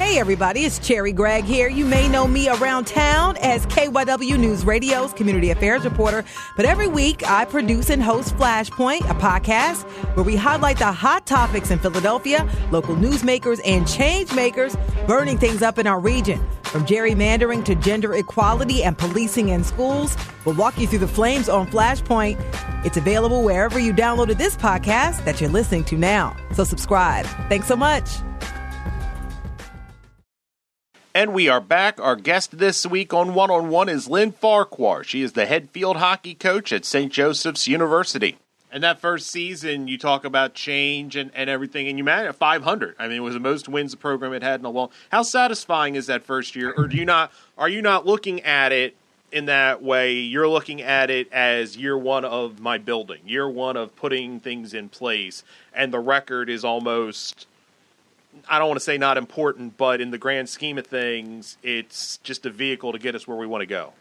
Hey, 0.00 0.18
everybody, 0.18 0.64
it's 0.64 0.78
Cherry 0.78 1.12
Gregg 1.12 1.44
here. 1.44 1.68
You 1.68 1.84
may 1.84 2.08
know 2.08 2.26
me 2.26 2.48
around 2.48 2.86
town 2.86 3.36
as 3.42 3.66
KYW 3.66 4.38
News 4.38 4.64
Radio's 4.64 5.12
community 5.12 5.50
affairs 5.50 5.84
reporter, 5.84 6.24
but 6.56 6.64
every 6.64 6.88
week 6.88 7.22
I 7.28 7.44
produce 7.44 7.90
and 7.90 8.02
host 8.02 8.34
Flashpoint, 8.34 9.02
a 9.10 9.14
podcast 9.14 9.82
where 10.16 10.24
we 10.24 10.36
highlight 10.36 10.78
the 10.78 10.90
hot 10.90 11.26
topics 11.26 11.70
in 11.70 11.78
Philadelphia, 11.78 12.48
local 12.70 12.96
newsmakers, 12.96 13.60
and 13.66 13.86
change 13.86 14.32
makers 14.32 14.74
burning 15.06 15.36
things 15.36 15.60
up 15.60 15.78
in 15.78 15.86
our 15.86 16.00
region. 16.00 16.40
From 16.62 16.86
gerrymandering 16.86 17.62
to 17.66 17.74
gender 17.74 18.14
equality 18.14 18.82
and 18.82 18.96
policing 18.96 19.50
in 19.50 19.62
schools, 19.62 20.16
we'll 20.46 20.54
walk 20.54 20.78
you 20.78 20.86
through 20.86 21.00
the 21.00 21.08
flames 21.08 21.50
on 21.50 21.70
Flashpoint. 21.70 22.40
It's 22.86 22.96
available 22.96 23.42
wherever 23.42 23.78
you 23.78 23.92
downloaded 23.92 24.38
this 24.38 24.56
podcast 24.56 25.26
that 25.26 25.42
you're 25.42 25.50
listening 25.50 25.84
to 25.84 25.98
now. 25.98 26.34
So 26.54 26.64
subscribe. 26.64 27.26
Thanks 27.50 27.68
so 27.68 27.76
much. 27.76 28.08
And 31.12 31.34
we 31.34 31.48
are 31.48 31.60
back. 31.60 32.00
Our 32.00 32.14
guest 32.14 32.58
this 32.58 32.86
week 32.86 33.12
on 33.12 33.34
One 33.34 33.50
on 33.50 33.68
One 33.68 33.88
is 33.88 34.08
Lynn 34.08 34.30
Farquhar. 34.30 35.02
She 35.02 35.22
is 35.22 35.32
the 35.32 35.44
head 35.44 35.68
field 35.70 35.96
hockey 35.96 36.36
coach 36.36 36.72
at 36.72 36.84
St. 36.84 37.12
Joseph's 37.12 37.66
University. 37.66 38.36
And 38.70 38.84
that 38.84 39.00
first 39.00 39.28
season, 39.28 39.88
you 39.88 39.98
talk 39.98 40.24
about 40.24 40.54
change 40.54 41.16
and, 41.16 41.32
and 41.34 41.50
everything, 41.50 41.88
and 41.88 41.98
you 41.98 42.04
managed 42.04 42.28
at 42.28 42.36
500. 42.36 42.94
I 42.96 43.08
mean, 43.08 43.16
it 43.16 43.20
was 43.20 43.34
the 43.34 43.40
most 43.40 43.68
wins 43.68 43.90
the 43.90 43.96
program 43.96 44.32
had 44.32 44.44
had 44.44 44.60
in 44.60 44.66
a 44.66 44.70
long. 44.70 44.90
How 45.10 45.22
satisfying 45.22 45.96
is 45.96 46.06
that 46.06 46.22
first 46.22 46.54
year? 46.54 46.72
Or 46.76 46.86
do 46.86 46.96
you 46.96 47.04
not? 47.04 47.32
Are 47.58 47.68
you 47.68 47.82
not 47.82 48.06
looking 48.06 48.42
at 48.42 48.70
it 48.70 48.94
in 49.32 49.46
that 49.46 49.82
way? 49.82 50.12
You're 50.12 50.48
looking 50.48 50.80
at 50.80 51.10
it 51.10 51.32
as 51.32 51.76
year 51.76 51.98
one 51.98 52.24
of 52.24 52.60
my 52.60 52.78
building, 52.78 53.22
year 53.26 53.48
one 53.48 53.76
of 53.76 53.96
putting 53.96 54.38
things 54.38 54.72
in 54.74 54.88
place, 54.88 55.42
and 55.74 55.92
the 55.92 55.98
record 55.98 56.48
is 56.48 56.64
almost 56.64 57.48
I 58.48 58.58
don't 58.58 58.68
want 58.68 58.78
to 58.78 58.84
say 58.84 58.98
not 58.98 59.18
important, 59.18 59.76
but 59.76 60.00
in 60.00 60.10
the 60.10 60.18
grand 60.18 60.48
scheme 60.48 60.78
of 60.78 60.86
things, 60.86 61.58
it's 61.62 62.18
just 62.18 62.46
a 62.46 62.50
vehicle 62.50 62.92
to 62.92 62.98
get 62.98 63.14
us 63.14 63.26
where 63.26 63.36
we 63.36 63.46
want 63.46 63.62
to 63.62 63.66
go. 63.66 63.92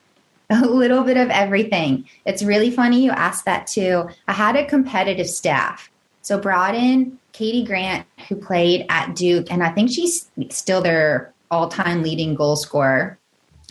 A 0.50 0.60
little 0.60 1.02
bit 1.02 1.16
of 1.16 1.28
everything. 1.28 2.08
It's 2.24 2.42
really 2.42 2.70
funny 2.70 3.04
you 3.04 3.10
asked 3.10 3.44
that 3.44 3.66
too. 3.66 4.08
I 4.28 4.32
had 4.32 4.56
a 4.56 4.64
competitive 4.64 5.28
staff. 5.28 5.90
So 6.22 6.38
brought 6.38 6.74
in 6.74 7.18
Katie 7.32 7.64
Grant, 7.64 8.06
who 8.28 8.36
played 8.36 8.86
at 8.88 9.14
Duke, 9.14 9.50
and 9.50 9.62
I 9.62 9.70
think 9.70 9.90
she's 9.90 10.30
still 10.50 10.80
their 10.80 11.32
all-time 11.50 12.02
leading 12.02 12.34
goal 12.34 12.56
scorer. 12.56 13.18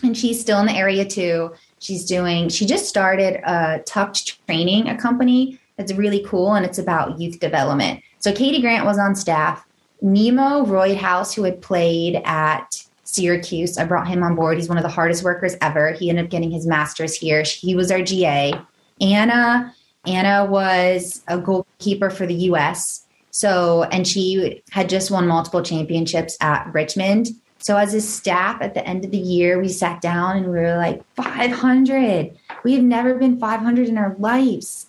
And 0.02 0.16
she's 0.16 0.40
still 0.40 0.60
in 0.60 0.66
the 0.66 0.72
area 0.72 1.04
too. 1.04 1.52
She's 1.80 2.04
doing, 2.04 2.48
she 2.48 2.64
just 2.64 2.86
started 2.86 3.40
a 3.44 3.80
tucked 3.80 4.44
training, 4.46 4.88
a 4.88 4.96
company 4.96 5.58
that's 5.76 5.92
really 5.94 6.24
cool 6.24 6.54
and 6.54 6.64
it's 6.64 6.78
about 6.78 7.20
youth 7.20 7.40
development. 7.40 8.02
So 8.18 8.32
Katie 8.32 8.60
Grant 8.60 8.84
was 8.84 8.98
on 8.98 9.14
staff. 9.14 9.64
Nemo 10.00 10.64
Roydhouse, 10.64 11.34
who 11.34 11.42
had 11.44 11.60
played 11.60 12.20
at 12.24 12.84
Syracuse, 13.04 13.78
I 13.78 13.84
brought 13.84 14.06
him 14.06 14.22
on 14.22 14.34
board. 14.34 14.58
He's 14.58 14.68
one 14.68 14.78
of 14.78 14.82
the 14.82 14.88
hardest 14.88 15.24
workers 15.24 15.56
ever. 15.60 15.92
He 15.92 16.10
ended 16.10 16.26
up 16.26 16.30
getting 16.30 16.50
his 16.50 16.66
master's 16.66 17.14
here. 17.14 17.42
He 17.42 17.74
was 17.74 17.90
our 17.90 18.02
GA. 18.02 18.52
Anna, 19.00 19.74
Anna 20.06 20.44
was 20.44 21.22
a 21.28 21.38
goalkeeper 21.38 22.10
for 22.10 22.26
the 22.26 22.34
U.S. 22.34 23.06
So, 23.30 23.84
and 23.84 24.06
she 24.06 24.62
had 24.70 24.88
just 24.88 25.10
won 25.10 25.26
multiple 25.26 25.62
championships 25.62 26.36
at 26.40 26.72
Richmond. 26.72 27.28
So, 27.58 27.76
as 27.76 27.94
a 27.94 28.00
staff 28.00 28.60
at 28.60 28.74
the 28.74 28.86
end 28.86 29.04
of 29.04 29.10
the 29.10 29.18
year, 29.18 29.60
we 29.60 29.68
sat 29.68 30.00
down 30.00 30.36
and 30.36 30.46
we 30.46 30.58
were 30.58 30.76
like, 30.76 31.02
500. 31.14 32.36
We 32.62 32.74
have 32.74 32.84
never 32.84 33.14
been 33.14 33.38
500 33.38 33.88
in 33.88 33.98
our 33.98 34.14
lives. 34.18 34.86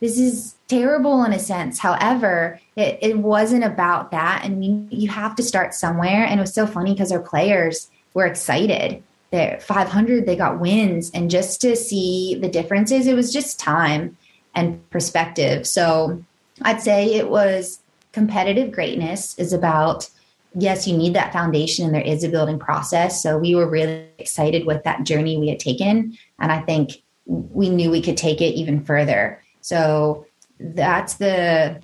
This 0.00 0.18
is 0.18 0.53
terrible 0.74 1.24
in 1.24 1.32
a 1.32 1.38
sense. 1.38 1.78
However, 1.78 2.60
it, 2.76 2.98
it 3.00 3.18
wasn't 3.18 3.64
about 3.64 4.10
that. 4.10 4.42
And 4.44 4.58
we, 4.58 4.96
you 4.96 5.08
have 5.08 5.36
to 5.36 5.42
start 5.42 5.74
somewhere. 5.74 6.24
And 6.24 6.40
it 6.40 6.42
was 6.42 6.54
so 6.54 6.66
funny 6.66 6.92
because 6.92 7.12
our 7.12 7.20
players 7.20 7.90
were 8.12 8.26
excited. 8.26 9.02
They're 9.30 9.60
500, 9.60 10.26
they 10.26 10.36
got 10.36 10.60
wins. 10.60 11.10
And 11.12 11.30
just 11.30 11.60
to 11.62 11.76
see 11.76 12.38
the 12.40 12.48
differences, 12.48 13.06
it 13.06 13.14
was 13.14 13.32
just 13.32 13.58
time 13.58 14.16
and 14.54 14.88
perspective. 14.90 15.66
So 15.66 16.22
I'd 16.62 16.82
say 16.82 17.14
it 17.14 17.28
was 17.28 17.80
competitive 18.12 18.72
greatness 18.72 19.36
is 19.38 19.52
about 19.52 20.08
yes, 20.56 20.86
you 20.86 20.96
need 20.96 21.14
that 21.14 21.32
foundation 21.32 21.84
and 21.84 21.92
there 21.92 22.00
is 22.00 22.22
a 22.22 22.28
building 22.28 22.60
process. 22.60 23.20
So 23.20 23.38
we 23.38 23.56
were 23.56 23.68
really 23.68 24.06
excited 24.18 24.66
with 24.66 24.84
that 24.84 25.02
journey 25.02 25.36
we 25.36 25.48
had 25.48 25.58
taken. 25.58 26.16
And 26.38 26.52
I 26.52 26.60
think 26.60 27.02
we 27.26 27.68
knew 27.68 27.90
we 27.90 28.02
could 28.02 28.16
take 28.16 28.40
it 28.40 28.54
even 28.54 28.84
further. 28.84 29.42
So 29.62 30.26
that's 30.58 31.14
the 31.14 31.80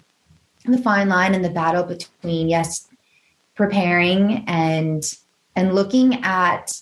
the 0.67 0.79
fine 0.79 1.09
line 1.09 1.35
and 1.35 1.45
the 1.45 1.51
battle 1.51 1.83
between 1.83 2.49
yes 2.49 2.89
preparing 3.55 4.45
and 4.47 5.19
and 5.57 5.75
looking 5.75 6.23
at 6.23 6.73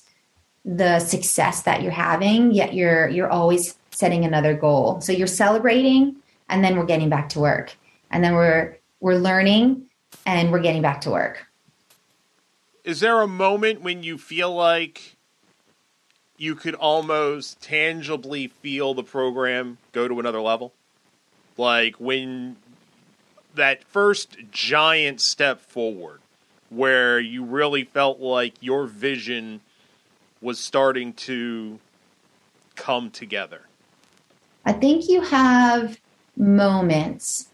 the 0.65 0.99
success 0.99 1.63
that 1.63 1.83
you're 1.83 1.93
having 1.93 2.53
yet 2.53 2.75
you're 2.75 3.09
you're 3.09 3.31
always 3.31 3.79
setting 3.99 4.25
another 4.25 4.55
goal. 4.55 5.01
So 5.01 5.11
you're 5.11 5.27
celebrating 5.27 6.15
and 6.49 6.63
then 6.63 6.77
we're 6.77 6.87
getting 6.87 7.09
back 7.09 7.29
to 7.31 7.41
work. 7.41 7.77
And 8.13 8.23
then 8.23 8.35
we're 8.35 8.79
we're 9.01 9.17
learning 9.17 9.89
and 10.25 10.53
we're 10.53 10.61
getting 10.61 10.83
back 10.83 11.01
to 11.03 11.11
work. 11.11 11.47
Is 12.85 13.01
there 13.01 13.21
a 13.21 13.27
moment 13.27 13.81
when 13.81 14.05
you 14.05 14.17
feel 14.17 14.55
like 14.55 15.17
you 16.37 16.55
could 16.55 16.77
almost 16.77 17.61
tangibly 17.61 18.47
feel 18.47 18.95
the 18.95 19.03
program 19.03 19.79
go 19.91 20.07
to 20.07 20.21
another 20.21 20.41
level 20.41 20.73
like 21.59 21.97
when 21.97 22.57
that 23.55 23.85
first 23.85 24.37
giant 24.51 25.21
step 25.21 25.61
forward 25.61 26.21
where 26.71 27.19
you 27.19 27.45
really 27.45 27.85
felt 27.85 28.21
like 28.21 28.55
your 28.61 28.87
vision 28.87 29.61
was 30.41 30.59
starting 30.59 31.13
to 31.13 31.79
come 32.77 33.11
together? 33.11 33.63
I 34.65 34.73
think 34.73 35.09
you 35.09 35.21
have 35.23 35.99
moments, 36.37 37.49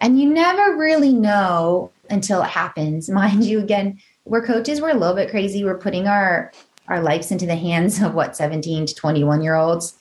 and 0.00 0.20
you 0.20 0.28
never 0.28 0.76
really 0.76 1.12
know 1.12 1.90
until 2.10 2.42
it 2.42 2.48
happens. 2.48 3.08
Mind 3.10 3.44
you, 3.44 3.60
again, 3.60 3.98
we're 4.24 4.44
coaches, 4.44 4.80
we're 4.80 4.90
a 4.90 4.94
little 4.94 5.14
bit 5.14 5.30
crazy. 5.30 5.64
We're 5.64 5.78
putting 5.78 6.06
our 6.06 6.52
our 6.88 7.00
lives 7.00 7.30
into 7.30 7.46
the 7.46 7.56
hands 7.56 8.02
of 8.02 8.12
what 8.12 8.36
17 8.36 8.86
to 8.86 8.94
21 8.94 9.40
year 9.40 9.54
olds. 9.54 9.94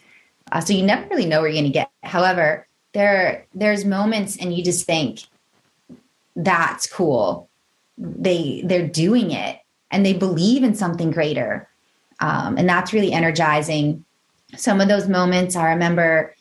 Uh, 0.51 0.59
so 0.59 0.73
you 0.73 0.83
never 0.83 1.07
really 1.09 1.25
know 1.25 1.39
where 1.39 1.49
you're 1.49 1.61
going 1.61 1.71
to 1.71 1.79
get. 1.79 1.91
However, 2.03 2.67
there 2.93 3.45
there's 3.53 3.85
moments 3.85 4.37
and 4.37 4.53
you 4.53 4.63
just 4.63 4.85
think 4.85 5.21
that's 6.35 6.91
cool. 6.91 7.49
They 7.97 8.63
they're 8.65 8.87
doing 8.87 9.31
it 9.31 9.59
and 9.89 10.05
they 10.05 10.13
believe 10.13 10.63
in 10.63 10.75
something 10.75 11.11
greater. 11.11 11.67
Um, 12.19 12.57
and 12.57 12.67
that's 12.67 12.93
really 12.93 13.11
energizing. 13.11 14.05
Some 14.55 14.81
of 14.81 14.87
those 14.87 15.07
moments 15.07 15.55
I 15.55 15.71
remember 15.71 16.35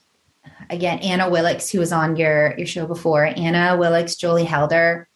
again, 0.68 0.98
Anna 1.00 1.24
Willix, 1.24 1.70
who 1.70 1.78
was 1.78 1.92
on 1.92 2.16
your 2.16 2.56
your 2.56 2.66
show 2.66 2.86
before, 2.86 3.24
Anna 3.24 3.76
Willix, 3.78 4.18
jolie 4.18 4.44
Helder, 4.44 5.08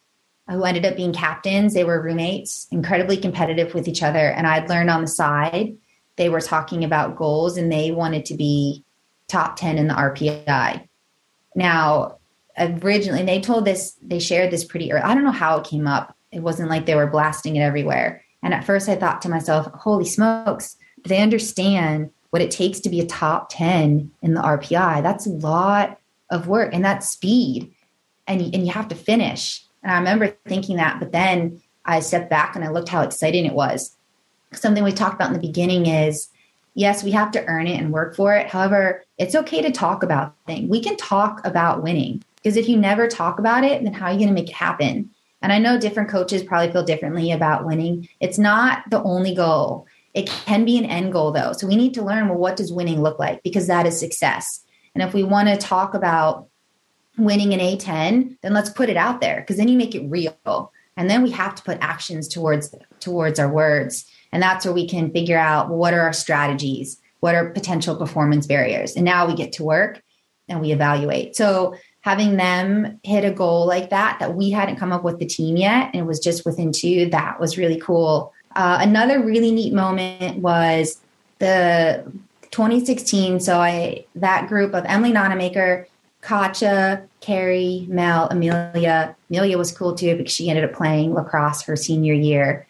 who 0.49 0.65
ended 0.65 0.85
up 0.85 0.97
being 0.97 1.13
captains. 1.13 1.75
They 1.75 1.85
were 1.85 2.01
roommates, 2.01 2.67
incredibly 2.71 3.17
competitive 3.17 3.75
with 3.75 3.89
each 3.89 4.03
other. 4.03 4.31
And 4.31 4.47
I'd 4.47 4.69
learned 4.69 4.91
on 4.91 5.03
the 5.03 5.09
side, 5.09 5.77
they 6.17 6.29
were 6.29 6.41
talking 6.41 6.85
about 6.85 7.17
goals 7.17 7.57
and 7.57 7.73
they 7.73 7.91
wanted 7.91 8.27
to 8.27 8.35
be 8.35 8.85
top 9.29 9.57
10 9.57 9.79
in 9.79 9.89
the 9.89 9.95
RPI. 9.95 10.87
Now, 11.55 12.19
originally, 12.59 13.25
they 13.25 13.41
told 13.41 13.65
this, 13.65 13.97
they 14.03 14.19
shared 14.19 14.51
this 14.51 14.65
pretty 14.65 14.93
early. 14.93 15.03
I 15.03 15.15
don't 15.15 15.25
know 15.25 15.31
how 15.31 15.59
it 15.59 15.67
came 15.67 15.87
up. 15.87 16.17
It 16.33 16.41
wasn't 16.41 16.71
like 16.71 16.87
they 16.87 16.95
were 16.95 17.07
blasting 17.07 17.57
it 17.57 17.61
everywhere. 17.61 18.23
And 18.43 18.53
at 18.53 18.65
first, 18.65 18.89
I 18.89 18.97
thought 18.97 19.23
to 19.23 19.29
myself, 19.29 19.67
holy 19.75 20.05
smokes, 20.05 20.77
they 21.05 21.23
understand 21.23 22.11
what 22.35 22.43
it 22.43 22.51
takes 22.51 22.81
to 22.81 22.91
be 22.91 22.99
a 22.99 23.07
top 23.07 23.47
10 23.51 24.11
in 24.21 24.35
the 24.35 24.41
RPI? 24.41 25.05
That's 25.05 25.25
a 25.25 25.31
lot 25.31 26.01
of 26.31 26.49
work 26.49 26.75
and 26.75 26.85
that's 26.85 27.09
speed. 27.09 27.73
And, 28.27 28.41
and 28.41 28.67
you 28.67 28.73
have 28.73 28.89
to 28.89 28.97
finish. 28.97 29.65
And 29.85 29.93
I 29.93 29.99
remember 29.99 30.37
thinking 30.49 30.79
that, 30.79 30.99
but 30.99 31.13
then 31.13 31.63
I 31.85 32.01
stepped 32.01 32.31
back 32.31 32.57
and 32.57 32.65
I 32.65 32.71
looked 32.71 32.89
how 32.89 33.03
exciting 33.03 33.47
it 33.47 33.53
was. 33.53 33.97
Something 34.53 34.83
we 34.83 34.91
talked 34.91 35.15
about 35.15 35.29
in 35.29 35.35
the 35.35 35.47
beginning 35.47 35.87
is 35.87 36.29
yes, 36.75 37.03
we 37.03 37.13
have 37.13 37.31
to 37.33 37.45
earn 37.47 37.67
it 37.67 37.81
and 37.81 37.93
work 37.93 38.15
for 38.15 38.35
it. 38.35 38.49
However, 38.49 39.03
it's 39.19 39.35
okay 39.35 39.63
to 39.63 39.71
talk 39.71 40.03
about 40.03 40.35
things. 40.47 40.69
We 40.69 40.83
can 40.83 40.97
talk 40.97 41.45
about 41.45 41.83
winning 41.83 42.23
because 42.37 42.57
if 42.57 42.69
you 42.69 42.77
never 42.77 43.09
talk 43.09 43.39
about 43.39 43.65
it, 43.65 43.83
then 43.83 43.93
how 43.93 44.07
are 44.07 44.13
you 44.13 44.19
going 44.19 44.29
to 44.29 44.35
make 44.35 44.51
it 44.51 44.55
happen? 44.55 45.11
And 45.41 45.53
I 45.53 45.59
know 45.59 45.79
different 45.79 46.09
coaches 46.09 46.43
probably 46.43 46.73
feel 46.73 46.85
differently 46.85 47.31
about 47.31 47.67
winning. 47.67 48.09
It's 48.21 48.39
not 48.39 48.89
the 48.91 49.03
only 49.03 49.35
goal. 49.35 49.87
It 50.15 50.29
can 50.29 50.65
be 50.65 50.79
an 50.79 50.85
end 50.85 51.13
goal 51.13 51.33
though. 51.33 51.53
So 51.53 51.67
we 51.67 51.77
need 51.77 51.95
to 51.95 52.03
learn 52.03 52.29
well, 52.29 52.39
what 52.39 52.57
does 52.57 52.73
winning 52.73 53.03
look 53.03 53.19
like? 53.19 53.43
Because 53.43 53.67
that 53.67 53.87
is 53.87 53.99
success. 53.99 54.65
And 54.95 55.03
if 55.03 55.13
we 55.13 55.25
want 55.25 55.49
to 55.49 55.57
talk 55.57 55.95
about 55.95 56.49
winning 57.19 57.53
an 57.53 57.61
A10, 57.61 58.39
then 58.41 58.55
let's 58.55 58.71
put 58.71 58.89
it 58.89 58.97
out 58.97 59.21
there 59.21 59.41
because 59.41 59.57
then 59.57 59.69
you 59.69 59.77
make 59.77 59.95
it 59.95 60.09
real. 60.09 60.73
And 60.97 61.11
then 61.11 61.23
we 61.23 61.31
have 61.33 61.55
to 61.57 61.63
put 61.63 61.79
actions 61.81 62.29
towards 62.29 62.75
towards 63.01 63.39
our 63.39 63.49
words. 63.49 64.07
And 64.35 64.43
that's 64.43 64.65
where 64.65 64.75
we 64.75 64.87
can 64.87 65.13
figure 65.13 65.39
out 65.39 65.69
well, 65.69 65.79
what 65.79 65.95
are 65.95 66.01
our 66.01 66.13
strategies? 66.13 67.01
What 67.21 67.37
are 67.37 67.51
potential 67.51 67.97
performance 67.97 68.47
barriers? 68.47 68.97
And 68.97 69.05
now 69.05 69.27
we 69.27 69.35
get 69.35 69.53
to 69.55 69.65
work 69.65 70.03
and 70.49 70.61
we 70.61 70.73
evaluate. 70.73 71.37
So 71.37 71.77
having 72.01 72.37
them 72.37 73.01
hit 73.05 73.25
a 73.25 73.31
goal 73.31 73.65
like 73.65 73.91
that, 73.91 74.19
that 74.19 74.35
we 74.35 74.51
hadn't 74.51 74.77
come 74.77 74.93
up 74.93 75.05
with 75.05 75.21
the 75.21 75.25
team 75.25 75.57
yet, 75.57 75.87
and 75.95 76.03
it 76.03 76.05
was 76.05 76.19
just 76.19 76.45
within 76.45 76.73
two, 76.73 77.09
that 77.11 77.41
was 77.41 77.57
really 77.57 77.81
cool. 77.81 78.35
Uh, 78.55 78.79
another 78.81 79.25
really 79.25 79.53
neat 79.53 79.73
moment 79.73 80.39
was 80.39 81.01
the 81.39 82.05
2016. 82.51 83.41
So 83.41 83.59
I 83.59 84.05
that 84.17 84.49
group 84.49 84.75
of 84.75 84.85
Emily 84.85 85.13
Nonamaker, 85.13 85.87
Katja, 86.21 87.05
Carrie, 87.21 87.87
Mel, 87.89 88.29
Amelia. 88.31 89.17
Amelia 89.31 89.57
was 89.57 89.73
cool 89.73 89.95
too 89.95 90.17
because 90.17 90.33
she 90.33 90.51
ended 90.51 90.65
up 90.65 90.73
playing 90.73 91.15
lacrosse 91.15 91.63
her 91.63 91.77
senior 91.77 92.15
year 92.15 92.67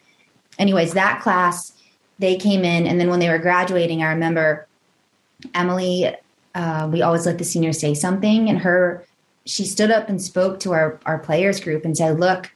anyways, 0.58 0.94
that 0.94 1.20
class, 1.20 1.72
they 2.18 2.36
came 2.36 2.64
in. 2.64 2.86
And 2.86 3.00
then 3.00 3.10
when 3.10 3.20
they 3.20 3.28
were 3.28 3.38
graduating, 3.38 4.02
I 4.02 4.10
remember 4.12 4.66
Emily, 5.54 6.14
uh, 6.54 6.88
we 6.92 7.02
always 7.02 7.26
let 7.26 7.38
the 7.38 7.44
seniors 7.44 7.78
say 7.78 7.94
something. 7.94 8.48
And 8.48 8.58
her, 8.58 9.04
she 9.44 9.64
stood 9.64 9.90
up 9.90 10.08
and 10.08 10.22
spoke 10.22 10.60
to 10.60 10.72
our, 10.72 11.00
our 11.04 11.18
players 11.18 11.60
group 11.60 11.84
and 11.84 11.96
said, 11.96 12.20
Look, 12.20 12.50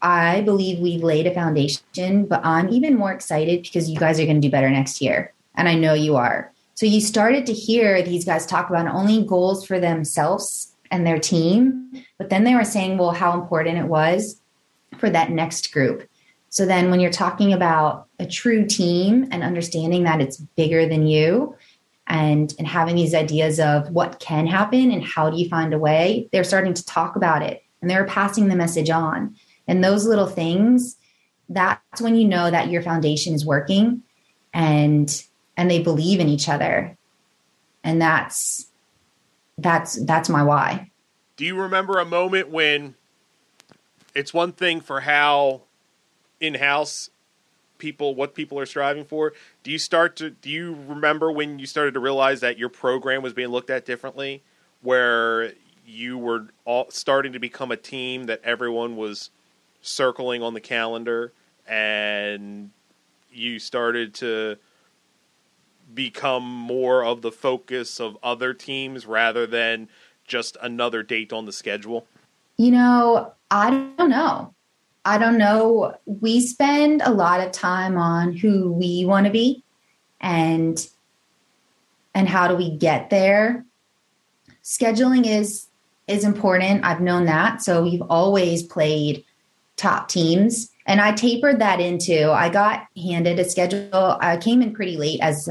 I 0.00 0.42
believe 0.42 0.78
we've 0.78 1.02
laid 1.02 1.26
a 1.26 1.34
foundation, 1.34 2.26
but 2.26 2.44
I'm 2.44 2.68
even 2.68 2.96
more 2.96 3.12
excited 3.12 3.62
because 3.62 3.90
you 3.90 3.98
guys 3.98 4.20
are 4.20 4.24
going 4.24 4.40
to 4.40 4.46
do 4.46 4.50
better 4.50 4.70
next 4.70 5.00
year. 5.00 5.32
And 5.56 5.68
I 5.68 5.74
know 5.74 5.94
you 5.94 6.16
are. 6.16 6.52
So 6.74 6.86
you 6.86 7.00
started 7.00 7.46
to 7.46 7.52
hear 7.52 8.00
these 8.02 8.24
guys 8.24 8.46
talk 8.46 8.70
about 8.70 8.86
only 8.86 9.24
goals 9.24 9.66
for 9.66 9.80
themselves 9.80 10.72
and 10.92 11.04
their 11.04 11.18
team, 11.18 12.04
but 12.18 12.30
then 12.30 12.44
they 12.44 12.54
were 12.54 12.64
saying, 12.64 12.98
well, 12.98 13.10
how 13.10 13.38
important 13.38 13.78
it 13.78 13.86
was 13.86 14.40
for 14.98 15.10
that 15.10 15.30
next 15.30 15.72
group. 15.72 16.08
So 16.50 16.66
then 16.66 16.90
when 16.90 17.00
you're 17.00 17.10
talking 17.10 17.52
about 17.52 18.06
a 18.18 18.26
true 18.26 18.66
team 18.66 19.28
and 19.30 19.42
understanding 19.42 20.04
that 20.04 20.20
it's 20.20 20.38
bigger 20.38 20.88
than 20.88 21.06
you 21.06 21.56
and 22.06 22.54
and 22.58 22.66
having 22.66 22.96
these 22.96 23.14
ideas 23.14 23.60
of 23.60 23.90
what 23.90 24.18
can 24.18 24.46
happen 24.46 24.90
and 24.90 25.04
how 25.04 25.30
do 25.30 25.36
you 25.36 25.48
find 25.48 25.74
a 25.74 25.78
way, 25.78 26.28
they're 26.32 26.44
starting 26.44 26.74
to 26.74 26.84
talk 26.84 27.16
about 27.16 27.42
it 27.42 27.62
and 27.80 27.90
they're 27.90 28.06
passing 28.06 28.48
the 28.48 28.56
message 28.56 28.90
on. 28.90 29.36
And 29.66 29.84
those 29.84 30.06
little 30.06 30.26
things, 30.26 30.96
that's 31.50 32.00
when 32.00 32.16
you 32.16 32.26
know 32.26 32.50
that 32.50 32.68
your 32.68 32.82
foundation 32.82 33.34
is 33.34 33.44
working 33.44 34.02
and 34.54 35.22
and 35.56 35.70
they 35.70 35.82
believe 35.82 36.20
in 36.20 36.28
each 36.28 36.48
other. 36.48 36.96
And 37.84 38.00
that's 38.00 38.66
that's 39.58 40.02
that's 40.04 40.28
my 40.28 40.42
why. 40.42 40.90
Do 41.36 41.44
you 41.44 41.60
remember 41.60 41.98
a 41.98 42.04
moment 42.04 42.48
when 42.48 42.94
it's 44.14 44.32
one 44.32 44.52
thing 44.52 44.80
for 44.80 45.00
how 45.00 45.62
in 46.40 46.54
house 46.54 47.10
people 47.78 48.14
what 48.14 48.34
people 48.34 48.58
are 48.58 48.66
striving 48.66 49.04
for. 49.04 49.32
Do 49.62 49.70
you 49.70 49.78
start 49.78 50.16
to 50.16 50.30
do 50.30 50.50
you 50.50 50.76
remember 50.86 51.30
when 51.32 51.58
you 51.58 51.66
started 51.66 51.94
to 51.94 52.00
realize 52.00 52.40
that 52.40 52.58
your 52.58 52.68
program 52.68 53.22
was 53.22 53.32
being 53.32 53.48
looked 53.48 53.70
at 53.70 53.86
differently? 53.86 54.42
Where 54.82 55.52
you 55.86 56.18
were 56.18 56.48
all 56.64 56.90
starting 56.90 57.32
to 57.32 57.38
become 57.38 57.72
a 57.72 57.76
team 57.76 58.24
that 58.24 58.40
everyone 58.44 58.96
was 58.96 59.30
circling 59.80 60.42
on 60.42 60.54
the 60.54 60.60
calendar 60.60 61.32
and 61.66 62.70
you 63.32 63.58
started 63.58 64.14
to 64.14 64.56
become 65.94 66.44
more 66.44 67.04
of 67.04 67.22
the 67.22 67.32
focus 67.32 67.98
of 68.00 68.18
other 68.22 68.52
teams 68.52 69.06
rather 69.06 69.46
than 69.46 69.88
just 70.26 70.56
another 70.60 71.02
date 71.02 71.32
on 71.32 71.46
the 71.46 71.52
schedule? 71.52 72.06
You 72.58 72.72
know 72.72 73.32
i 73.50 73.70
don't 73.70 74.10
know 74.10 74.54
I 75.04 75.18
don't 75.18 75.38
know. 75.38 75.94
We 76.06 76.40
spend 76.40 77.02
a 77.04 77.12
lot 77.12 77.40
of 77.40 77.52
time 77.52 77.96
on 77.96 78.32
who 78.34 78.72
we 78.72 79.04
want 79.04 79.26
to 79.26 79.32
be 79.32 79.62
and 80.20 80.86
and 82.14 82.28
how 82.28 82.48
do 82.48 82.56
we 82.56 82.76
get 82.76 83.10
there. 83.10 83.64
Scheduling 84.62 85.26
is 85.26 85.66
is 86.06 86.24
important. 86.24 86.84
I've 86.84 87.00
known 87.00 87.26
that. 87.26 87.62
So 87.62 87.82
we've 87.82 88.02
always 88.02 88.62
played 88.62 89.24
top 89.76 90.08
teams 90.08 90.70
and 90.86 91.00
I 91.00 91.12
tapered 91.12 91.60
that 91.60 91.80
into 91.80 92.30
I 92.30 92.48
got 92.48 92.86
handed 92.96 93.38
a 93.38 93.48
schedule. 93.48 94.16
I 94.20 94.38
came 94.38 94.62
in 94.62 94.74
pretty 94.74 94.96
late 94.96 95.20
as 95.20 95.48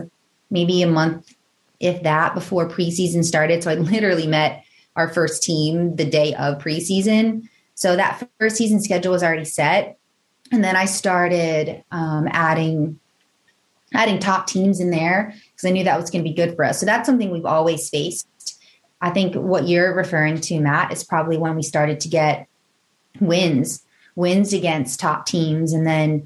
maybe 0.50 0.82
a 0.82 0.88
month 0.88 1.36
if 1.80 2.04
that 2.04 2.34
before 2.34 2.68
preseason 2.68 3.24
started. 3.24 3.64
So 3.64 3.72
I 3.72 3.76
literally 3.76 4.28
met 4.28 4.64
our 4.96 5.08
first 5.08 5.44
team 5.44 5.96
the 5.96 6.06
day 6.06 6.34
of 6.34 6.58
preseason. 6.58 7.48
So 7.78 7.96
that 7.96 8.28
first 8.40 8.56
season 8.56 8.82
schedule 8.82 9.12
was 9.12 9.22
already 9.22 9.46
set. 9.46 10.00
And 10.52 10.64
then 10.64 10.76
I 10.76 10.86
started 10.86 11.84
um, 11.92 12.28
adding 12.32 13.00
adding 13.94 14.18
top 14.20 14.48
teams 14.48 14.80
in 14.80 14.90
there 14.90 15.34
because 15.52 15.64
I 15.64 15.70
knew 15.70 15.84
that 15.84 16.00
was 16.00 16.10
going 16.10 16.24
to 16.24 16.30
be 16.30 16.36
good 16.36 16.56
for 16.56 16.66
us. 16.66 16.80
So 16.80 16.88
that's 16.88 17.06
something 17.06 17.30
we've 17.30 17.46
always 17.46 17.88
faced. 17.88 18.28
I 19.00 19.12
think 19.12 19.36
what 19.36 19.68
you're 19.68 19.94
referring 19.94 20.42
to, 20.42 20.60
Matt, 20.60 20.92
is 20.92 21.04
probably 21.04 21.38
when 21.38 21.56
we 21.56 21.62
started 21.62 22.00
to 22.00 22.10
get 22.10 22.48
wins, 23.22 23.86
wins 24.16 24.54
against 24.54 25.00
top 25.00 25.28
teams, 25.28 25.72
and 25.72 25.86
then 25.86 26.26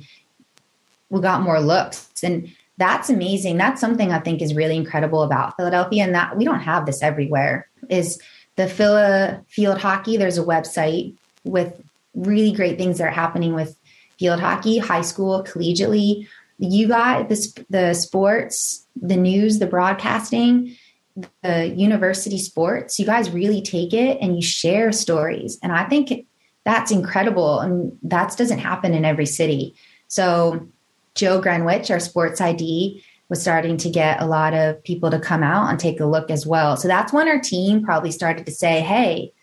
we 1.10 1.20
got 1.20 1.42
more 1.42 1.60
looks. 1.60 2.10
And 2.24 2.50
that's 2.78 3.10
amazing. 3.10 3.58
That's 3.58 3.82
something 3.82 4.14
I 4.14 4.20
think 4.20 4.42
is 4.42 4.56
really 4.56 4.78
incredible 4.78 5.22
about 5.22 5.58
Philadelphia, 5.58 6.06
and 6.06 6.16
that 6.16 6.38
we 6.38 6.46
don't 6.46 6.62
have 6.62 6.86
this 6.86 7.04
everywhere. 7.04 7.68
Is 7.90 8.22
the 8.56 8.68
Phila 8.68 9.44
Field 9.50 9.80
Hockey? 9.80 10.16
There's 10.16 10.38
a 10.38 10.44
website 10.44 11.18
with 11.44 11.82
really 12.14 12.52
great 12.52 12.78
things 12.78 12.98
that 12.98 13.08
are 13.08 13.12
happening 13.12 13.54
with 13.54 13.78
field 14.20 14.40
hockey, 14.40 14.78
high 14.78 15.02
school, 15.02 15.44
collegiately. 15.44 16.28
You 16.60 16.88
got 16.88 17.30
the, 17.30 17.64
the 17.70 17.94
sports, 17.94 18.86
the 18.96 19.18
news, 19.18 19.60
the 19.60 19.68
broadcasting, 19.68 20.76
the 21.42 21.68
university 21.68 22.38
sports. 22.38 23.00
You 23.00 23.06
guys 23.06 23.32
really 23.32 23.62
take 23.62 23.94
it 23.94 24.20
and 24.22 24.36
you 24.36 24.42
share 24.42 24.92
stories. 24.92 25.58
And 25.64 25.72
I 25.72 25.86
think 25.86 26.28
that's 26.64 26.92
incredible. 26.92 27.60
And 27.60 27.98
that 28.04 28.38
doesn't 28.38 28.60
happen 28.60 28.94
in 28.94 29.06
every 29.06 29.26
city. 29.26 29.76
So, 30.08 30.68
Joe 31.14 31.42
Greenwich, 31.42 31.92
our 31.92 32.00
sports 32.00 32.40
ID, 32.40 33.04
was 33.32 33.42
starting 33.42 33.78
to 33.78 33.90
get 33.90 34.22
a 34.22 34.26
lot 34.26 34.54
of 34.54 34.84
people 34.84 35.10
to 35.10 35.20
come 35.20 35.42
out 35.42 35.70
and 35.70 35.80
take 35.80 36.00
a 36.00 36.06
look 36.06 36.30
as 36.30 36.46
well. 36.46 36.78
So 36.78 36.88
that's 36.88 37.14
when 37.14 37.28
our 37.28 37.40
team 37.40 37.84
probably 37.84 38.12
started 38.12 38.46
to 38.46 38.52
say, 38.52 38.82
hey, 38.82 39.34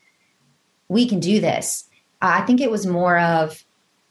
we 0.89 1.09
can 1.09 1.21
do 1.21 1.41
this. 1.41 1.88
I 2.21 2.43
think 2.43 2.61
it 2.61 2.71
was 2.71 2.87
more 2.87 3.19
of 3.19 3.65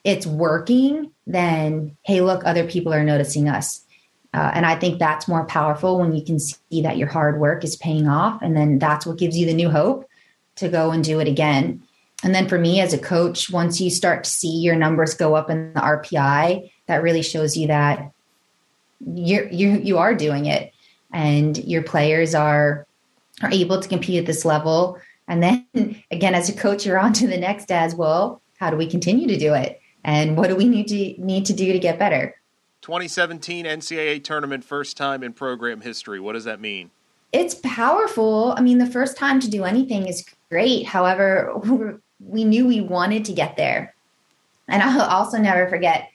it's 0.03 0.26
working 0.26 1.12
than, 1.26 1.97
hey, 2.03 2.22
look, 2.22 2.43
other 2.45 2.66
people 2.66 2.93
are 2.93 3.03
noticing 3.03 3.49
us. 3.49 3.84
Uh, 4.34 4.51
and 4.53 4.66
I 4.66 4.76
think 4.76 4.99
that's 4.99 5.28
more 5.28 5.45
powerful 5.45 5.99
when 5.99 6.16
you 6.16 6.24
can 6.24 6.39
see 6.39 6.82
that 6.82 6.97
your 6.97 7.08
hard 7.08 7.39
work 7.39 7.64
is 7.64 7.76
paying 7.76 8.08
off. 8.08 8.41
And 8.41 8.55
then 8.55 8.80
that's 8.80 9.05
what 9.05 9.18
gives 9.18 9.38
you 9.38 9.45
the 9.45 9.53
new 9.53 9.70
hope 9.70 10.08
to 10.55 10.70
go 10.70 10.91
and 10.91 11.03
do 11.03 11.20
it 11.20 11.28
again. 11.28 11.84
and 12.24 12.34
then 12.34 12.47
for 12.47 12.58
me 12.58 12.82
as 12.82 12.93
a 12.93 12.97
coach, 12.97 13.51
once 13.51 13.80
you 13.80 13.91
start 13.91 14.24
to 14.24 14.30
see 14.30 14.60
your 14.60 14.76
numbers 14.76 15.14
go 15.14 15.36
up 15.36 15.49
in 15.51 15.74
the 15.74 15.80
RPI, 15.80 16.72
that 16.88 17.03
really 17.03 17.22
shows 17.22 17.55
you 17.55 17.68
that 17.68 18.12
you're 19.05 19.47
you 19.49 19.78
you 19.78 19.97
are 19.99 20.16
doing 20.16 20.47
it 20.47 20.74
and 21.14 21.58
your 21.58 21.84
players 21.84 22.34
are 22.34 22.88
are 23.43 23.51
able 23.51 23.80
to 23.80 23.88
compete 23.88 24.20
at 24.20 24.26
this 24.26 24.45
level. 24.45 24.99
And 25.28 25.43
then 25.43 25.67
again, 26.11 26.36
as 26.36 26.49
a 26.49 26.53
coach, 26.53 26.86
you're 26.86 26.99
on 26.99 27.13
to 27.13 27.28
the 27.28 27.38
next 27.38 27.71
as 27.71 27.95
well. 27.95 28.41
How 28.57 28.69
do 28.69 28.78
we 28.78 28.88
continue 28.88 29.28
to 29.28 29.38
do 29.38 29.53
it? 29.53 29.80
And 30.03 30.38
what 30.38 30.47
do 30.47 30.55
we 30.55 30.67
need 30.67 30.88
to 30.88 31.21
need 31.23 31.45
to 31.47 31.53
do 31.53 31.73
to 31.73 31.80
get 31.80 31.99
better? 31.99 32.36
2017 32.82 33.65
NCAA 33.65 34.23
tournament, 34.23 34.63
first 34.63 34.95
time 34.95 35.23
in 35.23 35.34
program 35.34 35.82
history. 35.82 36.19
What 36.19 36.34
does 36.34 36.45
that 36.45 36.61
mean? 36.61 36.91
It's 37.34 37.55
powerful. 37.55 38.53
I 38.55 38.61
mean, 38.61 38.78
the 38.78 38.86
first 38.86 39.17
time 39.17 39.39
to 39.41 39.49
do 39.49 39.65
anything 39.65 40.07
is 40.07 40.25
great. 40.49 40.86
However, 40.86 41.99
we 42.19 42.45
knew 42.45 42.65
we 42.65 42.82
wanted 42.82 43.25
to 43.25 43.34
get 43.34 43.57
there. 43.57 43.93
And 44.67 44.82
I'll 44.82 45.01
also 45.01 45.38
never 45.38 45.67
forget 45.69 46.09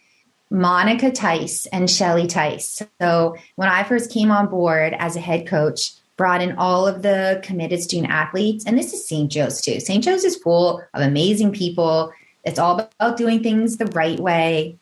Monica 0.50 1.10
Tice 1.10 1.66
and 1.66 1.88
Shelly 1.88 2.26
Tice. 2.26 2.82
So 3.00 3.36
when 3.56 3.68
I 3.68 3.84
first 3.84 4.10
came 4.10 4.30
on 4.30 4.48
board 4.48 4.94
as 4.98 5.16
a 5.16 5.20
head 5.20 5.46
coach, 5.46 5.92
brought 6.16 6.42
in 6.42 6.52
all 6.52 6.86
of 6.86 7.02
the 7.02 7.40
committed 7.42 7.82
student 7.82 8.12
athletes, 8.12 8.64
and 8.64 8.78
this 8.78 8.92
is 8.92 9.06
St. 9.06 9.30
Joe's 9.30 9.60
too. 9.60 9.80
St. 9.80 10.02
Joe's 10.02 10.24
is 10.24 10.36
full 10.36 10.82
of 10.94 11.02
amazing 11.02 11.52
people. 11.52 12.12
It's 12.44 12.58
all 12.58 12.80
about 12.80 13.16
doing 13.16 13.42
things 13.42 13.76
the 13.76 13.86
right 13.86 14.18
way. 14.18 14.76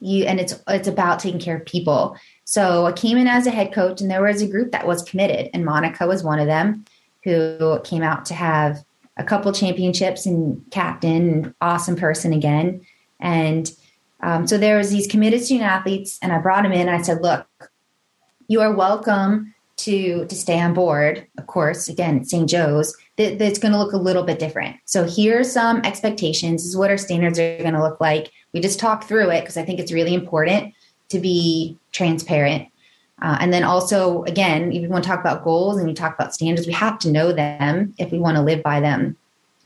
You 0.00 0.24
and 0.24 0.40
it's 0.40 0.60
it's 0.68 0.88
about 0.88 1.20
taking 1.20 1.40
care 1.40 1.56
of 1.56 1.64
people. 1.66 2.16
So 2.44 2.86
I 2.86 2.92
came 2.92 3.16
in 3.16 3.28
as 3.28 3.46
a 3.46 3.50
head 3.50 3.72
coach, 3.72 4.00
and 4.00 4.10
there 4.10 4.22
was 4.22 4.42
a 4.42 4.48
group 4.48 4.72
that 4.72 4.86
was 4.86 5.02
committed, 5.02 5.50
and 5.54 5.64
Monica 5.64 6.06
was 6.06 6.24
one 6.24 6.38
of 6.38 6.46
them 6.46 6.84
who 7.24 7.80
came 7.84 8.02
out 8.02 8.24
to 8.26 8.34
have 8.34 8.84
a 9.16 9.22
couple 9.22 9.52
championships 9.52 10.26
and 10.26 10.64
captain, 10.70 11.54
awesome 11.60 11.94
person 11.94 12.32
again. 12.32 12.84
And 13.20 13.70
um, 14.22 14.46
so 14.46 14.58
there 14.58 14.78
was 14.78 14.90
these 14.90 15.06
committed 15.06 15.42
student 15.42 15.70
athletes, 15.70 16.18
and 16.22 16.32
I 16.32 16.38
brought 16.38 16.62
them 16.62 16.72
in. 16.72 16.88
I 16.88 17.02
said, 17.02 17.22
"Look, 17.22 17.46
you 18.48 18.60
are 18.60 18.74
welcome 18.74 19.54
to 19.84 20.24
to 20.26 20.34
stay 20.34 20.60
on 20.60 20.74
board. 20.74 21.26
Of 21.38 21.46
course, 21.46 21.88
again, 21.88 22.24
St. 22.24 22.48
Joe's, 22.48 22.96
that, 23.16 23.38
that's 23.38 23.58
going 23.58 23.72
to 23.72 23.78
look 23.78 23.92
a 23.92 23.98
little 23.98 24.22
bit 24.22 24.38
different. 24.38 24.76
So 24.84 25.04
here's 25.04 25.52
some 25.52 25.78
expectations. 25.84 26.62
This 26.62 26.70
is 26.70 26.76
what 26.76 26.90
our 26.90 26.98
standards 26.98 27.38
are 27.38 27.58
going 27.58 27.74
to 27.74 27.82
look 27.82 28.00
like. 28.00 28.30
We 28.52 28.60
just 28.60 28.78
talk 28.78 29.04
through 29.04 29.30
it 29.30 29.40
because 29.40 29.56
I 29.56 29.64
think 29.64 29.80
it's 29.80 29.92
really 29.92 30.14
important 30.14 30.74
to 31.10 31.18
be 31.18 31.76
transparent. 31.92 32.68
Uh, 33.20 33.36
and 33.40 33.52
then 33.52 33.62
also, 33.62 34.24
again, 34.24 34.72
if 34.72 34.82
you 34.82 34.88
want 34.88 35.04
to 35.04 35.08
talk 35.08 35.20
about 35.20 35.44
goals 35.44 35.78
and 35.78 35.88
you 35.88 35.94
talk 35.94 36.14
about 36.14 36.34
standards, 36.34 36.66
we 36.66 36.72
have 36.72 36.98
to 36.98 37.10
know 37.10 37.32
them 37.32 37.94
if 37.98 38.10
we 38.10 38.18
want 38.18 38.36
to 38.36 38.42
live 38.42 38.62
by 38.62 38.80
them. 38.80 39.16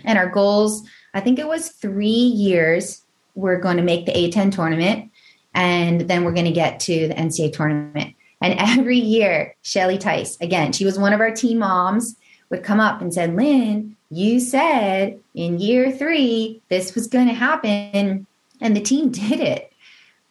And 0.04 0.18
our 0.18 0.28
goals, 0.28 0.86
I 1.14 1.20
think 1.20 1.38
it 1.38 1.48
was 1.48 1.70
three 1.70 2.06
years 2.10 3.02
we're 3.34 3.60
going 3.60 3.76
to 3.76 3.82
make 3.82 4.06
the 4.06 4.12
A10 4.12 4.52
tournament, 4.52 5.10
and 5.54 6.02
then 6.02 6.24
we're 6.24 6.32
going 6.32 6.46
to 6.46 6.52
get 6.52 6.80
to 6.80 7.08
the 7.08 7.14
NCAA 7.14 7.52
tournament. 7.52 8.15
And 8.40 8.54
every 8.58 8.98
year, 8.98 9.54
Shelly 9.62 9.98
Tice, 9.98 10.36
again, 10.40 10.72
she 10.72 10.84
was 10.84 10.98
one 10.98 11.12
of 11.12 11.20
our 11.20 11.30
team 11.30 11.58
moms, 11.58 12.16
would 12.50 12.62
come 12.62 12.80
up 12.80 13.00
and 13.00 13.12
said, 13.12 13.34
Lynn, 13.34 13.96
you 14.10 14.38
said 14.38 15.18
in 15.34 15.58
year 15.58 15.90
three 15.90 16.62
this 16.68 16.94
was 16.94 17.08
going 17.08 17.26
to 17.26 17.34
happen, 17.34 18.26
and 18.60 18.76
the 18.76 18.80
team 18.80 19.10
did 19.10 19.40
it. 19.40 19.72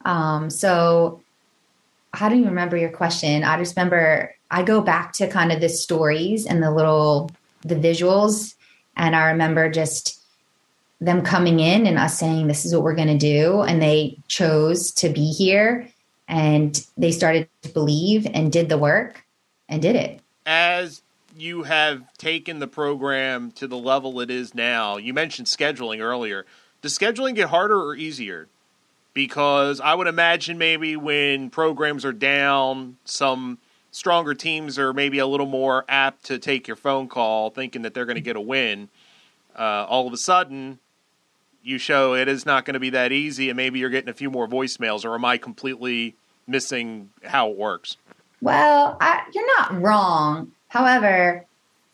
Um, 0.04 0.50
so 0.50 1.22
I 2.14 2.30
don't 2.30 2.40
even 2.40 2.50
remember 2.50 2.78
your 2.78 2.92
question. 2.92 3.44
I 3.44 3.58
just 3.58 3.76
remember 3.76 4.34
I 4.50 4.64
go 4.64 4.80
back 4.82 5.14
to 5.14 5.28
kind 5.28 5.52
of 5.52 5.60
the 5.60 5.70
stories 5.70 6.46
and 6.46 6.64
the 6.64 6.72
little 6.72 7.32
the 7.62 7.76
visuals, 7.76 8.56
and 8.96 9.16
I 9.16 9.32
remember 9.32 9.70
just 9.70 10.22
them 11.02 11.24
coming 11.24 11.60
in 11.60 11.86
and 11.86 11.98
us 11.98 12.18
saying, 12.18 12.48
This 12.48 12.66
is 12.66 12.74
what 12.74 12.84
we're 12.84 12.96
going 12.96 13.08
to 13.08 13.18
do. 13.18 13.62
And 13.62 13.82
they 13.82 14.18
chose 14.28 14.92
to 14.94 15.10
be 15.10 15.32
here 15.32 15.90
and 16.28 16.86
they 16.98 17.12
started 17.12 17.50
to 17.62 17.70
believe 17.70 18.28
and 18.34 18.52
did 18.52 18.70
the 18.70 18.78
work 18.78 19.26
and 19.70 19.82
did 19.82 19.96
it. 19.96 20.22
As 20.46 21.02
you 21.38 21.64
have 21.64 22.14
taken 22.18 22.60
the 22.60 22.68
program 22.68 23.52
to 23.52 23.68
the 23.68 23.78
level 23.78 24.20
it 24.22 24.30
is 24.30 24.56
now, 24.56 24.98
you 24.98 25.14
mentioned 25.14 25.48
scheduling 25.48 26.00
earlier. 26.00 26.46
Does 26.82 26.98
scheduling 26.98 27.36
get 27.36 27.50
harder 27.50 27.80
or 27.80 27.96
easier? 27.96 28.48
Because 29.14 29.80
I 29.80 29.94
would 29.94 30.08
imagine 30.08 30.58
maybe 30.58 30.96
when 30.96 31.50
programs 31.50 32.04
are 32.04 32.14
down, 32.14 32.98
some 33.06 33.60
stronger 33.92 34.34
teams 34.34 34.78
are 34.78 34.94
maybe 34.94 35.20
a 35.20 35.28
little 35.28 35.46
more 35.46 35.86
apt 35.88 36.26
to 36.26 36.38
take 36.38 36.68
your 36.68 36.76
phone 36.76 37.08
call 37.08 37.50
thinking 37.50 37.84
that 37.84 37.94
they're 37.94 38.06
going 38.06 38.16
to 38.16 38.22
get 38.22 38.36
a 38.36 38.42
win. 38.42 38.90
Uh, 39.58 39.86
all 39.88 40.06
of 40.06 40.12
a 40.12 40.18
sudden, 40.18 40.80
you 41.66 41.80
show 41.80 42.14
it 42.14 42.28
is 42.28 42.46
not 42.46 42.64
going 42.64 42.76
to 42.76 42.80
be 42.80 42.92
that 42.92 43.12
easy, 43.12 43.50
and 43.50 43.58
maybe 43.58 43.80
you're 43.80 43.90
getting 43.90 44.10
a 44.10 44.14
few 44.14 44.30
more 44.30 44.48
voicemails, 44.48 45.04
or 45.04 45.16
am 45.16 45.26
I 45.26 45.38
completely 45.38 46.16
missing 46.48 47.10
how 47.24 47.50
it 47.50 47.58
works? 47.58 47.98
Well, 48.42 48.98
I, 49.02 49.24
you're 49.34 49.48
not 49.58 49.82
wrong. 49.82 50.52
However, 50.68 51.44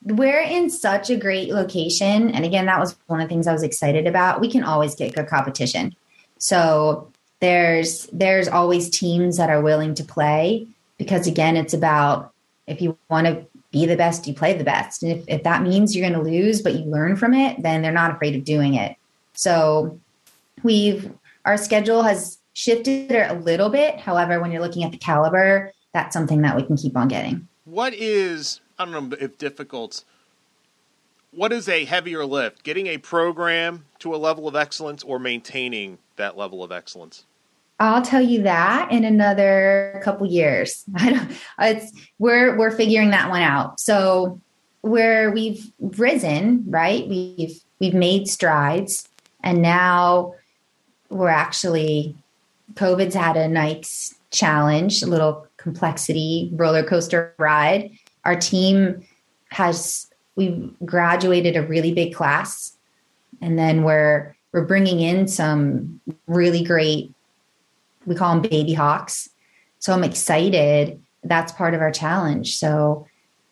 we're 0.04 0.42
in 0.42 0.70
such 0.70 1.10
a 1.10 1.16
great 1.16 1.50
location. 1.50 2.32
And 2.32 2.44
again, 2.44 2.66
that 2.66 2.80
was 2.80 2.98
one 3.08 3.22
of 3.22 3.30
the 3.30 3.34
things 3.34 3.48
I 3.48 3.54
was 3.54 3.64
excited 3.64 4.08
about. 4.08 4.42
We 4.42 4.52
can 4.52 4.64
always 4.64 4.94
get 4.94 5.16
good 5.16 5.28
competition. 5.28 5.96
So 6.38 7.10
there's 7.40 8.08
there's 8.12 8.48
always 8.48 8.90
teams 8.90 9.38
that 9.38 9.50
are 9.50 9.62
willing 9.62 9.96
to 9.96 10.04
play 10.04 10.68
because 10.98 11.28
again, 11.28 11.56
it's 11.56 11.74
about 11.74 12.34
if 12.68 12.82
you 12.82 12.98
want 13.10 13.28
to 13.28 13.46
be 13.72 13.86
the 13.86 13.96
best, 13.96 14.28
you 14.28 14.34
play 14.34 14.58
the 14.58 14.64
best. 14.64 15.02
And 15.02 15.12
if, 15.14 15.24
if 15.28 15.44
that 15.44 15.64
means 15.64 15.96
you're 15.96 16.08
going 16.08 16.22
to 16.22 16.30
lose, 16.30 16.62
but 16.62 16.74
you 16.74 16.84
learn 16.84 17.16
from 17.16 17.34
it, 17.34 17.62
then 17.62 17.82
they're 17.82 17.92
not 17.92 18.12
afraid 18.12 18.36
of 18.36 18.44
doing 18.44 18.74
it. 18.74 18.98
So 19.34 20.00
we've 20.64 21.12
our 21.46 21.58
schedule 21.58 22.04
has 22.04 22.38
shifted 22.54 23.12
a 23.12 23.34
little 23.34 23.70
bit. 23.70 24.00
However, 24.00 24.40
when 24.40 24.52
you're 24.52 24.62
looking 24.62 24.84
at 24.84 24.92
the 24.92 24.98
caliber, 24.98 25.72
that's 25.94 26.14
something 26.14 26.42
that 26.42 26.56
we 26.56 26.64
can 26.64 26.78
keep 26.78 26.96
on 26.96 27.08
getting. 27.08 27.48
What 27.66 27.94
is 27.94 28.62
I 28.78 28.86
don't 28.86 29.10
know 29.10 29.18
if 29.20 29.38
difficult. 29.38 30.04
What 31.32 31.54
is 31.54 31.70
a 31.70 31.86
heavier 31.86 32.26
lift? 32.26 32.64
Getting 32.64 32.88
a 32.88 32.98
program 32.98 33.86
to 34.00 34.14
a 34.14 34.18
level 34.18 34.48
of 34.48 34.56
excellence 34.56 35.02
or 35.02 35.18
maintaining 35.18 35.98
that 36.18 36.38
level 36.38 36.64
of 36.64 36.72
excellence? 36.72 37.26
I'll 37.80 38.02
tell 38.02 38.22
you 38.22 38.44
that 38.44 38.92
in 38.92 39.06
another 39.06 40.02
couple 40.04 40.28
years. 40.28 40.84
I 40.96 41.12
don't, 41.12 41.32
it's 41.60 41.92
we're 42.20 42.58
we're 42.58 42.72
figuring 42.72 43.12
that 43.12 43.30
one 43.30 43.42
out. 43.42 43.80
So 43.80 44.40
where 44.82 45.32
we've 45.32 45.72
risen, 45.80 46.64
right? 46.68 47.08
We've 47.08 47.60
we've 47.80 47.94
made 47.94 48.28
strides 48.28 49.08
and 49.44 49.62
now 49.62 50.36
we're 51.10 51.28
actually, 51.28 52.16
COVID's 52.74 53.16
had 53.16 53.38
a 53.38 53.48
nice 53.48 54.16
challenge, 54.32 55.02
a 55.02 55.08
little 55.08 55.48
complexity 55.58 56.50
roller 56.54 56.84
coaster 56.84 57.34
ride. 57.38 57.92
Our 58.24 58.36
team 58.36 59.06
has, 59.50 60.08
we've 60.36 60.74
graduated 60.86 61.56
a 61.56 61.68
really 61.68 61.94
big 61.94 62.14
class. 62.14 62.78
And 63.42 63.58
then 63.58 63.84
we're, 63.84 64.36
we're 64.52 64.66
bringing 64.66 65.00
in 65.00 65.28
some 65.28 66.00
really 66.28 66.64
great, 66.64 67.14
we 68.06 68.16
call 68.16 68.34
them 68.34 68.50
baby 68.50 68.74
hawks. 68.74 69.30
So 69.80 69.94
I'm 69.94 70.04
excited. 70.04 71.02
That's 71.24 71.52
part 71.52 71.74
of 71.74 71.82
our 71.82 71.92
challenge. 71.92 72.58
So, 72.58 73.08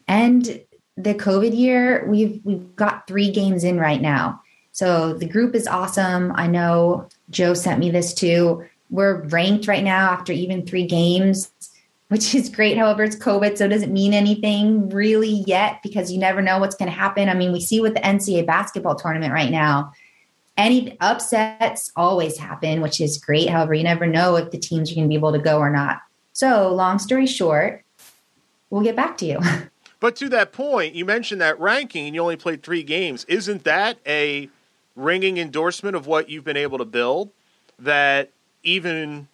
and 0.07 0.61
the 0.97 1.13
COVID 1.13 1.55
year, 1.55 2.05
we've 2.07 2.41
we've 2.43 2.75
got 2.75 3.07
three 3.07 3.31
games 3.31 3.63
in 3.63 3.79
right 3.79 4.01
now. 4.01 4.41
So 4.79 5.11
the 5.11 5.25
group 5.25 5.55
is 5.55 5.67
awesome. 5.67 6.31
I 6.35 6.47
know 6.47 7.09
Joe 7.29 7.53
sent 7.53 7.81
me 7.81 7.91
this 7.91 8.13
too. 8.13 8.63
We're 8.89 9.23
ranked 9.23 9.67
right 9.67 9.83
now 9.83 10.11
after 10.11 10.31
even 10.31 10.65
three 10.65 10.85
games, 10.85 11.51
which 12.07 12.33
is 12.33 12.47
great. 12.47 12.77
However, 12.77 13.03
it's 13.03 13.17
COVID, 13.17 13.57
so 13.57 13.65
it 13.65 13.71
doesn't 13.71 13.91
mean 13.91 14.13
anything 14.13 14.87
really 14.87 15.43
yet 15.45 15.81
because 15.83 16.13
you 16.13 16.17
never 16.17 16.41
know 16.41 16.59
what's 16.59 16.77
going 16.77 16.89
to 16.89 16.97
happen. 16.97 17.27
I 17.27 17.33
mean, 17.33 17.51
we 17.51 17.59
see 17.59 17.81
with 17.81 17.93
the 17.93 17.99
NCAA 17.99 18.45
basketball 18.45 18.95
tournament 18.95 19.33
right 19.33 19.51
now, 19.51 19.91
any 20.55 20.95
upsets 21.01 21.91
always 21.97 22.37
happen, 22.37 22.79
which 22.79 23.01
is 23.01 23.17
great. 23.17 23.49
However, 23.49 23.73
you 23.73 23.83
never 23.83 24.07
know 24.07 24.37
if 24.37 24.51
the 24.51 24.57
teams 24.57 24.93
are 24.93 24.95
going 24.95 25.07
to 25.07 25.09
be 25.09 25.15
able 25.15 25.33
to 25.33 25.39
go 25.39 25.59
or 25.59 25.69
not. 25.69 25.99
So, 26.31 26.73
long 26.73 26.99
story 26.99 27.27
short, 27.27 27.83
we'll 28.69 28.83
get 28.83 28.95
back 28.95 29.17
to 29.17 29.25
you. 29.25 29.39
But 30.01 30.15
to 30.15 30.29
that 30.29 30.53
point, 30.53 30.95
you 30.95 31.03
mentioned 31.03 31.41
that 31.41 31.59
ranking 31.59 32.05
and 32.05 32.15
you 32.15 32.21
only 32.21 32.37
played 32.37 32.63
three 32.63 32.83
games. 32.83 33.25
Isn't 33.25 33.65
that 33.65 33.97
a 34.07 34.49
ringing 34.99 35.37
endorsement 35.37 35.95
of 35.95 36.07
what 36.07 36.29
you've 36.29 36.43
been 36.43 36.57
able 36.57 36.77
to 36.77 36.85
build 36.85 37.31
that 37.79 38.31
even 38.63 39.27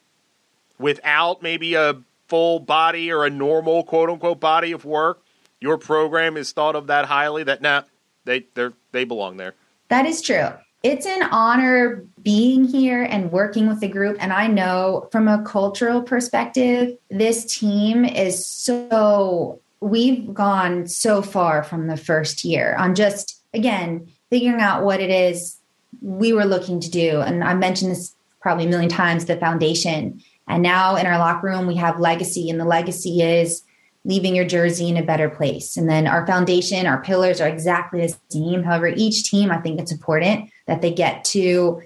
without 0.78 1.42
maybe 1.42 1.74
a 1.74 1.96
full 2.28 2.60
body 2.60 3.12
or 3.12 3.26
a 3.26 3.30
normal 3.30 3.84
quote 3.84 4.10
unquote 4.10 4.40
body 4.40 4.72
of 4.72 4.86
work, 4.86 5.22
your 5.60 5.78
program 5.78 6.38
is 6.38 6.52
thought 6.52 6.76
of 6.76 6.88
that 6.88 7.06
highly 7.06 7.44
that 7.44 7.62
now 7.62 7.80
nah, 7.80 7.86
they 8.26 8.46
they 8.54 8.70
they 8.92 9.04
belong 9.04 9.38
there. 9.38 9.54
That 9.90 10.06
is 10.06 10.22
true. 10.22 10.50
It's 10.86 11.08
an 11.08 11.24
honor 11.32 12.06
being 12.22 12.64
here 12.64 13.02
and 13.02 13.32
working 13.32 13.68
with 13.68 13.80
the 13.80 13.88
group. 13.88 14.18
And 14.20 14.32
I 14.32 14.46
know 14.46 15.10
from 15.12 15.28
a 15.28 15.42
cultural 15.44 16.04
perspective, 16.04 16.96
this 17.10 17.58
team 17.58 18.06
is 18.06 18.46
so, 18.46 19.60
we've 19.80 20.32
gone 20.32 20.86
so 20.86 21.24
far 21.24 21.64
from 21.64 21.88
the 21.88 21.98
first 21.98 22.46
year 22.46 22.76
on 22.78 22.94
just, 22.94 23.42
again, 23.52 24.08
figuring 24.30 24.62
out 24.62 24.84
what 24.84 25.00
it 25.00 25.10
is 25.10 25.55
we 26.02 26.34
were 26.34 26.46
looking 26.46 26.80
to 26.80 26.90
do, 26.90 27.22
and 27.22 27.44
I 27.44 27.54
mentioned 27.54 27.92
this 27.92 28.16
probably 28.42 28.66
a 28.66 28.70
million 28.70 28.90
times, 28.90 29.26
the 29.26 29.38
foundation. 29.38 30.22
And 30.48 30.62
now 30.62 30.96
in 30.96 31.08
our 31.08 31.18
locker 31.18 31.48
room, 31.48 31.66
we 31.66 31.76
have 31.76 32.00
legacy, 32.00 32.50
and 32.50 32.60
the 32.60 32.66
legacy 32.66 33.22
is 33.22 33.64
leaving 34.06 34.36
your 34.36 34.46
jersey 34.46 34.88
in 34.88 34.98
a 34.98 35.04
better 35.04 35.30
place. 35.30 35.76
And 35.76 35.90
then 35.90 36.06
our 36.06 36.28
foundation, 36.28 36.86
our 36.86 37.02
pillars 37.02 37.42
are 37.42 37.48
exactly 37.48 38.06
the 38.06 38.16
same. 38.30 38.62
However, 38.62 38.88
each 38.88 39.30
team, 39.30 39.50
I 39.50 39.58
think 39.58 39.80
it's 39.80 39.92
important 39.92 40.52
that 40.68 40.82
they 40.82 40.94
get 40.94 41.26
to 41.26 41.82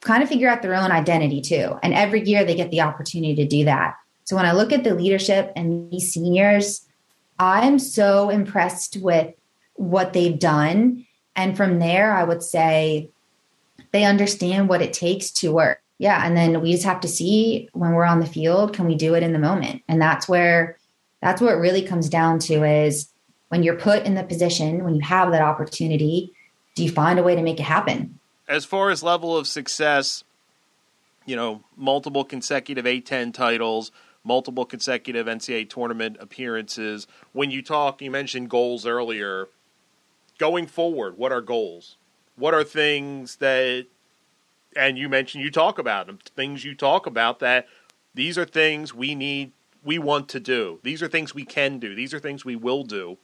kind 0.00 0.22
of 0.22 0.28
figure 0.28 0.48
out 0.48 0.62
their 0.62 0.76
own 0.76 0.92
identity 0.92 1.40
too. 1.40 1.76
And 1.82 1.92
every 1.92 2.22
year 2.22 2.44
they 2.44 2.54
get 2.54 2.70
the 2.70 2.82
opportunity 2.82 3.34
to 3.34 3.46
do 3.46 3.64
that. 3.64 3.96
So 4.22 4.36
when 4.36 4.46
I 4.46 4.52
look 4.52 4.72
at 4.72 4.84
the 4.84 4.94
leadership 4.94 5.52
and 5.56 5.90
these 5.90 6.12
seniors, 6.12 6.86
I'm 7.40 7.80
so 7.80 8.30
impressed 8.30 8.98
with 8.98 9.34
what 9.74 10.12
they've 10.12 10.38
done. 10.38 11.04
And 11.34 11.56
from 11.56 11.80
there, 11.80 12.12
I 12.12 12.22
would 12.22 12.44
say 12.44 13.10
they 13.96 14.04
understand 14.04 14.68
what 14.68 14.82
it 14.82 14.92
takes 14.92 15.30
to 15.30 15.50
work. 15.50 15.80
Yeah. 15.98 16.24
And 16.26 16.36
then 16.36 16.60
we 16.60 16.72
just 16.72 16.84
have 16.84 17.00
to 17.00 17.08
see 17.08 17.70
when 17.72 17.92
we're 17.92 18.04
on 18.04 18.20
the 18.20 18.26
field, 18.26 18.74
can 18.74 18.86
we 18.86 18.94
do 18.94 19.14
it 19.14 19.22
in 19.22 19.32
the 19.32 19.38
moment? 19.38 19.82
And 19.88 20.00
that's 20.00 20.28
where 20.28 20.76
that's 21.22 21.40
what 21.40 21.52
it 21.52 21.56
really 21.56 21.80
comes 21.80 22.10
down 22.10 22.38
to 22.40 22.62
is 22.62 23.08
when 23.48 23.62
you're 23.62 23.78
put 23.78 24.04
in 24.04 24.14
the 24.14 24.22
position, 24.22 24.84
when 24.84 24.94
you 24.94 25.00
have 25.00 25.32
that 25.32 25.40
opportunity, 25.40 26.34
do 26.74 26.84
you 26.84 26.90
find 26.90 27.18
a 27.18 27.22
way 27.22 27.34
to 27.34 27.40
make 27.40 27.58
it 27.58 27.62
happen? 27.62 28.18
As 28.46 28.66
far 28.66 28.90
as 28.90 29.02
level 29.02 29.34
of 29.34 29.46
success, 29.46 30.24
you 31.24 31.34
know, 31.34 31.64
multiple 31.74 32.24
consecutive 32.24 32.84
A10 32.84 33.32
titles, 33.32 33.90
multiple 34.22 34.66
consecutive 34.66 35.26
NCAA 35.26 35.70
tournament 35.70 36.18
appearances. 36.20 37.06
When 37.32 37.50
you 37.50 37.62
talk, 37.62 38.02
you 38.02 38.10
mentioned 38.10 38.50
goals 38.50 38.84
earlier. 38.84 39.48
Going 40.38 40.66
forward, 40.66 41.16
what 41.16 41.32
are 41.32 41.40
goals? 41.40 41.96
What 42.36 42.54
are 42.54 42.64
things 42.64 43.36
that, 43.36 43.86
and 44.76 44.98
you 44.98 45.08
mentioned 45.08 45.42
you 45.42 45.50
talk 45.50 45.78
about 45.78 46.06
them, 46.06 46.18
things 46.34 46.64
you 46.64 46.74
talk 46.74 47.06
about 47.06 47.38
that 47.40 47.66
these 48.16 48.38
are 48.38 48.46
things 48.46 48.94
we 48.94 49.14
need 49.14 49.52
we 49.84 49.98
want 49.98 50.28
to 50.30 50.40
do. 50.40 50.80
These 50.82 51.02
are 51.02 51.06
things 51.06 51.34
we 51.34 51.44
can 51.44 51.78
do. 51.78 51.94
These 51.94 52.12
are 52.12 52.18
things 52.18 52.44
we 52.44 52.56
will 52.56 52.82
do. 52.82 53.18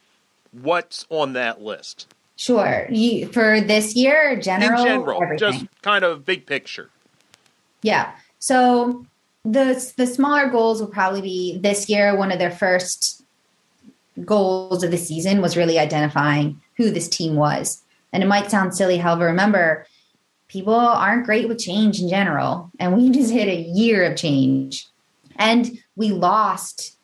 What's 0.51 1.05
on 1.09 1.33
that 1.33 1.61
list? 1.61 2.13
Sure. 2.37 2.87
You, 2.89 3.27
for 3.27 3.59
this 3.59 3.95
year, 3.95 4.39
general, 4.39 4.79
in 4.79 4.87
general, 4.87 5.21
everything. 5.21 5.39
just 5.39 5.65
kind 5.81 6.05
of 6.05 6.25
big 6.25 6.45
picture. 6.45 6.89
Yeah. 7.81 8.13
So 8.39 9.05
the 9.43 9.93
the 9.97 10.07
smaller 10.07 10.47
goals 10.47 10.79
will 10.79 10.87
probably 10.87 11.21
be 11.21 11.57
this 11.57 11.89
year. 11.89 12.15
One 12.15 12.31
of 12.31 12.39
their 12.39 12.51
first 12.51 13.23
goals 14.23 14.83
of 14.83 14.91
the 14.91 14.97
season 14.97 15.41
was 15.41 15.57
really 15.57 15.79
identifying 15.79 16.61
who 16.77 16.91
this 16.91 17.09
team 17.09 17.35
was. 17.35 17.81
And 18.13 18.23
it 18.23 18.27
might 18.27 18.49
sound 18.49 18.73
silly, 18.73 18.97
however, 18.97 19.25
remember 19.25 19.85
people 20.47 20.75
aren't 20.75 21.25
great 21.25 21.47
with 21.47 21.57
change 21.57 21.99
in 21.99 22.07
general, 22.07 22.71
and 22.79 22.95
we 22.95 23.09
just 23.19 23.31
hit 23.31 23.47
a 23.47 23.61
year 23.61 24.03
of 24.09 24.17
change. 24.17 24.87
And 25.35 25.79
we 25.95 26.11
lost 26.11 26.95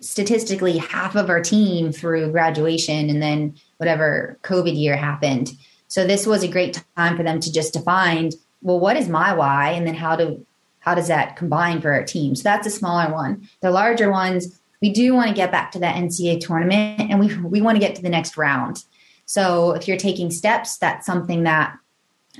statistically 0.00 0.78
half 0.78 1.14
of 1.14 1.28
our 1.28 1.40
team 1.40 1.92
through 1.92 2.32
graduation 2.32 3.10
and 3.10 3.22
then 3.22 3.54
whatever 3.76 4.38
COVID 4.42 4.74
year 4.74 4.96
happened. 4.96 5.52
So 5.88 6.06
this 6.06 6.26
was 6.26 6.42
a 6.42 6.48
great 6.48 6.82
time 6.96 7.16
for 7.16 7.22
them 7.22 7.40
to 7.40 7.52
just 7.52 7.74
define, 7.74 8.30
well, 8.62 8.80
what 8.80 8.96
is 8.96 9.08
my 9.08 9.34
why? 9.34 9.72
And 9.72 9.86
then 9.86 9.94
how 9.94 10.16
do 10.16 10.44
how 10.78 10.94
does 10.94 11.08
that 11.08 11.36
combine 11.36 11.82
for 11.82 11.92
our 11.92 12.04
team? 12.04 12.34
So 12.34 12.42
that's 12.42 12.66
a 12.66 12.70
smaller 12.70 13.12
one. 13.12 13.46
The 13.60 13.70
larger 13.70 14.10
ones, 14.10 14.58
we 14.80 14.90
do 14.90 15.12
want 15.12 15.28
to 15.28 15.34
get 15.34 15.52
back 15.52 15.72
to 15.72 15.78
that 15.80 15.96
NCAA 15.96 16.40
tournament 16.40 17.10
and 17.10 17.20
we 17.20 17.36
we 17.36 17.60
want 17.60 17.76
to 17.76 17.86
get 17.86 17.94
to 17.96 18.02
the 18.02 18.08
next 18.08 18.38
round. 18.38 18.84
So 19.30 19.70
if 19.74 19.86
you're 19.86 19.96
taking 19.96 20.32
steps, 20.32 20.76
that's 20.78 21.06
something 21.06 21.44
that 21.44 21.78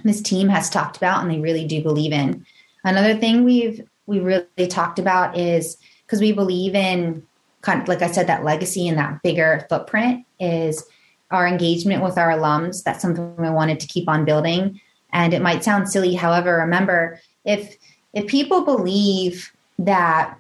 this 0.03 0.21
team 0.21 0.49
has 0.49 0.69
talked 0.69 0.97
about 0.97 1.23
and 1.23 1.31
they 1.31 1.39
really 1.39 1.65
do 1.65 1.81
believe 1.81 2.13
in. 2.13 2.45
Another 2.83 3.15
thing 3.15 3.45
we've 3.45 3.89
we 4.07 4.19
really 4.19 4.67
talked 4.69 4.99
about 4.99 5.39
is 5.39 5.77
because 6.05 6.21
we 6.21 6.33
believe 6.33 6.75
in 6.75 7.25
kind 7.61 7.81
of 7.81 7.87
like 7.87 8.03
I 8.03 8.11
said, 8.11 8.27
that 8.27 8.43
legacy 8.43 8.89
and 8.89 8.99
that 8.99 9.23
bigger 9.23 9.65
footprint 9.69 10.27
is 10.41 10.85
our 11.31 11.47
engagement 11.47 12.03
with 12.03 12.19
our 12.19 12.31
alums. 12.31 12.83
That's 12.83 13.03
something 13.03 13.37
we 13.37 13.51
wanted 13.51 13.79
to 13.79 13.87
keep 13.87 14.09
on 14.09 14.25
building. 14.25 14.81
And 15.13 15.33
it 15.33 15.43
might 15.43 15.63
sound 15.63 15.89
silly, 15.89 16.17
however, 16.17 16.57
remember 16.57 17.21
if 17.45 17.77
if 18.15 18.27
people 18.27 18.65
believe 18.65 19.53
that 19.79 20.40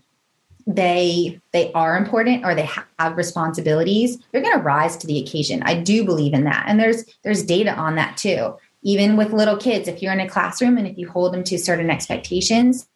they 0.74 1.40
they 1.52 1.72
are 1.72 1.96
important 1.96 2.44
or 2.44 2.54
they 2.54 2.68
have 2.98 3.16
responsibilities 3.16 4.18
they're 4.30 4.42
going 4.42 4.56
to 4.56 4.62
rise 4.62 4.96
to 4.96 5.06
the 5.06 5.18
occasion 5.18 5.62
i 5.64 5.74
do 5.74 6.04
believe 6.04 6.34
in 6.34 6.44
that 6.44 6.64
and 6.66 6.78
there's 6.78 7.04
there's 7.22 7.42
data 7.42 7.74
on 7.74 7.96
that 7.96 8.16
too 8.16 8.54
even 8.82 9.16
with 9.16 9.32
little 9.32 9.56
kids 9.56 9.88
if 9.88 10.02
you're 10.02 10.12
in 10.12 10.20
a 10.20 10.28
classroom 10.28 10.78
and 10.78 10.86
if 10.86 10.96
you 10.96 11.08
hold 11.08 11.32
them 11.32 11.44
to 11.44 11.58
certain 11.58 11.90
expectations 11.90 12.88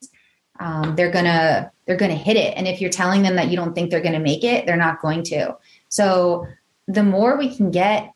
um, 0.61 0.95
they're 0.95 1.11
gonna 1.11 1.73
they're 1.87 1.97
gonna 1.97 2.15
hit 2.15 2.37
it. 2.37 2.55
And 2.57 2.67
if 2.67 2.81
you're 2.81 2.91
telling 2.91 3.23
them 3.23 3.37
that 3.37 3.49
you 3.49 3.57
don't 3.57 3.75
think 3.75 3.91
they're 3.91 4.01
gonna 4.01 4.21
make 4.21 4.45
it, 4.45 4.67
they're 4.67 4.77
not 4.77 5.03
going 5.03 5.25
to. 5.25 5.57
So 5.89 6.47
the 6.87 7.03
more 7.03 7.37
we 7.37 7.55
can 7.55 7.71
get 7.71 8.13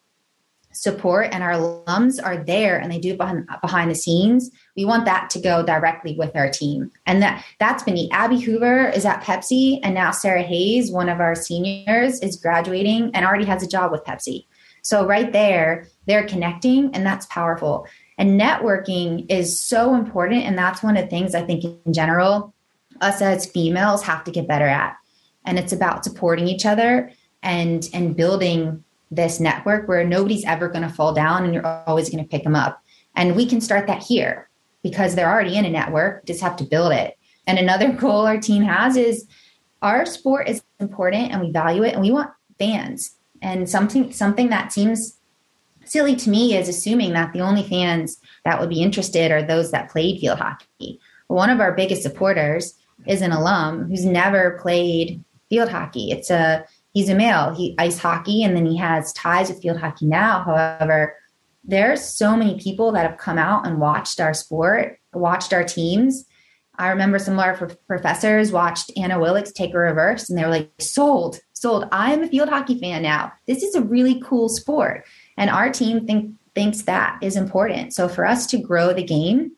support 0.72 1.28
and 1.32 1.42
our 1.42 1.52
alums 1.52 2.22
are 2.22 2.36
there 2.44 2.78
and 2.78 2.92
they 2.92 2.98
do 2.98 3.16
behind, 3.16 3.48
behind 3.62 3.90
the 3.90 3.94
scenes 3.94 4.50
we 4.76 4.84
want 4.84 5.04
that 5.06 5.28
to 5.30 5.40
go 5.40 5.64
directly 5.64 6.14
with 6.16 6.34
our 6.36 6.50
team 6.50 6.90
and 7.06 7.22
that 7.22 7.44
that's 7.58 7.82
been 7.82 7.94
neat 7.94 8.10
abby 8.12 8.38
hoover 8.38 8.88
is 8.90 9.04
at 9.04 9.22
pepsi 9.22 9.80
and 9.82 9.94
now 9.94 10.10
sarah 10.10 10.42
hayes 10.42 10.90
one 10.90 11.08
of 11.08 11.20
our 11.20 11.34
seniors 11.34 12.20
is 12.20 12.36
graduating 12.36 13.10
and 13.14 13.24
already 13.24 13.44
has 13.44 13.62
a 13.62 13.68
job 13.68 13.90
with 13.90 14.04
pepsi 14.04 14.46
so 14.82 15.06
right 15.06 15.32
there 15.32 15.86
they're 16.06 16.26
connecting 16.26 16.94
and 16.94 17.04
that's 17.04 17.26
powerful 17.26 17.86
and 18.18 18.38
networking 18.38 19.26
is 19.30 19.58
so 19.58 19.94
important. 19.94 20.42
And 20.42 20.58
that's 20.58 20.82
one 20.82 20.96
of 20.96 21.04
the 21.04 21.08
things 21.10 21.34
I 21.34 21.42
think 21.42 21.64
in 21.64 21.92
general, 21.92 22.52
us 23.00 23.22
as 23.22 23.46
females 23.46 24.02
have 24.02 24.24
to 24.24 24.32
get 24.32 24.48
better 24.48 24.66
at. 24.66 24.96
And 25.44 25.58
it's 25.58 25.72
about 25.72 26.04
supporting 26.04 26.48
each 26.48 26.66
other 26.66 27.12
and 27.42 27.88
and 27.94 28.16
building 28.16 28.82
this 29.11 29.40
network 29.40 29.88
where 29.88 30.04
nobody's 30.04 30.44
ever 30.44 30.68
going 30.68 30.82
to 30.82 30.94
fall 30.94 31.14
down 31.14 31.44
and 31.44 31.54
you're 31.54 31.66
always 31.86 32.11
going 32.11 32.22
to 32.22 32.28
pick 32.28 32.44
them 32.44 32.56
up. 32.56 32.82
And 33.14 33.34
we 33.34 33.46
can 33.46 33.61
start 33.61 33.86
that 33.86 34.02
here 34.02 34.48
because 34.82 35.14
they're 35.14 35.30
already 35.30 35.56
in 35.56 35.64
a 35.64 35.70
network, 35.70 36.24
just 36.26 36.40
have 36.40 36.56
to 36.56 36.64
build 36.64 36.92
it. 36.92 37.16
And 37.46 37.59
another 37.59 37.92
goal 38.00 38.26
our 38.26 38.38
team 38.38 38.62
has 38.62 38.96
is 38.96 39.26
our 39.82 40.04
sport 40.06 40.48
is 40.48 40.62
important 40.80 41.32
and 41.32 41.40
we 41.40 41.50
value 41.50 41.82
it 41.82 41.94
and 41.94 42.02
we 42.02 42.11
want 42.11 42.30
fans. 42.59 43.16
And 43.40 43.68
something 43.68 44.12
something 44.12 44.48
that 44.50 44.72
seems 44.72 45.16
silly 45.84 46.16
to 46.16 46.30
me 46.30 46.56
is 46.56 46.68
assuming 46.68 47.12
that 47.12 47.32
the 47.32 47.40
only 47.40 47.62
fans 47.62 48.18
that 48.44 48.61
would 48.61 48.68
be 48.68 48.82
interested 48.82 49.30
are 49.30 49.42
those 49.42 49.70
that 49.70 49.90
played 49.90 50.20
field 50.20 50.38
hockey. 50.38 51.00
One 51.28 51.50
of 51.50 51.61
our 51.61 51.72
biggest 51.72 52.02
supporters 52.02 52.74
is 53.06 53.22
an 53.22 53.32
alum 53.32 53.88
who's 53.88 54.04
never 54.04 54.59
played 54.61 55.22
field 55.48 55.68
hockey. 55.68 56.11
It's 56.11 56.30
a 56.30 56.64
he's 56.93 57.09
a 57.09 57.14
male. 57.14 57.55
He 57.55 57.74
ice 57.78 57.99
hockey 57.99 58.43
and 58.43 58.57
then 58.57 58.66
he 58.66 58.76
has 58.76 59.12
ties 59.12 59.49
with 59.49 59.62
field 59.62 59.78
hockey 59.78 60.07
now. 60.07 60.43
However, 60.43 61.14
there's 61.64 62.03
so 62.03 62.36
many 62.36 62.59
people 62.59 62.93
that 62.93 63.09
have 63.09 63.18
come 63.18 63.39
out 63.39 63.66
and 63.66 63.80
watched 63.80 64.20
our 64.20 64.34
sport, 64.34 64.99
watched 65.12 65.53
our 65.53 65.64
teams. 65.64 66.24
I 66.78 66.89
remember 66.89 67.18
some 67.18 67.34
of 67.34 67.41
our 67.41 67.68
professors 67.89 68.53
watched 68.53 68.93
Anna 68.97 69.18
Willicks 69.18 69.53
take 69.53 69.74
a 69.74 69.78
reverse 69.78 70.30
and 70.30 70.39
they 70.39 70.45
were 70.45 70.51
like, 70.51 70.70
sold, 70.78 71.41
sold. 71.53 71.89
I'm 71.91 72.22
a 72.22 72.28
field 72.28 72.49
hockey 72.49 72.78
fan 72.78 73.03
now. 73.03 73.32
This 73.47 73.62
is 73.62 73.74
a 73.74 73.82
really 73.82 74.20
cool 74.24 74.49
sport. 74.49 75.05
And 75.36 75.51
our 75.51 75.70
team 75.70 76.07
think, 76.07 76.34
thinks 76.55 76.82
that 76.82 77.18
is 77.20 77.36
important. 77.36 77.95
So 77.95 78.09
for 78.09 78.24
us 78.24 78.47
to 78.49 78.59
grow 78.59 78.93
the 78.93 79.03
game, 79.03 79.53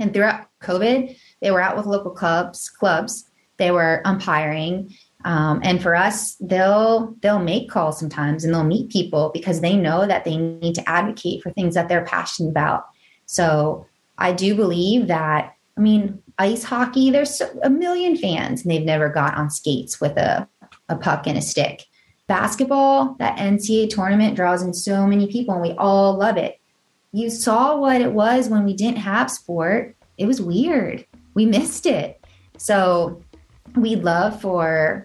and 0.00 0.12
throughout 0.12 0.48
COVID, 0.62 1.16
they 1.40 1.50
were 1.50 1.60
out 1.60 1.76
with 1.76 1.86
local 1.86 2.10
clubs, 2.10 2.68
clubs. 2.70 3.30
They 3.58 3.70
were 3.70 4.00
umpiring, 4.06 4.96
um, 5.24 5.60
and 5.62 5.82
for 5.82 5.94
us, 5.94 6.34
they'll 6.36 7.14
they'll 7.20 7.38
make 7.38 7.70
calls 7.70 7.98
sometimes, 7.98 8.44
and 8.44 8.54
they'll 8.54 8.64
meet 8.64 8.90
people 8.90 9.30
because 9.32 9.60
they 9.60 9.76
know 9.76 10.06
that 10.06 10.24
they 10.24 10.36
need 10.36 10.74
to 10.76 10.88
advocate 10.88 11.42
for 11.42 11.50
things 11.50 11.74
that 11.74 11.88
they're 11.88 12.04
passionate 12.04 12.50
about. 12.50 12.86
So 13.26 13.86
I 14.18 14.32
do 14.32 14.54
believe 14.54 15.08
that. 15.08 15.54
I 15.76 15.80
mean, 15.80 16.22
ice 16.38 16.64
hockey. 16.64 17.10
There's 17.10 17.40
a 17.62 17.70
million 17.70 18.16
fans, 18.16 18.62
and 18.62 18.70
they've 18.70 18.84
never 18.84 19.08
got 19.08 19.36
on 19.36 19.50
skates 19.50 20.00
with 20.00 20.16
a 20.16 20.48
a 20.88 20.96
puck 20.96 21.26
and 21.26 21.38
a 21.38 21.42
stick 21.42 21.86
basketball, 22.30 23.16
that 23.18 23.38
NCAA 23.38 23.90
tournament 23.90 24.36
draws 24.36 24.62
in 24.62 24.72
so 24.72 25.04
many 25.04 25.26
people 25.26 25.52
and 25.52 25.62
we 25.62 25.72
all 25.72 26.14
love 26.14 26.36
it. 26.36 26.60
You 27.10 27.28
saw 27.28 27.76
what 27.76 28.00
it 28.00 28.12
was 28.12 28.48
when 28.48 28.64
we 28.64 28.72
didn't 28.72 28.98
have 28.98 29.28
sport. 29.32 29.96
It 30.16 30.26
was 30.26 30.40
weird. 30.40 31.04
We 31.34 31.44
missed 31.44 31.86
it. 31.86 32.24
So 32.56 33.20
we'd 33.76 34.02
love 34.02 34.40
for 34.40 35.04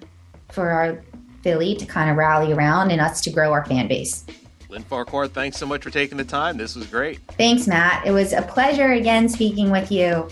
for 0.49 0.69
our 0.69 1.03
Philly 1.41 1.75
to 1.75 1.85
kind 1.85 2.09
of 2.09 2.17
rally 2.17 2.53
around 2.53 2.91
and 2.91 2.99
us 2.99 3.21
to 3.21 3.29
grow 3.29 3.51
our 3.51 3.65
fan 3.65 3.87
base. 3.87 4.25
Lynn 4.69 4.83
Farquhar, 4.83 5.27
thanks 5.27 5.57
so 5.57 5.65
much 5.65 5.83
for 5.83 5.91
taking 5.91 6.17
the 6.17 6.23
time. 6.23 6.57
This 6.57 6.75
was 6.75 6.87
great. 6.87 7.19
Thanks, 7.37 7.67
Matt. 7.67 8.05
It 8.05 8.11
was 8.11 8.33
a 8.33 8.41
pleasure 8.41 8.93
again 8.93 9.29
speaking 9.29 9.69
with 9.69 9.91
you. 9.91 10.27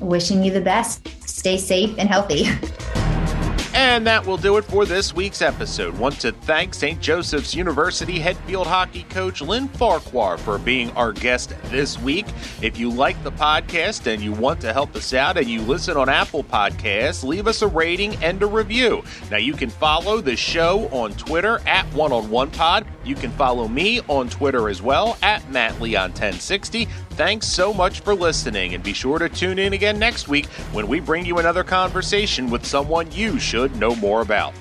Wishing 0.00 0.42
you 0.42 0.50
the 0.50 0.60
best. 0.60 1.06
Stay 1.28 1.58
safe 1.58 1.94
and 1.98 2.08
healthy. 2.08 2.48
And 3.74 4.06
that 4.06 4.24
will 4.24 4.36
do 4.36 4.56
it 4.56 4.64
for 4.64 4.86
this 4.86 5.12
week's 5.12 5.42
episode. 5.42 5.98
Want 5.98 6.20
to 6.20 6.30
thank 6.30 6.74
St. 6.74 7.00
Joseph's 7.00 7.56
University 7.56 8.20
head 8.20 8.36
field 8.46 8.68
hockey 8.68 9.02
coach 9.10 9.42
Lynn 9.42 9.66
Farquhar 9.66 10.38
for 10.38 10.58
being 10.58 10.92
our 10.92 11.12
guest 11.12 11.52
this 11.64 11.98
week. 11.98 12.24
If 12.62 12.78
you 12.78 12.88
like 12.88 13.20
the 13.24 13.32
podcast 13.32 14.06
and 14.06 14.22
you 14.22 14.30
want 14.30 14.60
to 14.60 14.72
help 14.72 14.94
us 14.94 15.12
out 15.12 15.36
and 15.36 15.48
you 15.48 15.60
listen 15.60 15.96
on 15.96 16.08
Apple 16.08 16.44
Podcasts, 16.44 17.24
leave 17.24 17.48
us 17.48 17.62
a 17.62 17.66
rating 17.66 18.14
and 18.22 18.40
a 18.44 18.46
review. 18.46 19.02
Now 19.28 19.38
you 19.38 19.54
can 19.54 19.70
follow 19.70 20.20
the 20.20 20.36
show 20.36 20.88
on 20.92 21.12
Twitter 21.14 21.60
at 21.66 21.84
One 21.94 22.12
on 22.12 22.30
One 22.30 22.52
Pod. 22.52 22.86
You 23.04 23.16
can 23.16 23.32
follow 23.32 23.66
me 23.66 24.00
on 24.06 24.28
Twitter 24.28 24.68
as 24.68 24.82
well 24.82 25.18
at 25.20 25.50
Matt 25.50 25.80
Leon 25.80 26.10
1060. 26.10 26.86
Thanks 27.16 27.46
so 27.46 27.72
much 27.72 28.00
for 28.00 28.12
listening, 28.12 28.74
and 28.74 28.82
be 28.82 28.92
sure 28.92 29.20
to 29.20 29.28
tune 29.28 29.60
in 29.60 29.72
again 29.72 30.00
next 30.00 30.26
week 30.26 30.46
when 30.72 30.88
we 30.88 30.98
bring 30.98 31.24
you 31.24 31.38
another 31.38 31.62
conversation 31.62 32.50
with 32.50 32.66
someone 32.66 33.08
you 33.12 33.38
should 33.38 33.76
know 33.76 33.94
more 33.94 34.20
about. 34.20 34.52